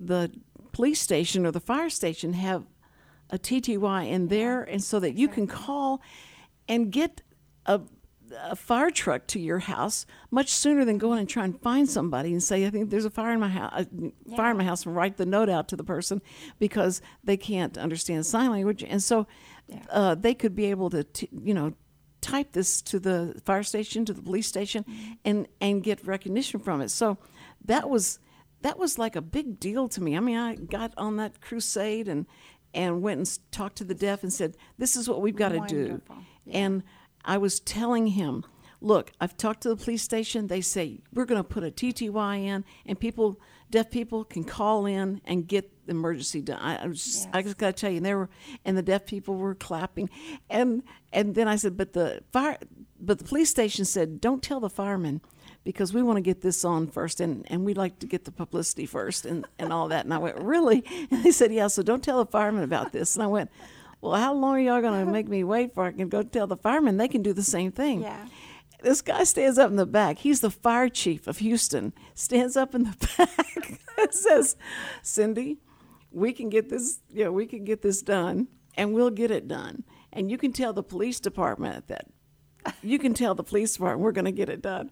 the 0.00 0.32
police 0.72 1.00
station 1.00 1.44
or 1.44 1.50
the 1.50 1.60
fire 1.60 1.90
station 1.90 2.32
have 2.32 2.64
a 3.30 3.38
TTY 3.38 4.08
in 4.08 4.28
there, 4.28 4.62
and 4.62 4.82
so 4.82 5.00
that 5.00 5.14
you 5.14 5.28
can 5.28 5.46
call 5.46 6.02
and 6.72 6.90
get 6.90 7.22
a, 7.66 7.80
a 8.40 8.56
fire 8.56 8.90
truck 8.90 9.26
to 9.28 9.38
your 9.38 9.58
house 9.58 10.06
much 10.30 10.48
sooner 10.48 10.84
than 10.84 10.96
going 10.96 11.18
and 11.18 11.28
try 11.28 11.44
and 11.44 11.60
find 11.60 11.88
somebody 11.88 12.32
and 12.32 12.42
say, 12.42 12.66
"I 12.66 12.70
think 12.70 12.90
there's 12.90 13.04
a 13.04 13.10
fire 13.10 13.32
in 13.32 13.40
my 13.40 13.48
house." 13.48 13.86
A 14.32 14.36
fire 14.36 14.52
in 14.52 14.56
my 14.56 14.64
house, 14.64 14.86
and 14.86 14.96
write 14.96 15.16
the 15.18 15.26
note 15.26 15.50
out 15.50 15.68
to 15.68 15.76
the 15.76 15.84
person 15.84 16.22
because 16.58 17.02
they 17.22 17.36
can't 17.36 17.76
understand 17.76 18.24
sign 18.24 18.50
language, 18.50 18.82
and 18.82 19.02
so 19.02 19.26
uh, 19.90 20.14
they 20.14 20.34
could 20.34 20.54
be 20.54 20.66
able 20.66 20.88
to, 20.90 21.04
t- 21.04 21.28
you 21.44 21.54
know, 21.54 21.74
type 22.20 22.52
this 22.52 22.80
to 22.82 22.98
the 22.98 23.40
fire 23.44 23.62
station, 23.62 24.04
to 24.06 24.14
the 24.14 24.22
police 24.22 24.46
station, 24.46 24.84
and 25.24 25.46
and 25.60 25.82
get 25.82 26.06
recognition 26.06 26.58
from 26.60 26.80
it. 26.80 26.90
So 26.90 27.18
that 27.66 27.90
was 27.90 28.18
that 28.62 28.78
was 28.78 28.96
like 28.98 29.14
a 29.16 29.20
big 29.22 29.60
deal 29.60 29.88
to 29.88 30.00
me. 30.02 30.16
I 30.16 30.20
mean, 30.20 30.38
I 30.38 30.54
got 30.54 30.94
on 30.96 31.16
that 31.16 31.40
crusade 31.40 32.08
and 32.08 32.26
and 32.74 33.02
went 33.02 33.18
and 33.18 33.38
talked 33.50 33.76
to 33.76 33.84
the 33.84 33.94
deaf 33.94 34.22
and 34.22 34.32
said, 34.32 34.56
"This 34.78 34.96
is 34.96 35.08
what 35.08 35.20
we've 35.20 35.36
got 35.36 35.50
to 35.50 35.58
do." 35.68 36.00
And 36.50 36.82
I 37.24 37.38
was 37.38 37.60
telling 37.60 38.08
him, 38.08 38.44
"Look, 38.80 39.12
I've 39.20 39.36
talked 39.36 39.62
to 39.62 39.68
the 39.68 39.76
police 39.76 40.02
station. 40.02 40.48
They 40.48 40.60
say 40.60 41.00
we're 41.12 41.24
going 41.24 41.42
to 41.42 41.48
put 41.48 41.64
a 41.64 41.70
TTY 41.70 42.44
in, 42.44 42.64
and 42.86 42.98
people, 42.98 43.40
deaf 43.70 43.90
people, 43.90 44.24
can 44.24 44.44
call 44.44 44.86
in 44.86 45.20
and 45.24 45.46
get 45.46 45.70
the 45.86 45.92
emergency 45.92 46.40
done." 46.40 46.58
I, 46.60 46.84
I 46.84 46.86
was, 46.86 47.26
I 47.32 47.42
just 47.42 47.58
got 47.58 47.76
to 47.76 47.80
tell 47.80 47.90
you, 47.90 47.98
and 47.98 48.06
they 48.06 48.14
were, 48.14 48.28
and 48.64 48.76
the 48.76 48.82
deaf 48.82 49.06
people 49.06 49.36
were 49.36 49.54
clapping, 49.54 50.10
and 50.50 50.82
and 51.12 51.34
then 51.34 51.48
I 51.48 51.56
said, 51.56 51.76
"But 51.76 51.92
the 51.92 52.22
fire, 52.32 52.58
but 53.00 53.18
the 53.18 53.24
police 53.24 53.50
station 53.50 53.84
said, 53.84 54.20
don't 54.20 54.42
tell 54.42 54.60
the 54.60 54.70
firemen." 54.70 55.20
because 55.64 55.94
we 55.94 56.02
want 56.02 56.16
to 56.16 56.22
get 56.22 56.40
this 56.40 56.64
on 56.64 56.88
first 56.88 57.20
and, 57.20 57.44
and 57.50 57.64
we'd 57.64 57.76
like 57.76 57.98
to 58.00 58.06
get 58.06 58.24
the 58.24 58.32
publicity 58.32 58.86
first 58.86 59.24
and, 59.24 59.46
and 59.58 59.72
all 59.72 59.88
that. 59.88 60.04
And 60.04 60.12
I 60.12 60.18
went, 60.18 60.36
Really? 60.38 60.84
And 61.10 61.24
they 61.24 61.30
said, 61.30 61.52
Yeah, 61.52 61.68
so 61.68 61.82
don't 61.82 62.02
tell 62.02 62.18
the 62.18 62.30
firemen 62.30 62.64
about 62.64 62.92
this. 62.92 63.16
And 63.16 63.22
I 63.22 63.26
went, 63.26 63.50
Well, 64.02 64.20
how 64.20 64.34
long 64.34 64.56
are 64.56 64.60
y'all 64.60 64.82
going 64.82 65.06
to 65.06 65.10
make 65.10 65.28
me 65.28 65.44
wait 65.44 65.72
for 65.72 65.84
I 65.84 65.92
can 65.92 66.10
go 66.10 66.22
tell 66.22 66.46
the 66.46 66.56
firemen? 66.58 66.98
They 66.98 67.08
can 67.08 67.22
do 67.22 67.32
the 67.32 67.42
same 67.42 67.72
thing. 67.72 68.02
Yeah. 68.02 68.26
This 68.82 69.00
guy 69.00 69.24
stands 69.24 69.58
up 69.58 69.70
in 69.70 69.76
the 69.76 69.86
back. 69.86 70.18
He's 70.18 70.40
the 70.40 70.50
fire 70.50 70.88
chief 70.88 71.28
of 71.28 71.38
Houston. 71.38 71.94
Stands 72.14 72.56
up 72.56 72.74
in 72.74 72.82
the 72.82 73.08
back 73.16 73.80
and 73.96 74.12
says, 74.12 74.56
Cindy, 75.02 75.58
we 76.10 76.32
can 76.32 76.50
get 76.50 76.68
this, 76.68 77.00
you 77.10 77.24
know, 77.24 77.32
we 77.32 77.46
can 77.46 77.64
get 77.64 77.80
this 77.80 78.02
done 78.02 78.48
and 78.76 78.92
we'll 78.92 79.10
get 79.10 79.30
it 79.30 79.46
done. 79.46 79.84
And 80.12 80.30
you 80.30 80.36
can 80.36 80.52
tell 80.52 80.72
the 80.72 80.82
police 80.82 81.20
department 81.20 81.86
that 81.86 82.06
you 82.82 82.98
can 82.98 83.14
tell 83.14 83.34
the 83.34 83.42
police 83.42 83.72
department 83.74 84.00
we're 84.00 84.12
going 84.12 84.24
to 84.24 84.32
get 84.32 84.48
it 84.48 84.62
done. 84.62 84.90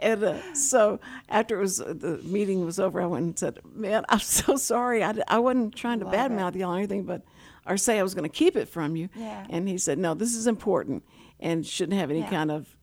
And 0.00 0.24
uh, 0.24 0.54
so 0.54 1.00
after 1.28 1.58
it 1.58 1.60
was 1.60 1.80
uh, 1.80 1.94
the 1.96 2.20
meeting 2.24 2.64
was 2.64 2.80
over, 2.80 3.00
I 3.00 3.06
went 3.06 3.24
and 3.24 3.38
said, 3.38 3.60
"Man, 3.64 4.04
I'm 4.08 4.18
so 4.20 4.56
sorry. 4.72 5.04
I, 5.04 5.14
I 5.28 5.38
wasn't 5.38 5.76
trying 5.76 6.00
to 6.00 6.06
Love 6.06 6.14
badmouth 6.14 6.56
y'all 6.56 6.72
or 6.72 6.78
anything, 6.78 7.04
but 7.04 7.22
or 7.66 7.76
say 7.76 7.98
I 7.98 8.02
was 8.02 8.14
going 8.14 8.28
to 8.28 8.36
keep 8.36 8.56
it 8.56 8.68
from 8.68 8.96
you." 8.96 9.08
Yeah. 9.14 9.46
And 9.50 9.68
he 9.68 9.78
said, 9.78 9.98
"No, 9.98 10.14
this 10.14 10.34
is 10.34 10.46
important 10.46 11.04
and 11.40 11.66
shouldn't 11.66 11.98
have 11.98 12.10
any 12.10 12.20
Yeah. 12.20 12.30
kind 12.30 12.50
of 12.50 12.76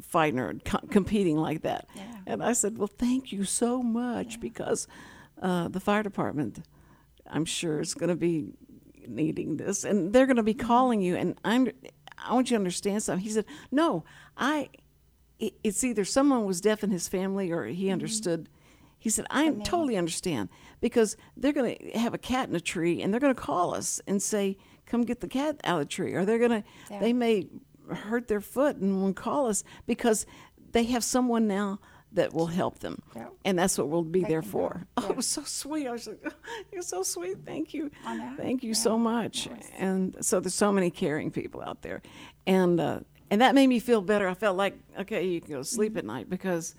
fighting 0.00 0.38
or 0.40 0.54
co- 0.64 0.86
competing 0.90 1.36
like 1.36 1.62
that." 1.62 1.88
Yeah. 1.94 2.02
And 2.26 2.42
I 2.42 2.52
said, 2.52 2.78
"Well, 2.78 2.88
thank 2.88 3.32
you 3.32 3.44
so 3.44 3.82
much 3.82 4.40
because 4.40 4.86
uh, 5.42 5.68
the 5.68 5.80
fire 5.80 6.02
department, 6.02 6.60
I'm 7.26 7.44
sure, 7.44 7.80
is 7.80 7.94
going 7.94 8.08
to 8.10 8.16
be 8.16 8.52
needing 9.06 9.56
this, 9.56 9.84
and 9.84 10.12
they're 10.12 10.26
going 10.26 10.36
to 10.36 10.42
be 10.42 10.54
Mm-hmm. 10.54 10.66
calling 10.66 11.00
you. 11.00 11.16
And 11.16 11.38
I'm, 11.44 11.70
I 12.18 12.34
want 12.34 12.50
you 12.50 12.56
to 12.56 12.60
understand 12.60 13.02
something." 13.02 13.22
He 13.24 13.30
said, 13.30 13.44
"No, 13.70 14.04
I, 14.36 14.68
it, 15.38 15.54
it's 15.62 15.84
either 15.84 16.04
someone 16.04 16.44
was 16.44 16.60
deaf 16.60 16.82
in 16.84 16.90
his 16.90 17.08
family 17.08 17.50
or 17.50 17.62
Mm-hmm. 17.64 17.74
he 17.74 17.90
understood." 17.90 18.48
He 18.98 19.10
said, 19.10 19.26
"I 19.30 19.50
totally 19.64 19.96
understand 19.96 20.48
because 20.80 21.16
they're 21.36 21.52
going 21.52 21.76
to 21.76 21.98
have 21.98 22.14
a 22.14 22.18
cat 22.18 22.48
in 22.48 22.54
a 22.56 22.60
tree, 22.60 23.00
and 23.02 23.12
they're 23.12 23.20
going 23.20 23.34
to 23.34 23.40
call 23.40 23.74
us 23.74 24.00
and 24.06 24.22
say." 24.22 24.56
Come 24.86 25.04
get 25.04 25.20
the 25.20 25.28
cat 25.28 25.60
out 25.64 25.82
of 25.82 25.86
the 25.86 25.92
tree, 25.92 26.14
or 26.14 26.24
they're 26.24 26.38
gonna. 26.38 26.64
Yeah. 26.90 26.98
They 27.00 27.12
may 27.12 27.46
hurt 27.92 28.26
their 28.26 28.40
foot 28.40 28.76
and 28.76 29.02
won't 29.02 29.16
call 29.16 29.46
us 29.46 29.62
because 29.86 30.24
they 30.72 30.84
have 30.84 31.04
someone 31.04 31.46
now 31.46 31.78
that 32.12 32.32
will 32.32 32.46
help 32.46 32.78
them, 32.78 33.02
Yep. 33.14 33.32
and 33.44 33.58
that's 33.58 33.76
what 33.76 33.90
we'll 33.90 34.02
be 34.02 34.22
They 34.22 34.28
there 34.28 34.40
for. 34.40 34.86
go. 34.96 35.04
Oh, 35.04 35.10
it 35.10 35.16
was 35.16 35.26
so 35.26 35.42
sweet. 35.42 35.86
I 35.86 35.92
was 35.92 36.06
like, 36.08 36.24
"You're 36.72 36.80
so 36.80 37.02
sweet. 37.02 37.36
Thank 37.44 37.74
you, 37.74 37.90
thank 38.38 38.62
you 38.62 38.70
Yeah. 38.70 38.74
so 38.76 38.96
much." 38.96 39.46
Yes. 39.48 39.70
And 39.76 40.16
so 40.22 40.40
there's 40.40 40.54
so 40.54 40.72
many 40.72 40.90
caring 40.90 41.30
people 41.30 41.60
out 41.60 41.82
there, 41.82 42.00
and 42.46 42.80
uh, 42.80 43.00
and 43.30 43.42
that 43.42 43.54
made 43.54 43.66
me 43.66 43.80
feel 43.80 44.00
better. 44.00 44.26
I 44.26 44.32
felt 44.32 44.56
like 44.56 44.78
okay, 45.00 45.26
you 45.26 45.42
can 45.42 45.50
go 45.50 45.60
sleep 45.62 45.90
Mm-hmm. 45.92 45.98
at 45.98 46.04
night 46.06 46.30
because 46.30 46.74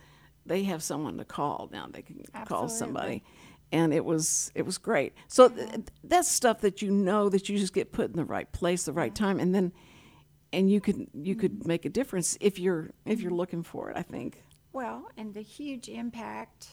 they 0.50 0.64
have 0.64 0.84
someone 0.84 1.18
to 1.20 1.26
call 1.26 1.70
now. 1.72 1.88
They 1.90 2.02
can 2.02 2.22
call 2.46 2.68
somebody. 2.68 3.24
And 3.72 3.94
it 3.94 4.04
was 4.04 4.52
it 4.56 4.66
was 4.66 4.78
great. 4.80 5.14
So 5.28 5.48
th- 5.50 5.70
that's 6.04 6.28
stuff 6.28 6.62
that 6.62 6.82
you 6.82 6.92
know 6.92 7.30
that 7.30 7.48
you 7.48 7.58
just 7.58 7.74
get 7.74 7.92
put 7.94 8.10
in 8.10 8.18
the 8.18 8.26
right 8.26 8.52
place, 8.52 8.84
the 8.84 8.94
right 8.94 9.14
time, 9.14 9.40
and 9.40 9.54
then 9.56 9.72
and 10.52 10.70
you 10.72 10.82
could 10.82 10.98
you 11.14 11.36
Mm-hmm. 11.36 11.40
could 11.40 11.68
make 11.68 11.86
a 11.86 11.90
difference 11.90 12.36
if 12.42 12.58
you're 12.60 12.90
if 13.06 13.22
you're 13.22 13.32
looking 13.32 13.64
for 13.64 13.92
it. 13.92 13.96
I 13.98 14.02
think. 14.02 14.44
Well, 14.74 15.08
and 15.18 15.34
the 15.34 15.42
huge 15.44 15.88
impact 15.88 16.68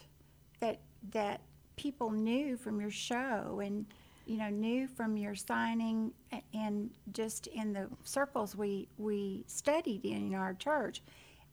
that 0.61 0.81
that 1.13 1.43
people 1.77 2.11
knew 2.11 2.57
from 2.57 2.81
your 2.81 2.91
show 2.91 3.61
and 3.63 3.85
you 4.25 4.39
know 4.39 4.49
knew 4.49 4.87
from 4.89 5.19
your 5.19 5.35
signing 5.35 6.13
and 6.55 6.91
just 7.13 7.47
in 7.49 7.75
the 7.75 7.89
circles 8.05 8.57
we 8.57 8.89
we 8.97 9.45
studied 9.47 10.05
in 10.07 10.35
our 10.35 10.55
church. 10.55 11.03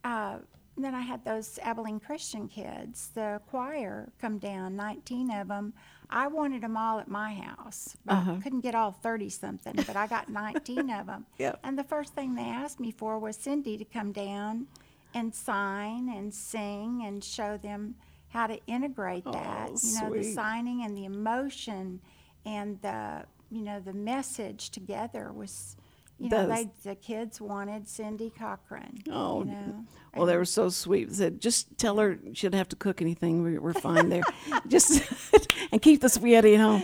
Uh, 0.06 0.38
then 0.78 0.96
I 0.96 1.02
had 1.02 1.24
those 1.24 1.60
Abilene 1.62 2.00
Christian 2.00 2.48
kids, 2.48 3.10
the 3.14 3.40
choir, 3.50 4.12
come 4.20 4.40
down, 4.40 4.76
19 4.76 5.30
of 5.32 5.48
them. 5.48 5.74
I 6.10 6.28
wanted 6.28 6.62
them 6.62 6.78
all 6.78 7.00
at 7.00 7.08
my 7.08 7.34
house. 7.34 7.96
I 8.08 8.14
uh-huh. 8.14 8.36
couldn't 8.42 8.62
get 8.62 8.74
all 8.74 8.92
30 8.92 9.30
something, 9.30 9.76
but 9.76 9.96
I 9.96 10.08
got 10.08 10.30
19 10.30 10.90
of 10.90 11.08
them. 11.08 11.26
Yep. 11.38 11.60
And 11.64 11.78
the 11.78 11.84
first 11.84 12.16
thing 12.16 12.36
they 12.36 12.44
asked 12.44 12.80
me 12.80 12.92
for 12.92 13.20
was 13.20 13.36
Cindy 13.36 13.78
to 13.78 13.86
come 13.86 14.12
down 14.12 14.68
and 15.14 15.34
sign 15.34 16.10
and 16.10 16.34
sing 16.34 17.04
and 17.06 17.24
show 17.24 17.58
them 17.58 17.96
how 18.30 18.48
to 18.48 18.60
integrate 18.66 19.26
that. 19.26 19.70
Oh, 19.72 19.78
you 19.82 20.02
know, 20.02 20.14
the 20.14 20.24
signing 20.24 20.84
and 20.84 20.98
the 20.98 21.06
emotion 21.06 22.02
and 22.46 22.82
the 22.82 23.26
you 23.52 23.62
know 23.62 23.80
the 23.80 23.94
message 23.94 24.72
together 24.72 25.32
was. 25.32 25.76
You 26.24 26.30
know, 26.30 26.48
they 26.48 26.70
the 26.84 26.96
kids 26.96 27.42
wanted 27.42 27.88
Cindy 27.88 28.30
Cochran. 28.30 29.04
Oh, 29.12 29.40
you 29.40 29.52
know, 29.52 29.86
Well, 30.16 30.26
they 30.26 30.38
were 30.38 30.46
so 30.46 30.70
sweet. 30.70 31.10
They 31.10 31.16
said, 31.16 31.42
just 31.42 31.78
tell 31.78 31.98
her 31.98 32.18
she 32.34 32.48
doesn't 32.48 32.58
have 32.58 32.70
to 32.70 32.76
cook 32.76 33.02
anything. 33.02 33.44
We, 33.44 33.58
we're 33.58 33.74
fine 33.74 34.10
there. 34.10 34.24
just 34.68 35.04
and 35.72 35.82
keep 35.82 36.02
the 36.02 36.10
spaghetti 36.10 36.56
at 36.56 36.62
home. 36.62 36.84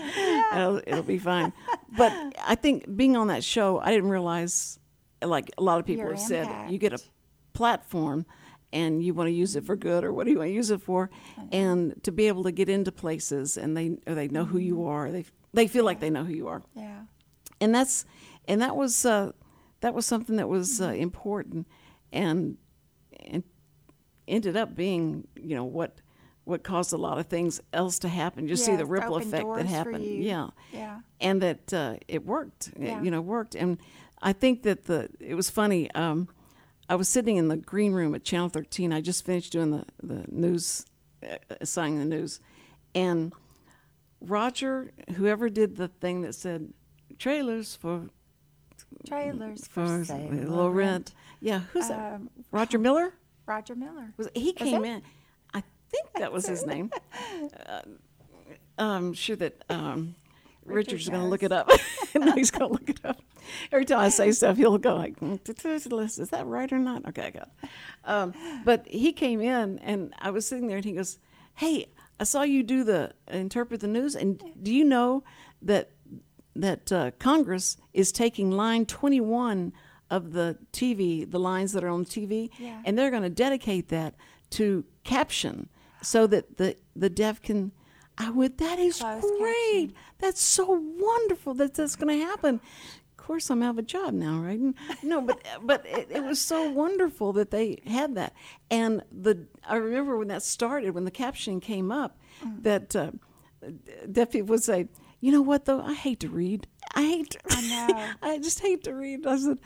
It'll, 0.54 0.78
it'll 0.78 1.04
be 1.04 1.20
fine. 1.20 1.54
But 1.98 2.12
I 2.46 2.56
think 2.56 2.96
being 2.96 3.16
on 3.16 3.28
that 3.28 3.44
show, 3.44 3.80
I 3.80 3.92
didn't 3.92 4.10
realize, 4.10 4.80
like 5.24 5.52
a 5.58 5.64
lot 5.64 5.80
of 5.80 5.86
people 5.86 6.04
Your 6.04 6.16
have 6.16 6.22
said, 6.22 6.72
you 6.72 6.78
get 6.78 6.94
a 6.94 7.00
platform 7.54 8.26
and 8.72 9.04
you 9.04 9.14
want 9.14 9.28
to 9.28 9.32
use 9.34 9.56
it 9.56 9.66
for 9.66 9.76
good 9.76 10.04
or 10.04 10.14
what 10.14 10.26
do 10.26 10.32
you 10.32 10.38
want 10.38 10.50
to 10.50 10.54
use 10.54 10.72
it 10.72 10.82
for 10.82 11.10
and 11.52 12.02
to 12.04 12.12
be 12.12 12.28
able 12.28 12.44
to 12.44 12.52
get 12.52 12.70
into 12.70 12.92
places 12.92 13.58
and 13.58 13.76
they 13.76 13.98
or 14.06 14.16
they 14.16 14.28
know 14.28 14.46
who 14.46 14.60
you 14.60 14.76
mm-hmm. 14.76 14.90
are 14.90 15.12
they 15.12 15.26
they 15.54 15.68
feel 15.68 15.84
like 15.84 16.00
they 16.00 16.10
know 16.10 16.24
who 16.24 16.34
you 16.34 16.48
are 16.48 16.62
yeah. 16.76 17.02
and 17.60 17.74
that's 17.74 18.06
and 18.48 18.62
that 18.62 18.76
was 18.76 19.06
uh, 19.06 19.32
that 19.82 19.94
was 19.94 20.06
something 20.06 20.36
that 20.38 20.50
was 20.50 20.82
uh, 20.82 20.90
important 20.90 21.68
and 22.12 22.58
and 23.26 23.44
ended 24.28 24.56
up 24.58 24.76
being 24.76 25.28
you 25.36 25.56
know 25.56 25.66
what 25.66 26.02
what 26.46 26.64
caused 26.64 26.94
a 26.94 26.98
lot 26.98 27.20
of 27.20 27.28
things 27.28 27.62
else 27.74 28.00
to 28.00 28.08
happen. 28.10 28.48
Just 28.48 28.66
see 28.66 28.76
the 28.76 28.86
ripple 28.86 29.18
effect 29.18 29.48
that 29.56 29.68
happened. 29.68 30.04
yeah. 30.04 30.50
Yeah. 30.74 31.02
and 31.22 31.42
that 31.44 31.72
uh, 31.74 31.96
it 32.08 32.26
worked 32.26 32.72
It, 32.76 33.04
you 33.04 33.12
know 33.12 33.22
worked. 33.22 33.56
And 33.56 33.78
i 34.22 34.34
think 34.34 34.64
that 34.64 34.86
the 34.86 35.10
it 35.20 35.36
was 35.36 35.50
funny 35.50 35.90
um, 35.92 36.28
i 36.90 36.96
was 36.96 37.08
sitting 37.08 37.38
in 37.38 37.48
the 37.48 37.56
green 37.56 37.94
room 37.94 38.14
at 38.16 38.24
channel 38.24 38.50
13 38.50 38.92
i 38.92 39.00
just 39.00 39.26
finished 39.26 39.54
doing 39.54 39.72
the 39.72 39.86
the 40.04 40.26
news 40.28 40.86
uh, 41.24 41.36
assigning 41.62 42.00
the 42.00 42.06
news. 42.06 42.40
And 42.96 43.32
roger 44.22 44.92
whoever 45.16 45.50
did 45.50 45.78
the 45.78 45.88
thing 45.88 46.22
that 46.22 46.34
said 46.34 46.74
trailers 47.18 47.76
for 47.76 48.10
Trailers 49.08 49.68
for 49.68 49.86
for 49.86 50.02
a 50.02 50.06
sale. 50.06 50.30
little 50.32 50.60
or 50.60 50.72
rent. 50.72 51.14
Yeah, 51.40 51.62
who's 51.74 51.88
that? 51.88 52.16
Um, 52.16 52.30
Roger 52.52 52.78
Miller? 52.78 53.14
Roger 53.46 53.76
Miller. 53.76 54.14
Was 54.18 54.30
he 54.36 54.54
came 54.54 54.86
in? 54.86 55.02
I 55.54 55.64
think 55.90 56.08
that 56.16 56.32
was 56.32 56.46
his 56.46 56.66
name. 56.66 56.92
Uh, 57.66 57.82
I'm 58.78 59.14
sure 59.14 59.36
that 59.36 59.62
um, 59.70 60.16
Richard's 60.66 61.10
going 61.10 61.22
to 61.22 61.28
look 61.28 61.44
it 61.44 61.52
up. 61.52 61.70
no, 62.16 62.32
he's 62.34 62.52
going 62.52 62.70
to 62.70 62.74
look 62.74 62.90
it 62.90 63.00
up. 63.04 63.22
Every 63.72 63.86
time 63.86 64.00
I 64.00 64.10
say 64.10 64.32
stuff, 64.32 64.58
he'll 64.58 64.78
go 64.78 64.96
like, 64.96 65.20
"Mm, 65.20 66.20
"Is 66.20 66.30
that 66.30 66.46
right 66.46 66.72
or 66.72 66.80
not?" 66.80 67.08
Okay, 67.10 67.28
I 67.28 67.30
got. 67.32 67.50
Um, 68.06 68.34
but 68.64 68.88
he 68.88 69.12
came 69.12 69.42
in, 69.42 69.80
and 69.80 70.14
I 70.20 70.32
was 70.32 70.48
sitting 70.48 70.68
there, 70.68 70.78
and 70.78 70.86
he 70.86 70.94
goes, 70.94 71.20
"Hey, 71.56 71.88
I 72.20 72.24
saw 72.24 72.44
you 72.44 72.64
do 72.64 72.84
the 72.84 73.14
interpret 73.28 73.82
the 73.82 73.88
news, 73.88 74.16
and 74.16 74.42
do 74.62 74.74
you 74.74 74.84
know 74.84 75.24
that 75.62 75.92
that 76.64 76.92
uh, 76.92 77.12
Congress 77.20 77.78
is 77.94 78.12
taking 78.12 78.52
line 78.52 78.86
21 78.86 79.74
of 80.10 80.32
the 80.34 80.58
TV, 80.74 81.30
the 81.30 81.40
lines 81.40 81.72
that 81.74 81.84
are 81.84 81.90
on 81.90 82.06
TV, 82.06 82.50
Yeah. 82.58 82.82
and 82.86 82.98
they're 82.98 83.12
going 83.12 83.24
to 83.24 83.30
dedicate 83.30 83.90
that 83.90 84.16
to 84.52 84.84
caption 85.04 85.70
so 86.02 86.26
that 86.28 86.58
the, 86.58 86.76
the 86.96 87.10
deaf 87.10 87.42
can. 87.42 87.72
I 88.18 88.30
would. 88.32 88.58
that 88.58 88.80
is 88.80 88.98
Closed 89.00 89.26
great. 89.40 89.90
caption. 89.90 89.94
That's 90.18 90.42
so 90.42 90.66
wonderful 91.00 91.54
that 91.56 91.74
that's 91.76 91.96
going 91.96 92.20
to 92.20 92.26
happen. 92.26 92.56
Of 93.18 93.26
course, 93.26 93.50
I'm 93.52 93.62
out 93.62 93.72
of 93.72 93.78
a 93.78 93.82
job 93.84 94.14
now, 94.14 94.40
right? 94.40 94.60
No, 95.04 95.22
but 95.22 95.40
but 95.62 95.86
it, 95.86 96.08
it 96.10 96.24
was 96.24 96.42
so 96.42 96.70
wonderful 96.72 97.32
that 97.34 97.52
they 97.52 97.80
had 97.86 98.16
that. 98.16 98.34
And 98.72 99.04
the 99.12 99.46
I 99.68 99.76
remember 99.76 100.18
when 100.18 100.28
that 100.30 100.42
started, 100.44 100.96
when 100.96 101.06
the 101.06 101.12
captioning 101.12 101.62
came 101.62 101.92
up, 101.92 102.18
Mm. 102.44 102.64
that 102.64 102.96
uh, 102.96 103.12
deaf 104.12 104.32
people 104.32 104.48
would 104.50 104.64
say, 104.64 104.88
"You 105.20 105.32
know 105.32 105.42
what 105.42 105.66
though? 105.66 105.82
I 105.82 105.94
hate 105.94 106.20
to 106.22 106.30
read. 106.30 106.68
I 106.96 107.04
hate. 107.04 107.32
To, 107.32 107.40
I 107.50 107.62
know. 107.62 108.14
I 108.22 108.40
just 108.40 108.60
hate 108.60 108.84
to 108.86 108.94
read." 108.94 109.26
I 109.26 109.38
said, 109.38 109.60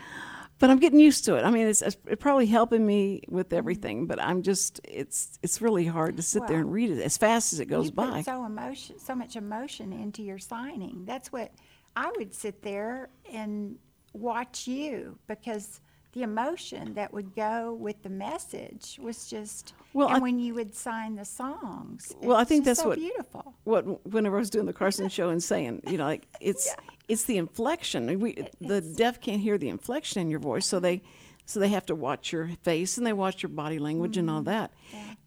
"But 0.58 0.70
I'm 0.70 0.78
getting 0.78 1.00
used 1.00 1.24
to 1.26 1.36
it. 1.36 1.44
I 1.44 1.50
mean, 1.50 1.66
it's, 1.66 1.82
it's 1.82 1.96
probably 2.18 2.46
helping 2.46 2.86
me 2.86 3.22
with 3.28 3.48
mm-hmm. 3.48 3.58
everything. 3.58 4.06
But 4.06 4.20
I'm 4.20 4.42
just 4.42 4.80
it's 4.84 5.38
it's 5.42 5.60
really 5.60 5.86
hard 5.86 6.16
to 6.16 6.22
sit 6.22 6.46
there 6.46 6.60
and 6.60 6.72
read 6.72 6.90
it 6.90 7.02
as 7.02 7.16
fast 7.16 7.52
as 7.52 7.60
it 7.60 7.66
goes 7.66 7.86
you 7.86 7.92
by." 7.92 8.10
Put 8.10 8.24
so 8.24 8.44
emotion, 8.44 8.98
so 8.98 9.14
much 9.14 9.36
emotion 9.36 9.92
into 9.92 10.22
your 10.22 10.38
signing. 10.38 11.04
That's 11.04 11.32
what 11.32 11.52
I 11.96 12.12
would 12.16 12.34
sit 12.34 12.62
there 12.62 13.10
and 13.32 13.76
watch 14.12 14.66
you 14.66 15.18
because 15.26 15.80
the 16.14 16.22
emotion 16.22 16.94
that 16.94 17.12
would 17.12 17.34
go 17.34 17.74
with 17.74 18.02
the 18.02 18.08
message 18.08 18.98
was 19.02 19.28
just. 19.28 19.74
Well, 19.92 20.08
and 20.08 20.16
I- 20.16 20.20
when 20.20 20.38
you 20.38 20.54
would 20.54 20.74
sign 20.74 21.16
the 21.16 21.24
songs, 21.24 22.14
Well, 22.22 22.36
I 22.36 22.44
think 22.44 22.64
that's 22.64 22.80
so 22.80 22.88
what- 22.88 22.98
beautiful. 22.98 23.54
what 23.64 24.06
whenever 24.06 24.36
I 24.36 24.38
was 24.40 24.50
doing 24.50 24.66
the 24.66 24.72
Carson 24.72 25.08
show 25.18 25.28
and 25.28 25.42
saying, 25.42 25.82
you 25.88 25.98
know, 25.98 26.04
like 26.04 26.26
it's 26.40 26.74
it's 27.08 27.24
the 27.24 27.36
inflection. 27.36 28.18
We 28.18 28.46
the 28.60 28.80
deaf 28.80 29.20
can't 29.20 29.40
hear 29.40 29.58
the 29.58 29.68
inflection 29.68 30.22
in 30.22 30.30
your 30.30 30.40
voice, 30.40 30.66
so 30.66 30.80
they 30.80 31.02
so 31.46 31.60
they 31.60 31.68
have 31.68 31.84
to 31.86 31.94
watch 31.94 32.32
your 32.32 32.48
face 32.62 32.96
and 32.96 33.06
they 33.06 33.12
watch 33.12 33.42
your 33.42 33.50
body 33.50 33.78
language 33.78 34.16
and 34.16 34.30
all 34.30 34.38
Mm-hmm. 34.40 34.50
that. 34.50 34.72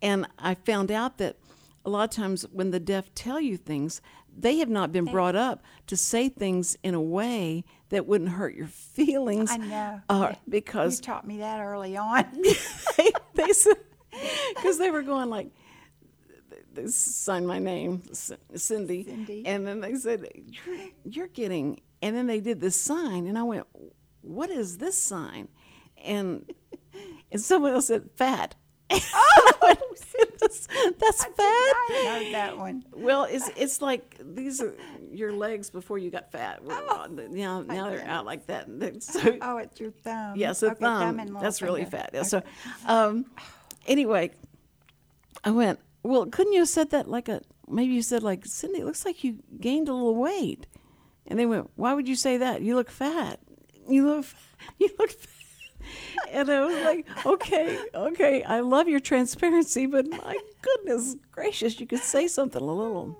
And 0.01 0.25
I 0.39 0.55
found 0.55 0.91
out 0.91 1.17
that 1.19 1.37
a 1.85 1.89
lot 1.89 2.03
of 2.05 2.09
times 2.09 2.45
when 2.51 2.71
the 2.71 2.79
deaf 2.79 3.13
tell 3.13 3.39
you 3.39 3.55
things, 3.55 4.01
they 4.39 4.57
have 4.57 4.69
not 4.69 4.91
been 4.91 5.05
brought 5.05 5.35
up 5.35 5.63
to 5.87 5.97
say 5.97 6.29
things 6.29 6.77
in 6.83 6.93
a 6.93 7.01
way 7.01 7.63
that 7.89 8.05
wouldn't 8.05 8.31
hurt 8.31 8.53
your 8.55 8.67
feelings. 8.67 9.49
I 9.51 9.57
know. 9.57 10.01
Uh, 10.09 10.33
You 10.99 11.05
taught 11.05 11.25
me 11.27 11.37
that 11.39 11.59
early 11.59 11.97
on. 11.97 12.25
they, 12.97 13.11
they 13.33 13.51
said 13.53 13.77
because 14.55 14.77
they 14.77 14.89
were 14.91 15.01
going 15.03 15.29
like 15.29 15.49
they 16.73 16.87
signed 16.87 17.47
my 17.47 17.59
name 17.59 18.01
Cindy, 18.13 19.03
Cindy. 19.03 19.43
and 19.45 19.65
then 19.65 19.79
they 19.79 19.95
said 19.95 20.27
you're, 20.65 20.77
you're 21.03 21.27
getting 21.27 21.79
and 22.01 22.15
then 22.15 22.27
they 22.27 22.39
did 22.39 22.59
this 22.61 22.79
sign 22.79 23.27
and 23.27 23.37
I 23.37 23.43
went 23.43 23.65
what 24.21 24.49
is 24.49 24.77
this 24.77 24.99
sign 25.01 25.47
and 26.03 26.49
and 27.31 27.41
someone 27.41 27.73
else 27.73 27.87
said 27.87 28.09
fat 28.15 28.55
oh 28.91 29.75
that's, 30.39 30.67
that's 30.99 31.23
fat 31.25 31.35
I 31.37 32.01
know 32.03 32.31
that 32.31 32.57
one. 32.57 32.83
well, 32.93 33.23
it's 33.25 33.49
it's 33.57 33.81
like 33.81 34.15
these 34.19 34.61
are 34.61 34.73
your 35.11 35.31
legs 35.33 35.69
before 35.69 35.97
you 35.97 36.09
got 36.09 36.31
fat. 36.31 36.63
Were 36.63 36.73
Oh, 36.73 36.97
on 37.01 37.15
the- 37.15 37.27
now 37.29 37.61
now 37.61 37.89
they're 37.89 38.05
out 38.05 38.25
like 38.25 38.47
that. 38.47 38.67
So 39.01 39.37
Oh, 39.41 39.57
it's 39.57 39.79
your 39.79 39.91
thumb. 39.91 40.35
yeah, 40.37 40.53
so 40.53 40.67
okay, 40.71 40.79
thumb, 40.85 41.17
little 41.17 41.39
that's 41.41 41.61
really 41.61 41.85
fat. 41.85 42.11
Yeah, 42.13 42.23
so 42.23 42.41
um, 42.85 43.25
anyway, 43.85 44.31
I 45.43 45.51
went. 45.51 45.79
Well, 46.03 46.25
couldn't 46.27 46.53
you 46.53 46.59
have 46.59 46.69
said 46.69 46.91
that 46.91 47.09
like 47.09 47.27
a 47.29 47.41
maybe 47.67 47.93
you 47.93 48.01
said 48.01 48.23
like 48.23 48.45
Cindy? 48.45 48.79
It 48.79 48.85
looks 48.85 49.05
like 49.05 49.23
you 49.23 49.39
gained 49.59 49.89
a 49.89 49.93
little 49.93 50.15
weight, 50.15 50.67
and 51.25 51.37
they 51.37 51.45
went. 51.45 51.69
Why 51.75 51.93
would 51.93 52.07
you 52.07 52.15
say 52.15 52.37
that? 52.37 52.61
You 52.61 52.75
look 52.75 52.89
fat. 52.89 53.39
You 53.89 54.07
look. 54.07 54.25
You 54.79 54.89
look. 54.97 55.11
Fat. 55.11 55.29
And 56.31 56.49
I 56.49 56.65
was 56.65 56.83
like, 56.83 57.07
okay, 57.25 57.79
okay, 57.93 58.43
I 58.43 58.59
love 58.59 58.87
your 58.87 58.99
transparency, 58.99 59.85
but 59.85 60.07
my 60.09 60.37
goodness 60.61 61.15
gracious, 61.31 61.79
you 61.79 61.87
could 61.87 61.99
say 61.99 62.27
something 62.27 62.61
a 62.61 62.65
little, 62.65 63.19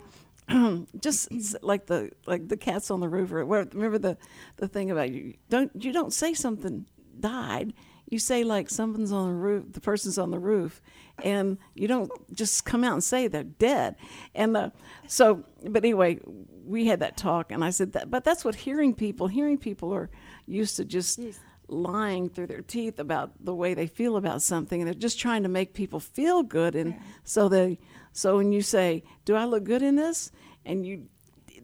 just 0.99 1.29
like 1.63 1.85
the 1.85 2.11
like 2.25 2.47
the 2.47 2.57
cats 2.57 2.91
on 2.91 2.99
the 2.99 3.09
roof. 3.09 3.31
Or 3.31 3.43
remember 3.43 3.97
the 3.97 4.17
the 4.57 4.67
thing 4.67 4.91
about 4.91 5.11
you 5.11 5.35
don't 5.49 5.71
you 5.83 5.91
don't 5.91 6.13
say 6.13 6.33
something 6.33 6.85
died. 7.19 7.73
You 8.09 8.19
say 8.19 8.43
like 8.43 8.69
something's 8.69 9.11
on 9.11 9.27
the 9.27 9.35
roof, 9.35 9.73
the 9.73 9.81
person's 9.81 10.17
on 10.17 10.31
the 10.31 10.39
roof, 10.39 10.81
and 11.23 11.57
you 11.75 11.87
don't 11.87 12.09
just 12.33 12.63
come 12.63 12.83
out 12.83 12.93
and 12.93 13.03
say 13.03 13.27
they're 13.27 13.43
dead. 13.43 13.95
And 14.33 14.55
uh, 14.55 14.69
so, 15.07 15.43
but 15.65 15.83
anyway, 15.83 16.19
we 16.65 16.87
had 16.87 17.01
that 17.01 17.17
talk, 17.17 17.51
and 17.51 17.65
I 17.65 17.71
said 17.71 17.93
that, 17.93 18.09
but 18.09 18.23
that's 18.23 18.45
what 18.45 18.55
hearing 18.55 18.93
people. 18.93 19.27
Hearing 19.27 19.57
people 19.57 19.93
are 19.93 20.09
used 20.45 20.77
to 20.77 20.85
just 20.85 21.19
Yes. 21.19 21.39
Lying 21.67 22.29
through 22.29 22.47
their 22.47 22.61
teeth 22.61 22.99
about 22.99 23.31
the 23.43 23.53
way 23.53 23.73
they 23.73 23.87
feel 23.87 24.15
about 24.15 24.41
something 24.41 24.81
and 24.81 24.87
they're 24.87 24.93
just 24.93 25.19
trying 25.19 25.43
to 25.43 25.49
make 25.49 25.73
people 25.73 25.99
feel 25.99 26.41
good 26.41 26.75
and 26.75 26.95
so 27.25 27.49
they 27.49 27.77
so 28.13 28.37
when 28.37 28.53
you 28.53 28.61
say 28.61 29.03
do 29.25 29.35
i 29.35 29.43
look 29.43 29.65
good 29.65 29.81
in 29.81 29.95
this? 29.95 30.31
and 30.65 30.85
you 30.85 31.07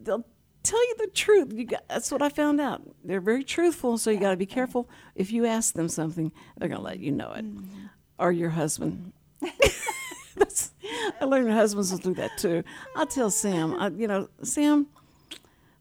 they'll 0.02 0.26
tell 0.64 0.82
you 0.88 0.94
the 0.98 1.06
truth. 1.08 1.52
You 1.52 1.66
got, 1.66 1.86
that's 1.88 2.10
what 2.10 2.22
i 2.22 2.28
found 2.28 2.60
out. 2.60 2.82
They're 3.04 3.20
very 3.20 3.44
truthful 3.44 3.98
so 3.98 4.10
you 4.10 4.18
got 4.18 4.30
to 4.30 4.36
be 4.36 4.46
careful. 4.46 4.88
If 5.14 5.30
you 5.30 5.46
ask 5.46 5.74
them 5.74 5.88
something 5.88 6.32
they're 6.56 6.68
going 6.68 6.80
to 6.80 6.84
let 6.84 6.98
you 6.98 7.12
know 7.12 7.32
it. 7.32 7.44
Mm. 7.44 7.90
Or 8.18 8.32
your 8.32 8.50
husband. 8.50 9.12
That's, 10.36 10.72
I 11.20 11.24
learned 11.26 11.48
my 11.48 11.54
husbands 11.54 11.92
will 11.92 11.98
do 11.98 12.14
that 12.14 12.36
too. 12.38 12.64
I'll 12.96 13.06
tell 13.06 13.30
Sam, 13.30 13.74
I, 13.74 13.88
you 13.88 14.08
know, 14.08 14.28
Sam, 14.42 14.86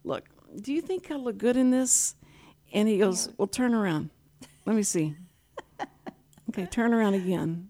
look, 0.04 0.30
do 0.62 0.74
you 0.74 0.82
think 0.82 1.10
I 1.10 1.16
look 1.16 1.38
good 1.38 1.58
in 1.58 1.72
this? 1.72 2.16
And 2.74 2.90
he 2.90 2.98
goes, 2.98 3.30
well, 3.38 3.48
turn 3.48 3.74
around. 3.74 4.10
Let 4.66 4.76
me 4.76 4.84
see. 4.84 5.16
Okay, 6.50 6.68
turn 6.68 6.94
around 6.94 7.16
again. 7.16 7.70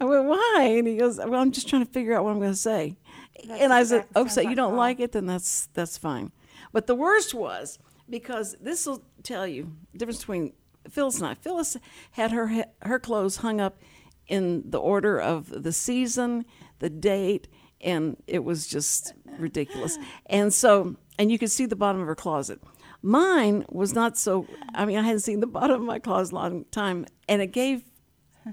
I 0.00 0.04
went, 0.04 0.26
why? 0.26 0.74
And 0.78 0.86
he 0.86 0.96
goes, 0.96 1.18
well, 1.18 1.34
I'm 1.40 1.50
just 1.50 1.68
trying 1.68 1.84
to 1.84 1.90
figure 1.90 2.14
out 2.14 2.22
what 2.22 2.30
I'm 2.30 2.38
going 2.38 2.52
to 2.52 2.56
say. 2.56 2.96
That's 3.44 3.60
and 3.60 3.72
I 3.72 3.82
said, 3.82 4.02
exact- 4.02 4.12
oh, 4.14 4.26
so 4.28 4.40
you 4.42 4.54
don't 4.54 4.76
like 4.76 5.00
it? 5.00 5.10
Then 5.10 5.26
that's 5.26 5.66
that's 5.74 5.98
fine. 5.98 6.30
But 6.72 6.86
the 6.86 6.94
worst 6.94 7.34
was 7.34 7.80
because 8.08 8.54
this 8.60 8.86
will 8.86 9.02
tell 9.24 9.44
you 9.44 9.72
the 9.92 9.98
difference 9.98 10.20
between 10.20 10.52
Philis 10.88 11.16
and 11.16 11.26
I. 11.26 11.34
Philis 11.34 11.76
had 12.12 12.30
her 12.32 12.64
her 12.82 12.98
clothes 13.00 13.38
hung 13.38 13.60
up 13.60 13.80
in 14.28 14.70
the 14.70 14.78
order 14.78 15.20
of 15.20 15.62
the 15.64 15.72
season, 15.72 16.44
the 16.78 16.90
date, 16.90 17.48
and 17.80 18.16
it 18.26 18.44
was 18.44 18.66
just 18.66 19.12
ridiculous. 19.38 19.98
And 20.26 20.54
so, 20.54 20.96
and 21.18 21.30
you 21.30 21.38
could 21.38 21.50
see 21.50 21.66
the 21.66 21.76
bottom 21.76 22.00
of 22.00 22.06
her 22.06 22.14
closet. 22.14 22.60
Mine 23.02 23.64
was 23.68 23.94
not 23.94 24.16
so. 24.18 24.46
I 24.74 24.84
mean, 24.84 24.98
I 24.98 25.02
hadn't 25.02 25.20
seen 25.20 25.40
the 25.40 25.46
bottom 25.58 25.80
of 25.80 25.86
my 25.86 25.98
closet 25.98 26.32
a 26.32 26.36
long 26.36 26.64
time, 26.70 27.06
and 27.28 27.40
it 27.40 27.48
gave 27.48 27.84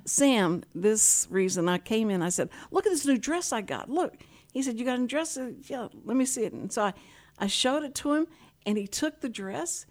Sam 0.06 0.64
this 0.74 1.28
reason. 1.30 1.68
I 1.68 1.78
came 1.78 2.10
in. 2.10 2.22
I 2.22 2.30
said, 2.30 2.50
"Look 2.72 2.86
at 2.86 2.92
this 2.92 3.06
new 3.06 3.18
dress 3.18 3.52
I 3.52 3.62
got. 3.62 3.90
Look." 3.90 4.16
He 4.54 4.62
said, 4.62 4.80
"You 4.80 4.86
got 4.86 5.00
a 5.00 5.08
dress? 5.08 5.38
Yeah, 5.64 5.88
let 6.06 6.18
me 6.18 6.26
see 6.26 6.44
it." 6.44 6.54
And 6.54 6.72
so 6.72 6.84
I, 6.84 6.94
I 7.38 7.48
showed 7.48 7.84
it 7.84 7.94
to 7.96 8.14
him, 8.14 8.28
and 8.66 8.78
he 8.78 8.88
took 8.88 9.22
the 9.22 9.30
dress, 9.30 9.86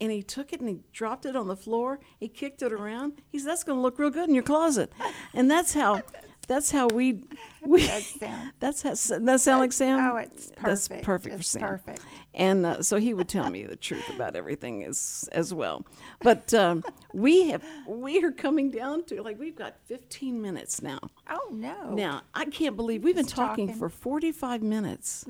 and 0.00 0.10
he 0.10 0.22
took 0.22 0.52
it 0.52 0.60
and 0.60 0.68
he 0.68 0.80
dropped 0.92 1.24
it 1.24 1.36
on 1.36 1.46
the 1.46 1.56
floor. 1.56 2.00
He 2.18 2.28
kicked 2.28 2.62
it 2.62 2.72
around. 2.72 3.22
He 3.30 3.38
said, 3.38 3.48
"That's 3.48 3.64
going 3.64 3.78
to 3.78 3.82
look 3.82 3.98
real 3.98 4.10
good 4.10 4.28
in 4.28 4.34
your 4.34 4.44
closet," 4.44 4.92
and 5.34 5.50
that's 5.50 5.74
how. 5.74 6.02
That's 6.48 6.70
how 6.70 6.88
we, 6.88 7.22
we. 7.64 7.82
Sound- 7.82 8.52
That's 8.60 8.82
how. 8.82 8.94
That 9.20 9.40
sound 9.40 9.60
like 9.60 9.72
Sam. 9.72 9.98
Oh, 10.12 10.16
it's 10.16 10.50
That's 10.62 10.88
perfect. 10.88 11.04
perfect 11.04 11.34
for 11.34 11.40
It's 11.40 11.48
Sam. 11.48 11.60
perfect. 11.62 12.00
And 12.34 12.64
uh, 12.66 12.82
so 12.82 12.96
he 12.98 13.12
would 13.14 13.28
tell 13.28 13.50
me 13.50 13.64
the 13.64 13.76
truth 13.76 14.08
about 14.08 14.36
everything 14.36 14.84
as 14.84 15.28
as 15.32 15.52
well. 15.54 15.84
But 16.22 16.52
um, 16.54 16.84
we 17.12 17.48
have 17.50 17.62
we 17.86 18.22
are 18.24 18.30
coming 18.32 18.70
down 18.70 19.04
to 19.04 19.22
like 19.22 19.38
we've 19.38 19.56
got 19.56 19.74
15 19.86 20.40
minutes 20.40 20.82
now. 20.82 20.98
Oh 21.28 21.48
no. 21.52 21.90
Now 21.94 22.22
I 22.34 22.44
can't 22.46 22.76
believe 22.76 23.02
we've 23.04 23.16
been 23.16 23.26
talking, 23.26 23.66
talking. 23.68 23.78
for 23.78 23.88
45 23.88 24.62
minutes. 24.62 25.24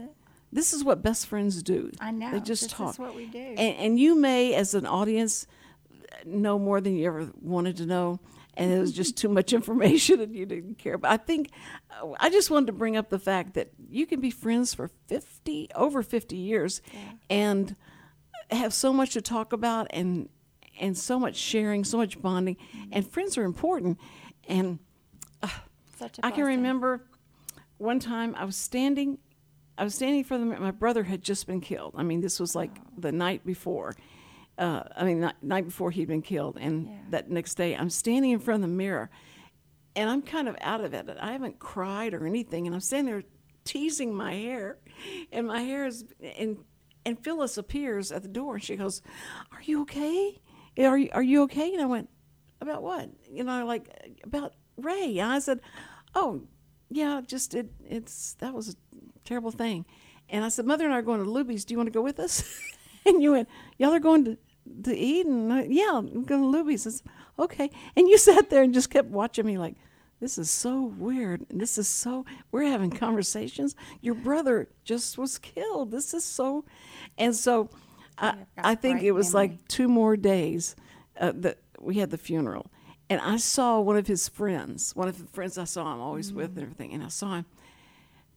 This 0.53 0.73
is 0.73 0.83
what 0.83 1.01
best 1.03 1.27
friends 1.27 1.63
do. 1.63 1.91
I 2.01 2.11
know. 2.11 2.33
They 2.33 2.41
just 2.41 2.77
This 2.77 2.91
is 2.93 2.99
what 2.99 3.15
we 3.15 3.27
do. 3.27 3.39
And, 3.39 3.59
and 3.77 3.99
you 4.01 4.15
may, 4.17 4.53
as 4.55 4.75
an 4.75 4.85
audience, 4.85 5.47
know 6.27 6.59
more 6.59 6.81
than 6.81 6.97
you 6.97 7.07
ever 7.07 7.31
wanted 7.41 7.77
to 7.79 7.87
know. 7.87 8.19
And 8.55 8.73
it 8.73 8.79
was 8.79 8.93
just 8.93 9.17
too 9.17 9.29
much 9.29 9.53
information 9.53 10.21
and 10.21 10.35
you 10.35 10.47
didn't 10.47 10.79
care. 10.79 10.99
But 10.99 11.11
I 11.11 11.17
think 11.17 11.51
uh, 11.91 12.11
I 12.19 12.31
just 12.31 12.51
wanted 12.51 12.67
to 12.67 12.73
bring 12.73 12.97
up 12.97 13.09
the 13.09 13.19
fact 13.19 13.55
that 13.55 13.71
you 13.89 14.07
can 14.07 14.21
be 14.21 14.31
friends 14.31 14.75
for 14.75 14.91
50, 15.09 15.69
over 15.75 16.03
50 16.03 16.37
years 16.37 16.83
and 17.29 17.77
have 18.51 18.75
so 18.75 18.93
much 18.93 19.13
to 19.13 19.21
talk 19.21 19.53
about 19.53 19.87
and 19.91 20.29
and 20.81 20.97
so 20.97 21.19
much 21.19 21.37
sharing, 21.37 21.85
so 21.85 21.99
much 21.99 22.21
bonding. 22.23 22.57
And 22.91 23.07
friends 23.07 23.37
are 23.37 23.45
important. 23.45 23.99
And 24.49 24.79
Such 25.97 26.19
a 26.19 26.27
I 26.27 26.31
can 26.31 26.45
remember 26.45 27.05
one 27.77 27.99
time 27.99 28.35
I 28.37 28.45
was 28.45 28.57
standing, 28.57 29.19
I 29.77 29.85
was 29.85 29.95
standing 29.95 30.25
for 30.25 30.39
the. 30.39 30.45
My 30.45 30.71
brother 30.71 31.05
had 31.05 31.23
just 31.23 31.47
been 31.47 31.61
killed. 31.61 31.95
I 31.97 32.03
mean, 32.03 32.21
this 32.21 32.41
was 32.41 32.55
like 32.55 32.71
the 32.97 33.13
night 33.13 33.45
before. 33.45 33.95
Uh, 34.61 34.83
I 34.95 35.05
mean, 35.05 35.21
night, 35.21 35.37
night 35.43 35.65
before 35.65 35.91
he'd 35.91 36.07
been 36.07 36.21
killed, 36.21 36.59
and 36.61 36.87
Yeah. 36.87 36.93
that 37.11 37.31
next 37.31 37.55
day 37.55 37.75
I'm 37.75 37.89
standing 37.89 38.31
in 38.31 38.39
front 38.41 38.63
of 38.63 38.69
the 38.71 38.77
mirror, 38.77 39.11
and 39.97 40.11
I'm 40.11 40.21
kind 40.21 40.49
of 40.49 40.57
out 40.61 40.83
of 40.83 40.93
it. 40.93 41.09
I 41.19 41.33
haven't 41.33 41.59
cried 41.59 42.13
or 42.13 42.27
anything, 42.27 42.67
and 42.67 42.75
I'm 42.75 42.81
standing 42.83 43.11
there 43.15 43.25
teasing 43.65 44.15
my 44.15 44.35
hair, 44.35 44.79
and 45.33 45.47
my 45.47 45.63
hair 45.63 45.87
is 45.87 46.05
and 46.39 46.59
and 47.07 47.23
Philis 47.23 47.57
appears 47.57 48.13
at 48.13 48.21
the 48.23 48.29
door, 48.29 48.57
and 48.57 48.63
she 48.63 48.77
goes, 48.77 49.01
"Are 49.51 49.63
you 49.63 49.81
okay? 49.83 50.39
Are 50.79 50.99
you 50.99 51.09
are 51.13 51.23
you 51.23 51.43
okay?" 51.45 51.73
And 51.73 51.81
I 51.81 51.87
went, 51.87 52.11
"About 52.61 52.83
what? 52.83 53.09
You 53.33 53.45
know, 53.45 53.65
like 53.65 53.89
about 54.23 54.53
Ray?" 54.77 55.19
And 55.19 55.33
I 55.33 55.39
said, 55.39 55.61
"Oh, 56.15 56.43
yeah, 56.91 57.23
just 57.27 57.55
it 57.55 57.73
it's 57.83 58.35
that 58.41 58.53
was 58.53 58.69
a 58.69 58.75
terrible 59.25 59.53
thing." 59.53 59.87
And 60.29 60.45
I 60.45 60.51
said, 60.51 60.67
"Mother 60.67 60.85
and 60.85 60.93
I 60.93 60.99
are 60.99 61.03
going 61.03 61.25
to 61.25 61.31
Luby's. 61.31 61.65
Do 61.65 61.73
you 61.73 61.79
want 61.79 61.87
to 61.87 61.99
go 61.99 62.03
with 62.03 62.21
us?" 62.21 62.45
and 63.07 63.23
you 63.23 63.33
went, 63.33 63.49
"Y'all 63.79 63.95
are 63.95 63.99
going 64.01 64.25
to." 64.27 64.37
To 64.85 64.97
eat 64.97 65.27
and 65.27 65.53
I, 65.53 65.65
yeah, 65.65 65.93
I'm 65.95 66.25
to 66.25 66.35
Luby's. 66.35 66.87
I 66.87 66.91
said, 66.91 67.07
okay, 67.39 67.71
and 67.97 68.09
you 68.09 68.19
sat 68.29 68.51
there 68.51 68.63
and 68.63 68.75
just 68.75 68.91
kept 68.91 69.09
watching 69.09 69.47
me 69.47 69.59
like, 69.59 69.77
this 70.21 70.37
is 70.37 70.51
so 70.51 70.83
weird. 70.99 71.47
This 71.49 71.79
is 71.79 71.89
so, 71.89 72.27
we're 72.53 72.65
having 72.65 72.91
conversations. 72.91 73.75
Your 74.03 74.15
brother 74.15 74.69
just 74.85 75.17
was 75.17 75.39
killed. 75.39 75.91
This 75.91 76.13
is 76.13 76.25
so, 76.25 76.65
and 77.17 77.35
so 77.35 77.71
I, 78.19 78.35
I 78.59 78.75
think 78.75 79.03
it 79.03 79.13
was 79.13 79.33
memory. 79.33 79.49
like 79.49 79.69
two 79.69 79.89
more 79.89 80.17
days 80.17 80.77
uh, 81.19 81.33
that 81.37 81.59
we 81.81 81.97
had 81.97 82.11
the 82.11 82.19
funeral. 82.19 82.67
And 83.09 83.21
I 83.21 83.39
saw 83.39 83.81
one 83.81 83.97
of 83.97 84.07
his 84.07 84.29
friends, 84.29 84.95
one 84.95 85.09
of 85.09 85.19
the 85.19 85.25
friends 85.33 85.59
I 85.59 85.65
saw 85.65 85.93
him 85.93 86.01
always 86.01 86.33
with 86.33 86.51
and 86.51 86.61
everything. 86.61 86.93
And 86.93 87.03
I 87.03 87.09
saw 87.09 87.37
him. 87.37 87.47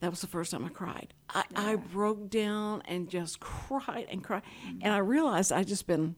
That 0.04 0.10
was 0.10 0.20
the 0.20 0.28
first 0.28 0.52
time 0.52 0.66
I 0.66 0.68
cried. 0.68 1.14
I, 1.30 1.46
I 1.56 1.76
broke 1.78 2.30
down 2.30 2.82
and 2.90 3.08
just 3.08 3.40
cried 3.40 4.08
and 4.12 4.22
cried. 4.22 4.42
And 4.82 4.94
I 4.94 4.98
realized 4.98 5.54
I'd 5.54 5.70
just 5.70 5.88
been, 5.88 6.18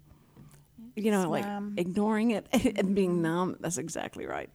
you 0.95 1.11
know, 1.11 1.29
like 1.29 1.45
numb. 1.45 1.75
ignoring 1.77 2.31
it 2.31 2.47
and 2.79 2.95
being 2.95 3.21
numb. 3.21 3.57
That's 3.59 3.77
exactly 3.77 4.25
right. 4.25 4.49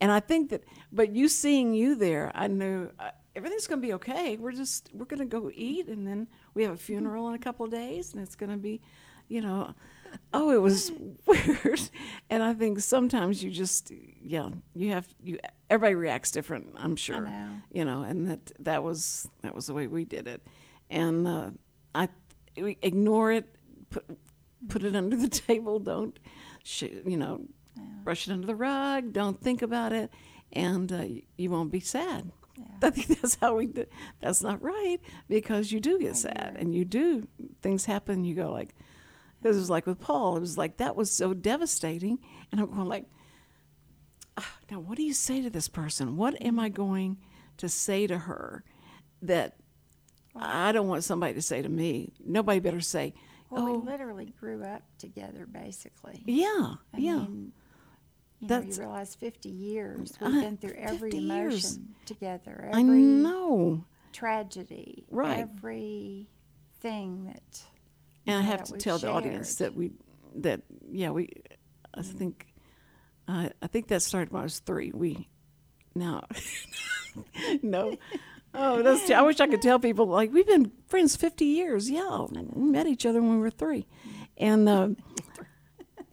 And 0.00 0.10
I 0.10 0.20
think 0.20 0.48
that, 0.48 0.64
but 0.90 1.14
you 1.14 1.28
seeing 1.28 1.74
you 1.74 1.94
there, 1.94 2.32
I 2.34 2.46
knew 2.46 2.90
uh, 2.98 3.10
everything's 3.36 3.66
going 3.66 3.82
to 3.82 3.86
be 3.86 3.92
okay. 3.92 4.38
We're 4.38 4.52
just, 4.52 4.88
we're 4.94 5.04
going 5.04 5.18
to 5.18 5.26
go 5.26 5.50
eat 5.54 5.88
and 5.88 6.06
then 6.06 6.26
we 6.54 6.62
have 6.62 6.72
a 6.72 6.78
funeral 6.78 7.28
in 7.28 7.34
a 7.34 7.38
couple 7.38 7.66
of 7.66 7.70
days 7.70 8.14
and 8.14 8.22
it's 8.22 8.34
going 8.34 8.50
to 8.50 8.56
be, 8.56 8.80
you 9.30 9.40
know, 9.40 9.74
oh, 10.34 10.50
it 10.50 10.60
was 10.60 10.92
weird. 11.26 11.80
And 12.28 12.42
I 12.42 12.52
think 12.52 12.80
sometimes 12.80 13.42
you 13.42 13.50
just, 13.50 13.90
yeah, 14.22 14.50
you 14.74 14.90
have, 14.90 15.08
you, 15.22 15.38
everybody 15.70 15.94
reacts 15.94 16.32
different, 16.32 16.74
I'm 16.76 16.96
sure, 16.96 17.22
know. 17.22 17.50
you 17.72 17.84
know, 17.84 18.02
and 18.02 18.28
that, 18.28 18.52
that 18.58 18.82
was, 18.82 19.28
that 19.42 19.54
was 19.54 19.66
the 19.66 19.72
way 19.72 19.86
we 19.86 20.04
did 20.04 20.26
it. 20.26 20.42
And 20.90 21.26
uh, 21.26 21.50
I, 21.94 22.08
we 22.56 22.76
ignore 22.82 23.30
it, 23.32 23.46
put, 23.88 24.04
put 24.68 24.82
it 24.82 24.96
under 24.96 25.16
the 25.16 25.28
table, 25.48 25.78
don't, 25.78 26.18
sh- 26.64 26.82
you 27.06 27.16
know, 27.16 27.42
brush 28.02 28.26
it 28.28 28.32
under 28.32 28.46
the 28.46 28.56
rug, 28.56 29.12
don't 29.12 29.40
think 29.40 29.62
about 29.62 29.92
it, 29.92 30.10
and 30.52 30.92
uh, 30.92 31.04
you 31.38 31.50
won't 31.50 31.70
be 31.70 31.80
sad. 31.80 32.32
I 32.82 32.90
think 32.90 33.20
that's 33.20 33.36
how 33.36 33.56
we 33.56 33.66
do. 33.66 33.86
That's 34.20 34.42
not 34.42 34.60
right 34.60 34.98
because 35.28 35.70
you 35.70 35.80
do 35.80 35.98
get 35.98 36.16
sad 36.16 36.56
and 36.58 36.74
you 36.74 36.84
do 36.84 37.26
things 37.62 37.84
happen. 37.84 38.24
You 38.24 38.34
go 38.34 38.50
like, 38.50 38.74
this 39.42 39.56
was 39.56 39.70
like 39.70 39.86
with 39.86 40.00
Paul. 40.00 40.36
It 40.36 40.40
was 40.40 40.58
like 40.58 40.76
that 40.78 40.96
was 40.96 41.10
so 41.10 41.34
devastating, 41.34 42.18
and 42.52 42.60
I'm 42.60 42.66
going 42.74 42.86
like, 42.88 43.06
ah, 44.36 44.56
now 44.70 44.80
what 44.80 44.96
do 44.96 45.02
you 45.02 45.14
say 45.14 45.40
to 45.42 45.50
this 45.50 45.68
person? 45.68 46.16
What 46.16 46.40
am 46.42 46.58
I 46.58 46.68
going 46.68 47.18
to 47.58 47.68
say 47.68 48.06
to 48.06 48.18
her 48.18 48.64
that 49.22 49.56
I 50.36 50.72
don't 50.72 50.88
want 50.88 51.04
somebody 51.04 51.34
to 51.34 51.42
say 51.42 51.62
to 51.62 51.68
me? 51.68 52.12
Nobody 52.24 52.60
better 52.60 52.80
say, 52.80 53.14
Well, 53.50 53.62
oh 53.68 53.78
we 53.78 53.90
literally 53.90 54.32
grew 54.38 54.62
up 54.62 54.82
together, 54.98 55.46
basically. 55.50 56.22
yeah, 56.26 56.74
I 56.94 56.98
yeah. 56.98 57.16
mean, 57.18 57.52
you 58.40 58.48
know, 58.48 58.54
That's- 58.60 58.76
you 58.78 58.84
realize 58.84 59.14
50 59.14 59.48
years. 59.48 60.12
We've 60.20 60.34
Uh, 60.36 60.40
been 60.40 60.56
through 60.56 60.74
every 60.78 61.10
emotion 61.16 61.26
years. 61.50 61.78
together. 62.06 62.70
I 62.72 62.82
know. 62.82 63.84
tragedy. 64.12 65.06
Right. 65.10 65.38
Every 65.40 66.28
thing 66.80 67.26
that. 67.26 67.62
And 68.26 68.36
I 68.36 68.42
have 68.42 68.64
to 68.64 68.74
tell 68.74 68.98
the 68.98 69.10
audience 69.10 69.56
that 69.56 69.74
we, 69.74 69.92
that 70.36 70.62
yeah, 70.90 71.10
we, 71.10 71.30
I 71.94 72.02
think, 72.02 72.46
uh, 73.26 73.48
I 73.62 73.66
think 73.66 73.88
that 73.88 74.02
started 74.02 74.32
when 74.32 74.40
I 74.40 74.44
was 74.44 74.60
three. 74.60 74.92
We, 74.94 75.28
now, 75.94 76.24
no, 77.62 77.96
oh, 78.54 78.82
that's. 78.82 79.10
I 79.10 79.22
wish 79.22 79.40
I 79.40 79.46
could 79.46 79.62
tell 79.62 79.78
people 79.78 80.06
like 80.06 80.32
we've 80.32 80.46
been 80.46 80.70
friends 80.86 81.16
fifty 81.16 81.46
years. 81.46 81.90
Yeah, 81.90 82.26
we 82.30 82.70
met 82.70 82.86
each 82.86 83.06
other 83.06 83.20
when 83.20 83.32
we 83.32 83.38
were 83.38 83.50
three, 83.50 83.86
and 84.36 84.68
um, 84.68 84.96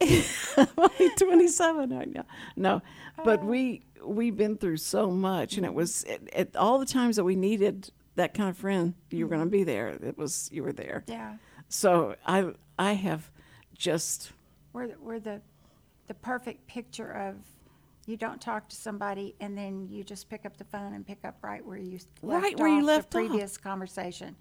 I'm 0.00 0.68
only 0.76 1.10
twenty 1.16 1.48
seven 1.48 1.96
right 1.96 2.12
now. 2.12 2.24
No, 2.56 2.82
but 3.24 3.44
we 3.44 3.82
we've 4.04 4.36
been 4.36 4.56
through 4.56 4.78
so 4.78 5.10
much, 5.10 5.56
and 5.56 5.66
it 5.66 5.74
was 5.74 6.04
at, 6.04 6.32
at 6.34 6.56
all 6.56 6.78
the 6.78 6.86
times 6.86 7.16
that 7.16 7.24
we 7.24 7.36
needed 7.36 7.90
that 8.16 8.34
kind 8.34 8.50
of 8.50 8.56
friend. 8.56 8.94
You 9.10 9.26
were 9.26 9.30
going 9.30 9.44
to 9.44 9.50
be 9.50 9.64
there. 9.64 9.88
It 9.88 10.18
was 10.18 10.48
you 10.52 10.62
were 10.62 10.72
there. 10.72 11.04
Yeah. 11.06 11.34
So 11.68 12.16
I 12.26 12.52
I 12.78 12.92
have 12.94 13.30
just 13.76 14.32
We're, 14.72 14.88
the- 14.88 14.96
we're 15.00 15.20
the, 15.20 15.40
the 16.06 16.14
perfect 16.14 16.66
picture 16.66 17.10
of 17.12 17.36
you 18.06 18.16
don't 18.16 18.40
talk 18.40 18.68
to 18.70 18.76
somebody 18.76 19.34
and 19.40 19.56
then 19.56 19.86
you 19.90 20.02
just 20.02 20.28
pick 20.30 20.46
up 20.46 20.56
the 20.56 20.64
phone 20.64 20.94
and 20.94 21.06
pick 21.06 21.18
up 21.24 21.36
right 21.42 21.64
where 21.64 21.76
you 21.78 21.98
left 22.22 22.42
Right 22.44 22.58
where 22.58 22.68
you 22.68 22.82
left 22.84 23.10
the 23.10 23.18
off. 23.18 23.28
previous 23.28 23.56
conversation. 23.58 24.34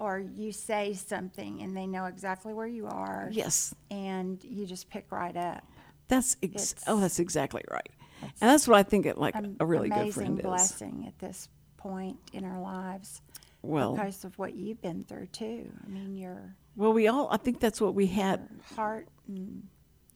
Or 0.00 0.20
you 0.20 0.52
say 0.52 0.92
something 0.94 1.60
and 1.62 1.76
they 1.76 1.84
know 1.86 2.04
exactly 2.04 2.54
where 2.54 2.68
you 2.68 2.86
are. 2.86 3.28
yes. 3.32 3.74
And 3.90 4.42
you 4.44 4.64
just 4.64 4.88
pick 4.88 5.10
right 5.10 5.36
up. 5.36 5.64
That's 6.06 6.36
ex- 6.42 6.76
oh 6.86 7.00
that's 7.00 7.18
exactly 7.18 7.62
right. 7.70 7.90
and 8.22 8.48
that's 8.50 8.66
what 8.68 8.78
I 8.78 8.82
think 8.84 9.04
it 9.06 9.18
like 9.18 9.34
a 9.60 9.66
really 9.66 9.88
good 9.88 9.98
amazing 9.98 10.12
friend 10.12 10.38
is. 10.38 10.44
blessing 10.44 11.04
at 11.08 11.18
this 11.18 11.48
point 11.76 12.16
in 12.32 12.44
our 12.44 12.60
lives 12.60 13.20
Well, 13.62 13.94
because 13.94 14.24
of 14.24 14.38
what 14.38 14.54
you've 14.54 14.80
been 14.80 15.04
through 15.04 15.26
too. 15.26 15.70
I 15.84 15.88
mean, 15.90 16.16
your 16.16 16.54
well, 16.78 16.92
we 16.94 17.08
all. 17.08 17.28
I 17.30 17.36
think 17.36 17.60
that's 17.60 17.80
what 17.80 17.94
we 17.94 18.06
had. 18.06 18.48
heart 18.76 19.06
and 19.28 19.68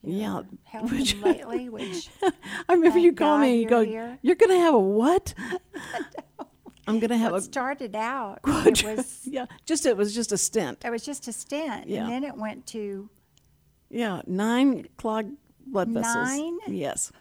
Yeah. 0.03 0.43
health 0.65 0.91
which- 0.93 1.17
lately, 1.21 1.69
which 1.77 2.09
I 2.69 2.73
remember 2.73 2.99
you 2.99 3.13
called 3.13 3.39
God 3.39 3.41
me 3.43 3.51
and 3.53 3.61
you 3.63 3.69
go, 3.69 3.85
here. 3.85 4.19
"You're 4.23 4.37
gonna 4.37 4.59
have 4.59 4.73
a 4.75 4.79
what?" 4.81 5.35
I'm 6.87 6.99
gonna 6.99 7.17
have 7.19 7.31
what 7.33 7.39
a 7.39 7.43
started 7.43 7.95
out, 7.95 8.41
it 8.45 8.83
was 8.85 9.21
yeah. 9.25 9.47
Just 9.67 9.87
it 9.87 9.97
was 9.97 10.15
just 10.15 10.33
a 10.33 10.39
stint. 10.39 10.85
it 10.85 10.91
was 10.91 11.05
just 11.05 11.29
a 11.29 11.33
stent, 11.33 11.87
Yeah. 11.89 12.03
and 12.05 12.11
then 12.13 12.25
it 12.25 12.37
went 12.37 12.67
to 12.69 13.09
Yeah, 13.91 14.23
nine 14.27 14.87
clogged 14.97 15.37
blood 15.67 15.89
vessels. 15.91 16.29
Nine? 16.29 16.59
Yes. 16.69 17.13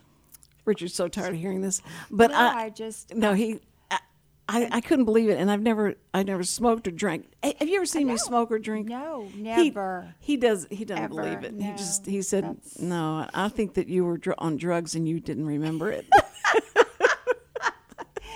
Richard's 0.66 0.94
so 0.96 1.08
tired 1.08 1.34
of 1.36 1.40
hearing 1.40 1.62
this, 1.62 1.82
but 2.10 2.32
no, 2.32 2.38
I, 2.38 2.64
I 2.66 2.70
just 2.70 3.14
no 3.16 3.34
he. 3.34 3.60
I, 4.50 4.68
I, 4.70 4.82
couldn't 4.82 5.06
believe 5.06 5.30
it, 5.30 5.40
and 5.40 5.50
I've 5.50 5.62
never, 5.62 5.96
I 6.14 6.24
never 6.24 6.44
smoked 6.44 6.86
or 6.88 6.92
drank. 6.92 7.32
Have 7.42 7.70
you 7.70 7.78
ever 7.78 7.86
seen 7.86 8.08
me 8.08 8.18
smoke 8.18 8.52
or 8.52 8.60
drink? 8.60 8.90
no, 8.90 9.28
He- 9.34 9.42
never. 9.42 10.14
He, 10.20 10.36
does. 10.36 10.68
He 10.70 10.84
doesn't 10.84 11.04
Ever, 11.06 11.16
believe 11.16 11.44
it. 11.44 11.54
He 11.54 11.70
no. 11.70 11.76
just. 11.78 12.06
He 12.06 12.22
said, 12.22 12.44
That's- 12.44 12.80
"No, 12.80 13.28
I 13.34 13.48
think 13.48 13.76
that 13.76 13.88
you 13.88 14.04
were 14.04 14.18
dr- 14.18 14.36
on 14.40 14.58
drugs 14.58 14.94
and 14.94 15.08
you 15.08 15.20
didn't 15.22 15.46
remember 15.46 15.90
it." 15.92 16.06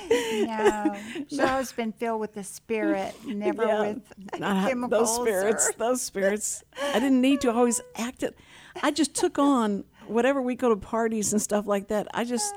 No, 0.09 0.95
she's 1.29 1.39
always 1.39 1.71
been 1.71 1.91
filled 1.91 2.19
with 2.21 2.33
the 2.33 2.43
spirit, 2.43 3.15
never 3.25 3.65
Yeah, 3.65 3.81
with 3.81 4.39
not 4.39 4.67
chemicals. 4.69 5.17
those 5.17 5.27
spirits. 5.27 5.69
or- 5.69 5.73
Those 5.77 6.01
spirits. 6.01 6.63
I 6.93 6.99
didn't 6.99 7.21
need 7.21 7.41
to 7.41 7.51
always 7.51 7.81
act 7.95 8.21
it. 8.21 8.37
I 8.83 8.91
just 8.91 9.15
took 9.15 9.39
on 9.39 9.83
whatever 10.07 10.41
we 10.41 10.53
go 10.55 10.69
to 10.69 10.75
parties 10.75 11.33
and 11.33 11.41
stuff 11.41 11.65
like 11.65 11.87
that. 11.87 12.07
I 12.13 12.23
just. 12.23 12.53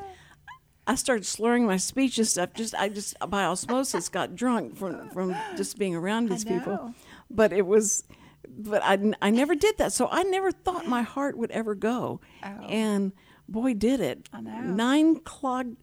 I 0.88 0.94
started 0.94 1.24
slurring 1.26 1.66
my 1.66 1.76
speech 1.76 2.16
and 2.18 2.26
stuff. 2.26 2.54
Just 2.54 2.74
I 2.74 2.88
just 2.88 3.14
by 3.28 3.44
osmosis 3.44 4.08
got 4.08 4.34
drunk 4.34 4.76
from 4.76 5.10
from 5.10 5.36
just 5.56 5.78
being 5.78 5.94
around 5.94 6.30
these 6.30 6.44
people. 6.44 6.94
But 7.30 7.52
it 7.52 7.66
was, 7.66 8.04
but 8.48 8.82
I 8.82 8.98
I 9.20 9.30
never 9.30 9.54
did 9.54 9.76
that. 9.78 9.92
So 9.92 10.08
I 10.10 10.22
never 10.24 10.50
thought 10.50 10.86
my 10.86 11.02
heart 11.02 11.36
would 11.36 11.50
ever 11.50 11.74
go, 11.74 12.20
and 12.42 13.12
boy 13.48 13.74
did 13.74 14.00
it. 14.00 14.28
Oh. 14.32 14.38
I 14.38 14.40
know. 14.40 14.60
Nine 14.62 15.20
clogged 15.20 15.76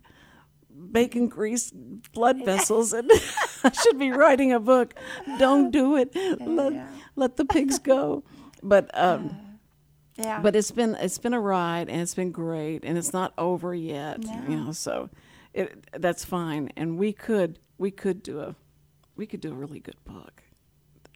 bacon 0.91 1.27
grease 1.29 1.71
blood 2.13 2.43
vessels 2.45 2.91
and 2.91 3.09
I 3.63 3.71
should 3.83 3.97
be 3.97 4.11
writing 4.11 4.51
a 4.51 4.59
book. 4.59 4.93
Don't 5.37 5.71
do 5.71 5.95
it. 5.95 6.13
Let, 6.41 6.73
Yeah. 6.73 6.87
let 7.15 7.37
the 7.37 7.45
pigs 7.45 7.79
go. 7.79 8.23
But 8.61 8.89
um 8.93 9.37
Yeah, 10.17 10.39
but 10.39 10.55
it's 10.55 10.71
been 10.71 10.95
it's 10.95 11.17
been 11.17 11.33
a 11.33 11.39
ride 11.39 11.89
and 11.89 12.01
it's 12.01 12.15
been 12.15 12.31
great 12.31 12.85
and 12.85 12.97
it's 12.97 13.11
not 13.11 13.33
over 13.37 13.75
yet. 13.75 14.23
You 14.23 14.55
know, 14.55 14.71
so 14.71 15.09
it 15.53 15.87
that's 15.93 16.23
fine. 16.23 16.71
And 16.77 16.97
we 16.97 17.11
could 17.11 17.59
we 17.77 17.91
could 17.91 18.23
do 18.23 18.39
a 18.39 18.55
we 19.15 19.25
could 19.25 19.41
do 19.41 19.51
a 19.51 19.55
really 19.55 19.79
good 19.79 19.97
book. 20.05 20.43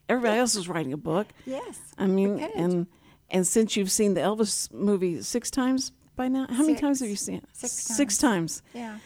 Everybody 0.08 0.38
else 0.38 0.56
is 0.56 0.68
writing 0.68 0.92
a 0.92 0.96
book. 0.96 1.28
yes. 1.46 1.78
I 1.96 2.06
mean, 2.06 2.40
and 2.40 2.86
and 3.30 3.46
since 3.46 3.76
you've 3.76 3.90
seen 3.90 4.14
the 4.14 4.20
Elvis 4.20 4.72
movie 4.72 5.22
six 5.22 5.50
times 5.50 5.92
by 6.16 6.28
now, 6.28 6.46
how 6.50 6.62
many 6.62 6.76
times 6.76 7.00
have 7.00 7.08
you 7.08 7.16
seen 7.16 7.36
it? 7.36 7.44
Six 7.52 7.72
Six 7.72 8.18
times. 8.18 8.62
Yeah. 8.74 8.98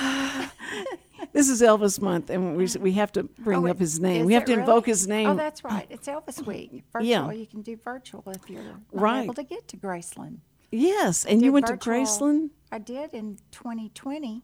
This 1.32 1.48
is 1.48 1.60
Elvis 1.62 2.00
month, 2.00 2.30
and 2.30 2.56
we 2.56 2.66
we 2.80 2.92
have 2.92 3.12
to 3.12 3.24
bring 3.24 3.64
Oh, 3.66 3.70
up 3.70 3.78
his 3.78 4.00
name. 4.00 4.24
We 4.26 4.34
have 4.34 4.44
to 4.46 4.52
really? 4.52 4.62
invoke 4.62 4.86
his 4.86 5.06
oh, 5.06 5.10
name. 5.10 5.28
Oh, 5.28 5.34
that's 5.34 5.62
right. 5.62 5.86
It's 5.90 6.08
Elvis 6.08 6.44
Week. 6.46 6.84
Virtual. 6.92 7.08
Yeah. 7.08 7.30
You 7.30 7.46
can 7.46 7.62
do 7.62 7.76
virtual 7.76 8.24
if 8.28 8.48
you're 8.48 8.62
not 8.62 8.80
Right. 8.92 9.24
able 9.24 9.34
to 9.34 9.42
get 9.44 9.68
to 9.68 9.76
Graceland. 9.76 10.38
yes, 10.70 11.24
and 11.24 11.42
you 11.42 11.52
went 11.52 11.66
to 11.66 11.76
Graceland. 11.76 12.50
I 12.72 12.78
did 12.78 13.14
in 13.14 13.38
2020. 13.50 14.42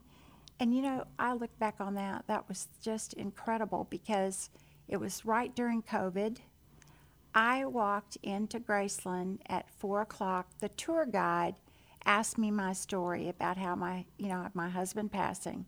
And 0.60 0.74
you 0.74 0.82
know, 0.82 1.04
I 1.18 1.32
look 1.34 1.58
back 1.58 1.76
on 1.80 1.94
that, 1.94 2.26
that 2.28 2.48
was 2.48 2.68
just 2.80 3.12
incredible 3.14 3.86
because 3.90 4.50
it 4.86 4.98
was 4.98 5.24
right 5.26 5.54
during 5.54 5.82
COVID. 5.82 6.38
I 7.34 7.64
walked 7.64 8.16
into 8.22 8.60
Graceland 8.60 9.38
at 9.48 9.68
four 9.68 10.00
o'clock. 10.02 10.46
The 10.60 10.68
tour 10.68 11.06
guide 11.06 11.56
asked 12.06 12.38
me 12.38 12.52
my 12.52 12.72
story 12.72 13.28
about 13.28 13.56
how 13.56 13.74
my, 13.74 14.04
you 14.16 14.28
know, 14.28 14.46
my 14.54 14.68
husband 14.68 15.10
passing. 15.10 15.66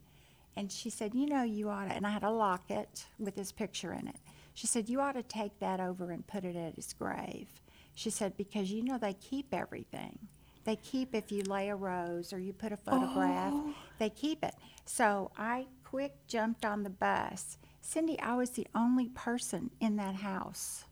And 0.57 0.73
she 0.73 0.91
said, 0.91 1.15
You 1.15 1.27
know, 1.27 1.43
you 1.43 1.69
ought 1.69 1.89
to, 1.89 1.95
and 1.95 2.07
I 2.07 2.11
had 2.11 2.23
a 2.23 2.31
locket 2.31 3.07
with 3.19 3.37
his 3.37 3.53
picture 3.53 3.93
in 3.93 4.09
it. 4.09 4.17
She 4.55 4.67
said, 4.67 4.89
You 4.89 5.01
ought 5.01 5.13
to 5.13 5.23
take 5.23 5.59
that 5.59 5.81
over 5.81 6.11
and 6.11 6.27
put 6.27 6.45
it 6.45 6.57
at 6.57 6.77
his 6.77 6.93
grave. 6.93 7.49
She 7.95 8.11
said, 8.11 8.37
Because 8.37 8.71
you 8.71 8.83
know, 8.83 8.99
they 8.99 9.15
keep 9.15 9.53
everything. 9.53 10.19
They 10.65 10.77
keep 10.77 11.15
if 11.15 11.31
you 11.31 11.43
lay 11.45 11.69
a 11.69 11.77
rose 11.77 12.33
or 12.33 12.41
you 12.41 12.53
put 12.53 12.73
a 12.73 12.77
photograph, 12.77 13.53
oh. 13.55 13.75
they 13.99 14.11
keep 14.11 14.43
it. 14.43 14.55
So 14.85 15.31
I 15.39 15.67
quick 15.85 16.15
jumped 16.27 16.65
on 16.65 16.83
the 16.83 16.91
bus. 16.91 17.59
Cindy, 17.81 18.19
I 18.19 18.35
was 18.35 18.51
the 18.51 18.67
only 18.75 19.09
person 19.11 19.71
in 19.81 19.95
that 19.97 20.17
house. 20.17 20.85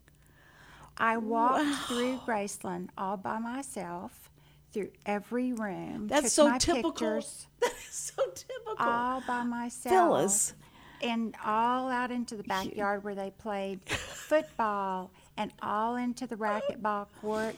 I 0.96 1.16
walked 1.16 1.88
through 1.88 2.20
Graceland 2.24 2.90
all 2.96 3.16
by 3.16 3.40
myself, 3.40 4.30
through 4.74 4.90
every 5.06 5.52
room. 5.52 6.08
That's 6.08 6.24
took 6.24 6.30
so 6.32 6.48
my 6.50 6.58
typical. 6.58 6.90
Pictures 6.90 7.46
That 7.60 7.72
is 7.72 7.94
so 7.94 8.22
typical. 8.34 8.74
all 8.78 9.22
by 9.26 9.44
myself. 9.44 9.94
Philis. 9.94 10.52
And 11.00 11.34
all 11.44 11.88
out 11.88 12.10
into 12.10 12.36
the 12.36 12.42
backyard 12.42 13.04
where 13.04 13.14
they 13.14 13.30
played 13.30 13.80
football 13.88 15.10
and 15.36 15.52
all 15.62 15.96
into 15.96 16.26
the 16.26 16.36
racquetball 16.36 17.06
court, 17.20 17.56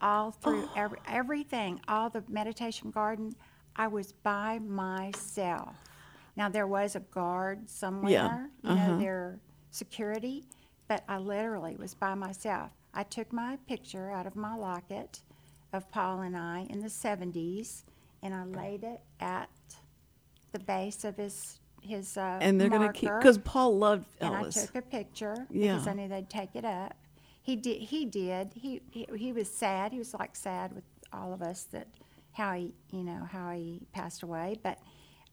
all 0.00 0.30
through 0.30 0.68
every, 0.74 0.98
everything, 1.06 1.80
all 1.88 2.10
the 2.10 2.24
meditation 2.28 2.90
garden. 2.90 3.34
I 3.76 3.88
was 3.88 4.12
by 4.12 4.58
myself. 4.60 5.76
Now, 6.36 6.48
there 6.48 6.66
was 6.66 6.96
a 6.96 7.00
guard 7.00 7.68
somewhere, 7.68 8.50
you 8.62 8.70
uh-huh. 8.70 8.86
know, 8.86 8.98
their 8.98 9.38
security, 9.70 10.44
but 10.88 11.04
I 11.08 11.18
literally 11.18 11.76
was 11.76 11.94
by 11.94 12.14
myself. 12.14 12.70
I 12.94 13.02
took 13.02 13.32
my 13.32 13.58
picture 13.68 14.10
out 14.10 14.26
of 14.26 14.36
my 14.36 14.54
locket 14.54 15.20
of 15.76 15.90
Paul 15.90 16.20
and 16.22 16.36
I 16.36 16.66
in 16.70 16.80
the 16.80 16.88
70s, 16.88 17.84
and 18.22 18.34
I 18.34 18.44
laid 18.44 18.82
it 18.84 19.00
at 19.20 19.48
the 20.52 20.58
base 20.58 21.04
of 21.04 21.16
his 21.16 21.60
his 21.82 22.16
uh, 22.16 22.38
and 22.40 22.60
they're 22.60 22.68
going 22.68 22.86
to 22.86 22.92
keep 22.92 23.10
because 23.18 23.38
Paul 23.38 23.78
loved 23.78 24.06
and 24.20 24.34
I 24.34 24.50
took 24.50 24.74
a 24.74 24.82
picture 24.82 25.46
Yeah. 25.50 25.74
because 25.74 25.86
I 25.86 25.92
knew 25.92 26.08
they'd 26.08 26.28
take 26.28 26.56
it 26.56 26.64
up. 26.64 26.94
He 27.42 27.54
did. 27.54 27.80
He 27.80 28.04
did. 28.06 28.52
He, 28.54 28.80
he 28.90 29.06
he 29.16 29.32
was 29.32 29.48
sad. 29.48 29.92
He 29.92 29.98
was 29.98 30.12
like 30.14 30.34
sad 30.34 30.72
with 30.74 30.82
all 31.12 31.32
of 31.32 31.42
us 31.42 31.64
that 31.70 31.86
how 32.32 32.54
he 32.54 32.72
you 32.90 33.04
know 33.04 33.24
how 33.30 33.52
he 33.52 33.82
passed 33.92 34.24
away. 34.24 34.56
But 34.64 34.78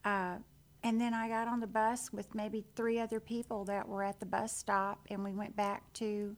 uh, 0.05 0.35
and 0.83 1.01
then 1.01 1.13
I 1.15 1.27
got 1.27 1.47
on 1.47 1.59
the 1.59 1.65
bus 1.67 2.13
with 2.13 2.35
maybe 2.35 2.63
three 2.75 2.99
other 2.99 3.19
people 3.19 3.65
that 3.65 3.87
were 3.87 4.03
at 4.03 4.19
the 4.19 4.25
bus 4.27 4.55
stop, 4.55 4.99
and 5.09 5.23
we 5.23 5.33
went 5.33 5.55
back 5.55 5.91
to. 5.93 6.35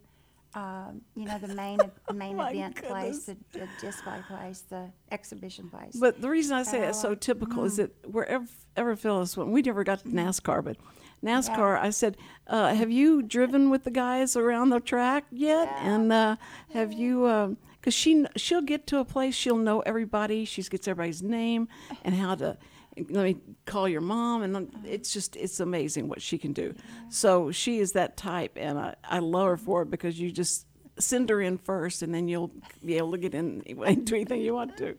Um, 0.56 1.01
you 1.16 1.26
know 1.26 1.38
the 1.38 1.53
main 1.53 1.80
the 2.08 2.14
main 2.14 2.36
Oh 2.36 2.38
My 2.38 2.51
event 2.51 2.82
place, 2.82 3.26
the, 3.26 3.36
the 3.51 3.68
display 3.82 4.20
place, 4.26 4.64
the 4.70 4.89
exhibition 5.12 5.70
place. 5.70 5.97
But 5.99 6.22
the 6.22 6.30
reason 6.30 6.56
I 6.56 6.64
say 6.64 6.88
it's 6.88 7.01
so 7.01 7.14
typical 7.14 7.66
is 7.66 7.76
that 7.76 7.91
wherever 8.10 8.45
ever 8.78 8.95
Philis 8.95 9.36
went, 9.36 9.49
we 9.49 9.62
never 9.62 9.84
got 9.84 9.99
to 10.03 10.08
NASCAR, 10.08 10.64
but 10.64 10.78
NASCAR, 11.22 11.78
I 11.78 11.89
said, 11.89 12.16
uh, 12.47 12.74
"Have 12.74 12.89
you 12.89 13.22
driven 13.22 13.70
with 13.70 13.84
the 13.84 13.91
guys 13.91 14.38
around 14.38 14.70
the 14.70 14.80
track 14.80 15.26
yet?" 15.30 15.68
And 15.82 16.14
uh, 16.14 16.38
have 16.74 16.93
you? 16.93 17.58
Because 17.82 17.93
she 17.93 18.26
she'll 18.38 18.62
get 18.62 18.88
to 18.88 18.99
a 18.99 19.06
place, 19.06 19.36
she'll 19.36 19.58
know 19.58 19.82
everybody. 19.82 20.45
She 20.45 20.64
gets 20.64 20.88
everybody's 20.88 21.22
name 21.22 21.68
and 22.03 22.16
how 22.16 22.36
to. 22.36 22.58
Let 22.98 23.24
me 23.24 23.38
call 23.66 23.89
your 23.89 24.02
mom, 24.02 24.43
and 24.43 24.70
it's 24.86 25.12
just 25.12 25.36
it's 25.36 25.60
amazing 25.60 26.08
what 26.08 26.22
she 26.22 26.38
can 26.38 26.54
do. 26.54 26.74
So 27.10 27.52
she 27.52 27.80
is 27.80 27.91
that 27.93 28.16
type, 28.16 28.54
and 28.56 28.80
I, 28.80 28.96
I 29.04 29.20
love 29.20 29.48
her 29.48 29.58
for 29.58 29.82
it 29.82 29.89
because 29.89 30.20
you 30.20 30.32
just 30.32 30.66
send 30.98 31.30
her 31.30 31.41
in 31.41 31.58
first, 31.58 32.02
and 32.02 32.14
then 32.14 32.28
you'll 32.28 32.52
be 32.86 32.98
able 32.98 33.12
to 33.12 33.18
get 33.18 33.34
in 33.36 33.62
into 33.86 34.16
anything 34.16 34.41
you 34.41 34.54
want 34.54 34.78
to. 34.78 34.96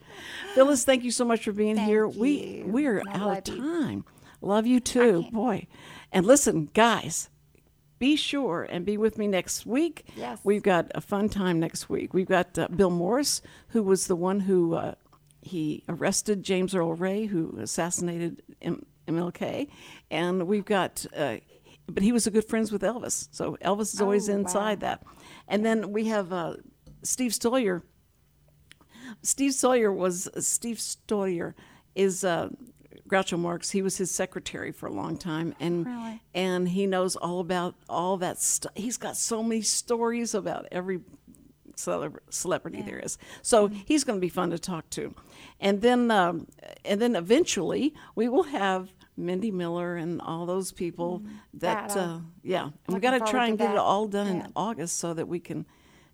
Philis, 0.55 0.84
thank 0.84 1.05
you 1.05 1.11
so 1.11 1.24
much 1.24 1.44
for 1.44 1.53
being 1.53 1.76
Thank 1.76 1.88
here. 1.88 2.07
We 2.07 2.59
you. 2.59 2.66
we 2.66 2.86
are 2.86 3.03
I 3.09 3.18
out 3.18 3.49
of 3.49 3.55
you. 3.55 3.61
time. 3.62 4.05
Love 4.42 4.66
you 4.66 4.80
too, 4.80 5.24
boy. 5.32 5.66
And 6.12 6.26
listen, 6.26 6.68
guys, 6.74 7.30
be 7.99 8.16
sure 8.16 8.64
and 8.68 8.84
be 8.84 8.99
with 8.99 9.16
me 9.16 9.26
next 9.26 9.64
week. 9.64 10.05
Yes. 10.14 10.38
We've 10.44 10.62
got 10.62 10.90
a 10.94 11.01
fun 11.01 11.28
time 11.30 11.59
next 11.59 11.88
week. 11.88 12.12
We've 12.12 12.28
got 12.28 12.59
uh, 12.59 12.68
Bill 12.68 12.90
Morris, 12.90 13.40
who 13.68 13.82
was 13.82 14.07
the 14.07 14.16
one 14.16 14.40
who 14.40 14.74
uh, 14.74 14.94
he 15.47 15.84
arrested 15.88 16.42
James 16.42 16.74
Earl 16.74 16.94
Ray, 16.94 17.26
who 17.26 17.59
assassinated 17.61 18.42
M- 18.62 18.84
MLK, 19.09 19.68
and 20.11 20.47
we've 20.47 20.64
got. 20.64 21.07
Uh, 21.16 21.36
but 21.88 22.03
he 22.03 22.11
was 22.12 22.26
a 22.26 22.30
good 22.32 22.44
friends 22.44 22.72
with 22.72 22.82
Elvis, 22.82 23.28
so 23.30 23.57
Elvis 23.62 23.94
is 23.94 24.01
always 24.01 24.28
Oh, 24.28 24.32
wow. 24.32 24.38
inside 24.40 24.80
that. 24.80 25.05
And 25.47 25.64
then 25.64 25.92
we 25.92 26.07
have 26.07 26.32
uh, 26.32 26.57
Steve 27.03 27.30
Stoliar. 27.32 27.82
Steve 29.22 29.55
Sawyer 29.55 29.92
was 29.92 30.28
Steve 30.44 30.78
Stoliar 30.78 31.55
is 31.94 32.24
uh, 32.24 32.49
Groucho 33.09 33.38
Marx. 33.38 33.70
He 33.70 33.82
was 33.82 33.97
his 33.99 34.11
secretary 34.11 34.72
for 34.72 34.86
a 34.86 34.92
long 34.92 35.16
time, 35.16 35.55
and 35.61 35.86
Really? 35.86 36.20
and 36.34 36.68
he 36.68 36.86
knows 36.86 37.14
all 37.16 37.38
about 37.40 37.74
all 37.88 38.16
that 38.18 38.40
stuff. 38.40 38.72
He's 38.74 38.97
got 38.97 39.16
so 39.16 39.42
many 39.42 39.62
stories 39.62 40.34
about 40.34 40.66
every 40.72 41.01
celebrity 41.77 42.83
there 42.83 42.99
is. 42.99 43.18
So 43.43 43.68
he's 43.68 44.05
going 44.05 44.18
to 44.18 44.20
be 44.20 44.29
fun 44.29 44.51
to 44.51 44.59
talk 44.59 44.89
to, 44.91 45.14
and 45.61 45.81
then 45.83 46.11
um, 46.11 46.47
and 46.85 47.01
then 47.01 47.14
eventually 47.16 47.95
we 48.14 48.29
will 48.29 48.45
have 48.45 48.93
Mindy 49.16 49.51
Miller 49.51 49.97
and 49.97 50.20
all 50.20 50.47
those 50.47 50.72
people 50.72 51.22
that, 51.55 51.89
That, 51.91 51.97
uh, 51.97 52.18
yeah. 52.43 52.70
And 52.87 52.95
we 52.95 53.01
got 53.01 53.12
to 53.18 53.31
try 53.31 53.47
and 53.49 53.57
get 53.57 53.70
it 53.70 53.79
all 53.79 54.07
done 54.07 54.27
Yeah. 54.27 54.45
in 54.47 54.53
August 54.55 54.99
so 54.99 55.14
that 55.14 55.27
we 55.27 55.41
can 55.41 55.64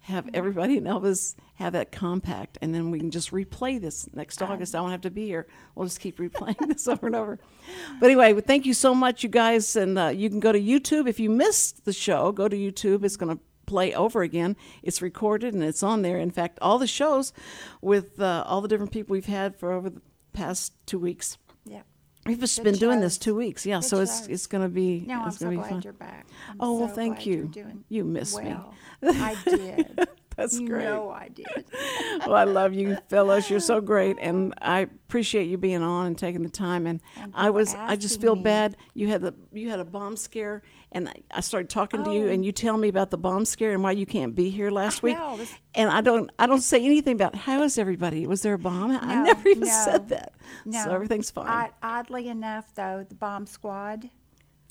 have 0.07 0.29
everybody 0.35 0.77
in 0.77 0.85
Elvis 0.85 1.37
have 1.55 1.73
that 1.75 1.93
compact 1.93 2.59
and 2.61 2.75
then 2.75 2.91
we 2.91 2.99
can 2.99 3.11
just 3.13 3.31
replay 3.31 3.81
this 3.81 4.09
next 4.13 4.43
August. 4.43 4.75
I 4.75 4.81
won't 4.81 4.91
have 4.91 5.03
to 5.03 5.11
be 5.11 5.27
here. 5.27 5.47
We'll 5.75 5.87
just 5.87 6.01
keep 6.01 6.19
replaying 6.19 6.67
this 6.69 6.89
over 6.89 7.07
and 7.07 7.15
over. 7.17 7.39
But 8.01 8.07
anyway, 8.07 8.41
thank 8.41 8.67
you 8.67 8.75
so 8.75 8.95
much, 8.95 9.23
you 9.23 9.29
guys. 9.29 9.77
And 9.77 9.97
uh, 9.97 10.09
you 10.09 10.29
can 10.29 10.41
go 10.41 10.51
to 10.51 10.61
YouTube. 10.61 11.09
If 11.09 11.21
you 11.21 11.31
missed 11.31 11.85
the 11.85 11.93
show, 11.93 12.33
go 12.33 12.49
to 12.49 12.57
YouTube. 12.57 13.05
It's 13.05 13.17
going 13.17 13.37
to 13.37 13.43
play 13.67 13.95
over 13.95 14.23
again. 14.23 14.57
It's 14.83 15.01
recorded 15.03 15.55
and 15.55 15.63
it's 15.63 15.83
on 15.83 16.03
there. 16.03 16.19
In 16.19 16.31
fact, 16.31 16.59
all 16.63 16.79
the 16.79 16.87
shows 16.87 17.33
with 17.81 18.21
uh, 18.21 18.45
all 18.47 18.61
the 18.61 18.69
different 18.69 18.93
people 18.93 19.13
we've 19.15 19.27
had 19.27 19.57
for 19.57 19.73
over 19.73 19.91
the 19.91 20.03
past 20.33 20.75
two 20.87 20.99
weeks. 20.99 21.39
Yeah. 21.65 21.83
We've 22.27 22.39
just 22.39 22.57
Good 22.59 22.65
been 22.65 22.75
doing 22.77 23.01
this 23.01 23.19
two 23.19 23.35
weeks. 23.35 23.67
Yeah, 23.67 23.79
Good 23.81 23.85
so 23.85 24.01
it's 24.01 24.21
shows. 24.21 24.29
it's 24.29 24.47
going 24.47 24.63
to 24.63 24.69
be 24.69 25.05
No, 25.07 25.23
I'm 25.23 25.29
it's 25.29 25.39
so 25.39 25.47
going 25.47 25.57
to 25.57 25.61
glad 25.63 25.69
be 25.69 25.73
fun. 25.75 25.83
you're 25.83 25.93
back. 25.93 26.27
I'm 26.51 26.57
Oh, 26.61 26.79
well, 26.79 26.89
so 26.89 26.95
thank 26.95 27.27
you. 27.27 27.51
You 27.89 28.05
miss 28.05 28.37
me. 28.39 28.55
I 29.03 29.37
did. 29.45 30.09
That's 30.37 30.59
you 30.59 30.67
great. 30.69 30.85
know 30.85 31.11
I 31.11 31.29
did. 31.29 31.47
well, 32.27 32.37
I 32.37 32.45
love 32.45 32.73
you, 32.73 32.97
Philis. 33.11 33.51
You're 33.51 33.61
so 33.61 33.81
great, 33.83 34.17
and 34.21 34.55
I 34.63 34.81
appreciate 34.81 35.45
you 35.49 35.59
being 35.59 35.83
on 35.83 36.07
and 36.07 36.17
taking 36.17 36.43
the 36.43 36.49
time. 36.49 36.87
And 36.87 37.01
you 37.19 37.25
I 37.35 37.51
was, 37.51 37.75
I 37.75 37.97
just 37.97 38.19
feel 38.21 38.35
me. 38.37 38.43
bad. 38.43 38.77
You 38.95 39.09
had 39.09 39.21
the, 39.21 39.35
you 39.53 39.69
had 39.69 39.79
a 39.81 39.85
bomb 39.85 40.17
scare, 40.17 40.63
and 40.93 41.09
I, 41.09 41.15
I 41.31 41.41
started 41.41 41.69
talking 41.71 42.05
to 42.05 42.13
you, 42.13 42.27
Oh. 42.29 42.33
and 42.33 42.45
you 42.45 42.53
tell 42.53 42.77
me 42.77 42.89
about 42.89 43.11
the 43.11 43.19
bomb 43.19 43.45
scare 43.45 43.73
and 43.73 43.83
why 43.83 43.93
you 43.93 44.07
can't 44.07 44.35
be 44.35 44.51
here 44.51 44.71
last 44.71 45.03
week. 45.03 45.17
know, 45.17 45.37
this- 45.37 45.55
And 45.75 45.91
I 45.91 46.01
don't, 46.03 46.31
I 46.39 46.47
don't 46.47 46.61
say 46.61 46.85
anything 46.85 47.15
about 47.15 47.35
how 47.35 47.63
is 47.63 47.79
everybody. 47.79 48.27
Was 48.27 48.43
there 48.43 48.55
a 48.55 48.59
bomb? 48.59 48.91
I 48.93 49.23
never 49.25 49.49
even 49.49 49.63
no, 49.69 49.83
said 49.85 50.09
that. 50.11 50.33
No. 50.65 50.85
So 50.85 50.93
everything's 50.95 51.31
fine. 51.31 51.47
I, 51.49 51.71
oddly 51.83 52.29
enough, 52.29 52.75
though, 52.75 53.05
the 53.09 53.15
bomb 53.15 53.47
squad 53.47 54.11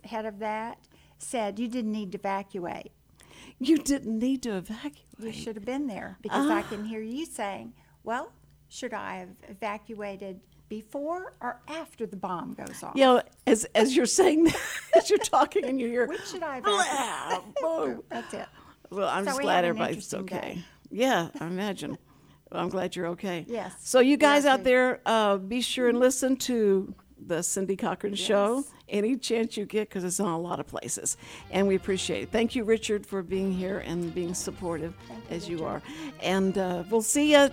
head 0.03 0.26
of 0.26 0.39
that 0.39 0.78
said 1.17 1.59
you 1.59 1.67
didn't 1.67 1.91
need 1.91 2.11
to 2.13 2.17
evacuate. 2.17 2.91
you 3.59 3.78
didn't 3.78 4.17
need 4.17 4.41
to 4.43 4.55
evacuate. 4.57 5.05
You 5.19 5.32
should 5.32 5.55
have 5.55 5.65
been 5.65 5.86
there 5.88 6.17
because 6.22 6.49
Ah. 6.49 6.57
I 6.57 6.61
can 6.63 6.86
hear 6.86 7.01
you 7.01 7.26
saying, 7.28 7.74
"Well, 8.03 8.32
should 8.69 8.93
I 8.93 9.17
have 9.17 9.30
evacuated 9.49 10.39
before 10.72 11.34
or 11.41 11.59
after 11.67 12.05
the 12.07 12.15
bomb 12.15 12.53
goes 12.53 12.82
off?" 12.82 12.95
You 12.95 13.03
know, 13.03 13.22
as 13.45 13.65
as 13.76 13.95
you're 13.95 14.05
saying 14.05 14.45
that, 14.45 14.59
as 14.97 15.09
you're 15.09 15.19
talking 15.19 15.65
and 15.65 15.80
you 15.80 15.88
hear, 15.88 16.07
Which 16.07 16.26
should 16.28 16.41
I 16.43 16.61
"Blah, 16.61 16.82
evacuate? 16.82 17.55
boom." 17.61 18.03
That's 18.09 18.34
it. 18.34 18.47
Well, 18.89 19.09
I'm 19.09 19.26
So 19.26 19.32
just 19.32 19.41
glad 19.41 19.65
everybody's 19.65 20.13
okay. 20.13 20.36
day. 20.39 20.63
Yeah, 20.89 21.30
I 21.39 21.47
imagine. 21.47 21.97
Well, 22.51 22.61
I'm 22.63 22.69
glad 22.69 22.95
you're 22.95 23.07
okay. 23.07 23.45
Yes. 23.47 23.74
So 23.80 23.99
you 23.99 24.17
guys 24.17 24.45
Yeah, 24.45 24.53
out 24.53 24.63
there, 24.63 25.01
uh, 25.05 25.38
be 25.38 25.61
sure 25.61 25.88
and 25.89 25.99
listen 25.99 26.36
to 26.38 26.93
the 27.28 27.41
Cindy 27.43 27.76
Cochran 27.76 28.15
Show 28.15 28.63
any 28.89 29.15
chance 29.15 29.55
you 29.55 29.65
get 29.65 29.88
because 29.89 30.03
it's 30.03 30.19
on 30.19 30.32
a 30.32 30.39
lot 30.39 30.59
of 30.59 30.67
places, 30.67 31.17
and 31.51 31.67
we 31.67 31.76
appreciate 31.76 32.24
it. 32.24 32.32
Thank 32.32 32.55
you, 32.55 32.63
Richard, 32.63 33.05
for 33.05 33.22
being 33.24 33.53
here 33.53 33.80
and 33.80 34.13
being 34.13 34.34
supportive 34.34 34.93
as 35.30 35.47
you 35.47 35.63
are. 35.65 35.82
And 36.22 36.57
uh, 36.57 36.84
we'll 36.89 37.01
see 37.01 37.32
you 37.34 37.49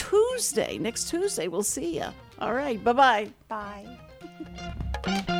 Tuesday 0.00 0.78
next 0.78 1.10
Tuesday. 1.10 1.48
We'll 1.48 1.62
see 1.62 1.96
you. 1.98 2.06
All 2.40 2.54
right. 2.54 2.82
Bye 2.82 2.92
bye. 2.92 3.30
Bye. 5.04 5.36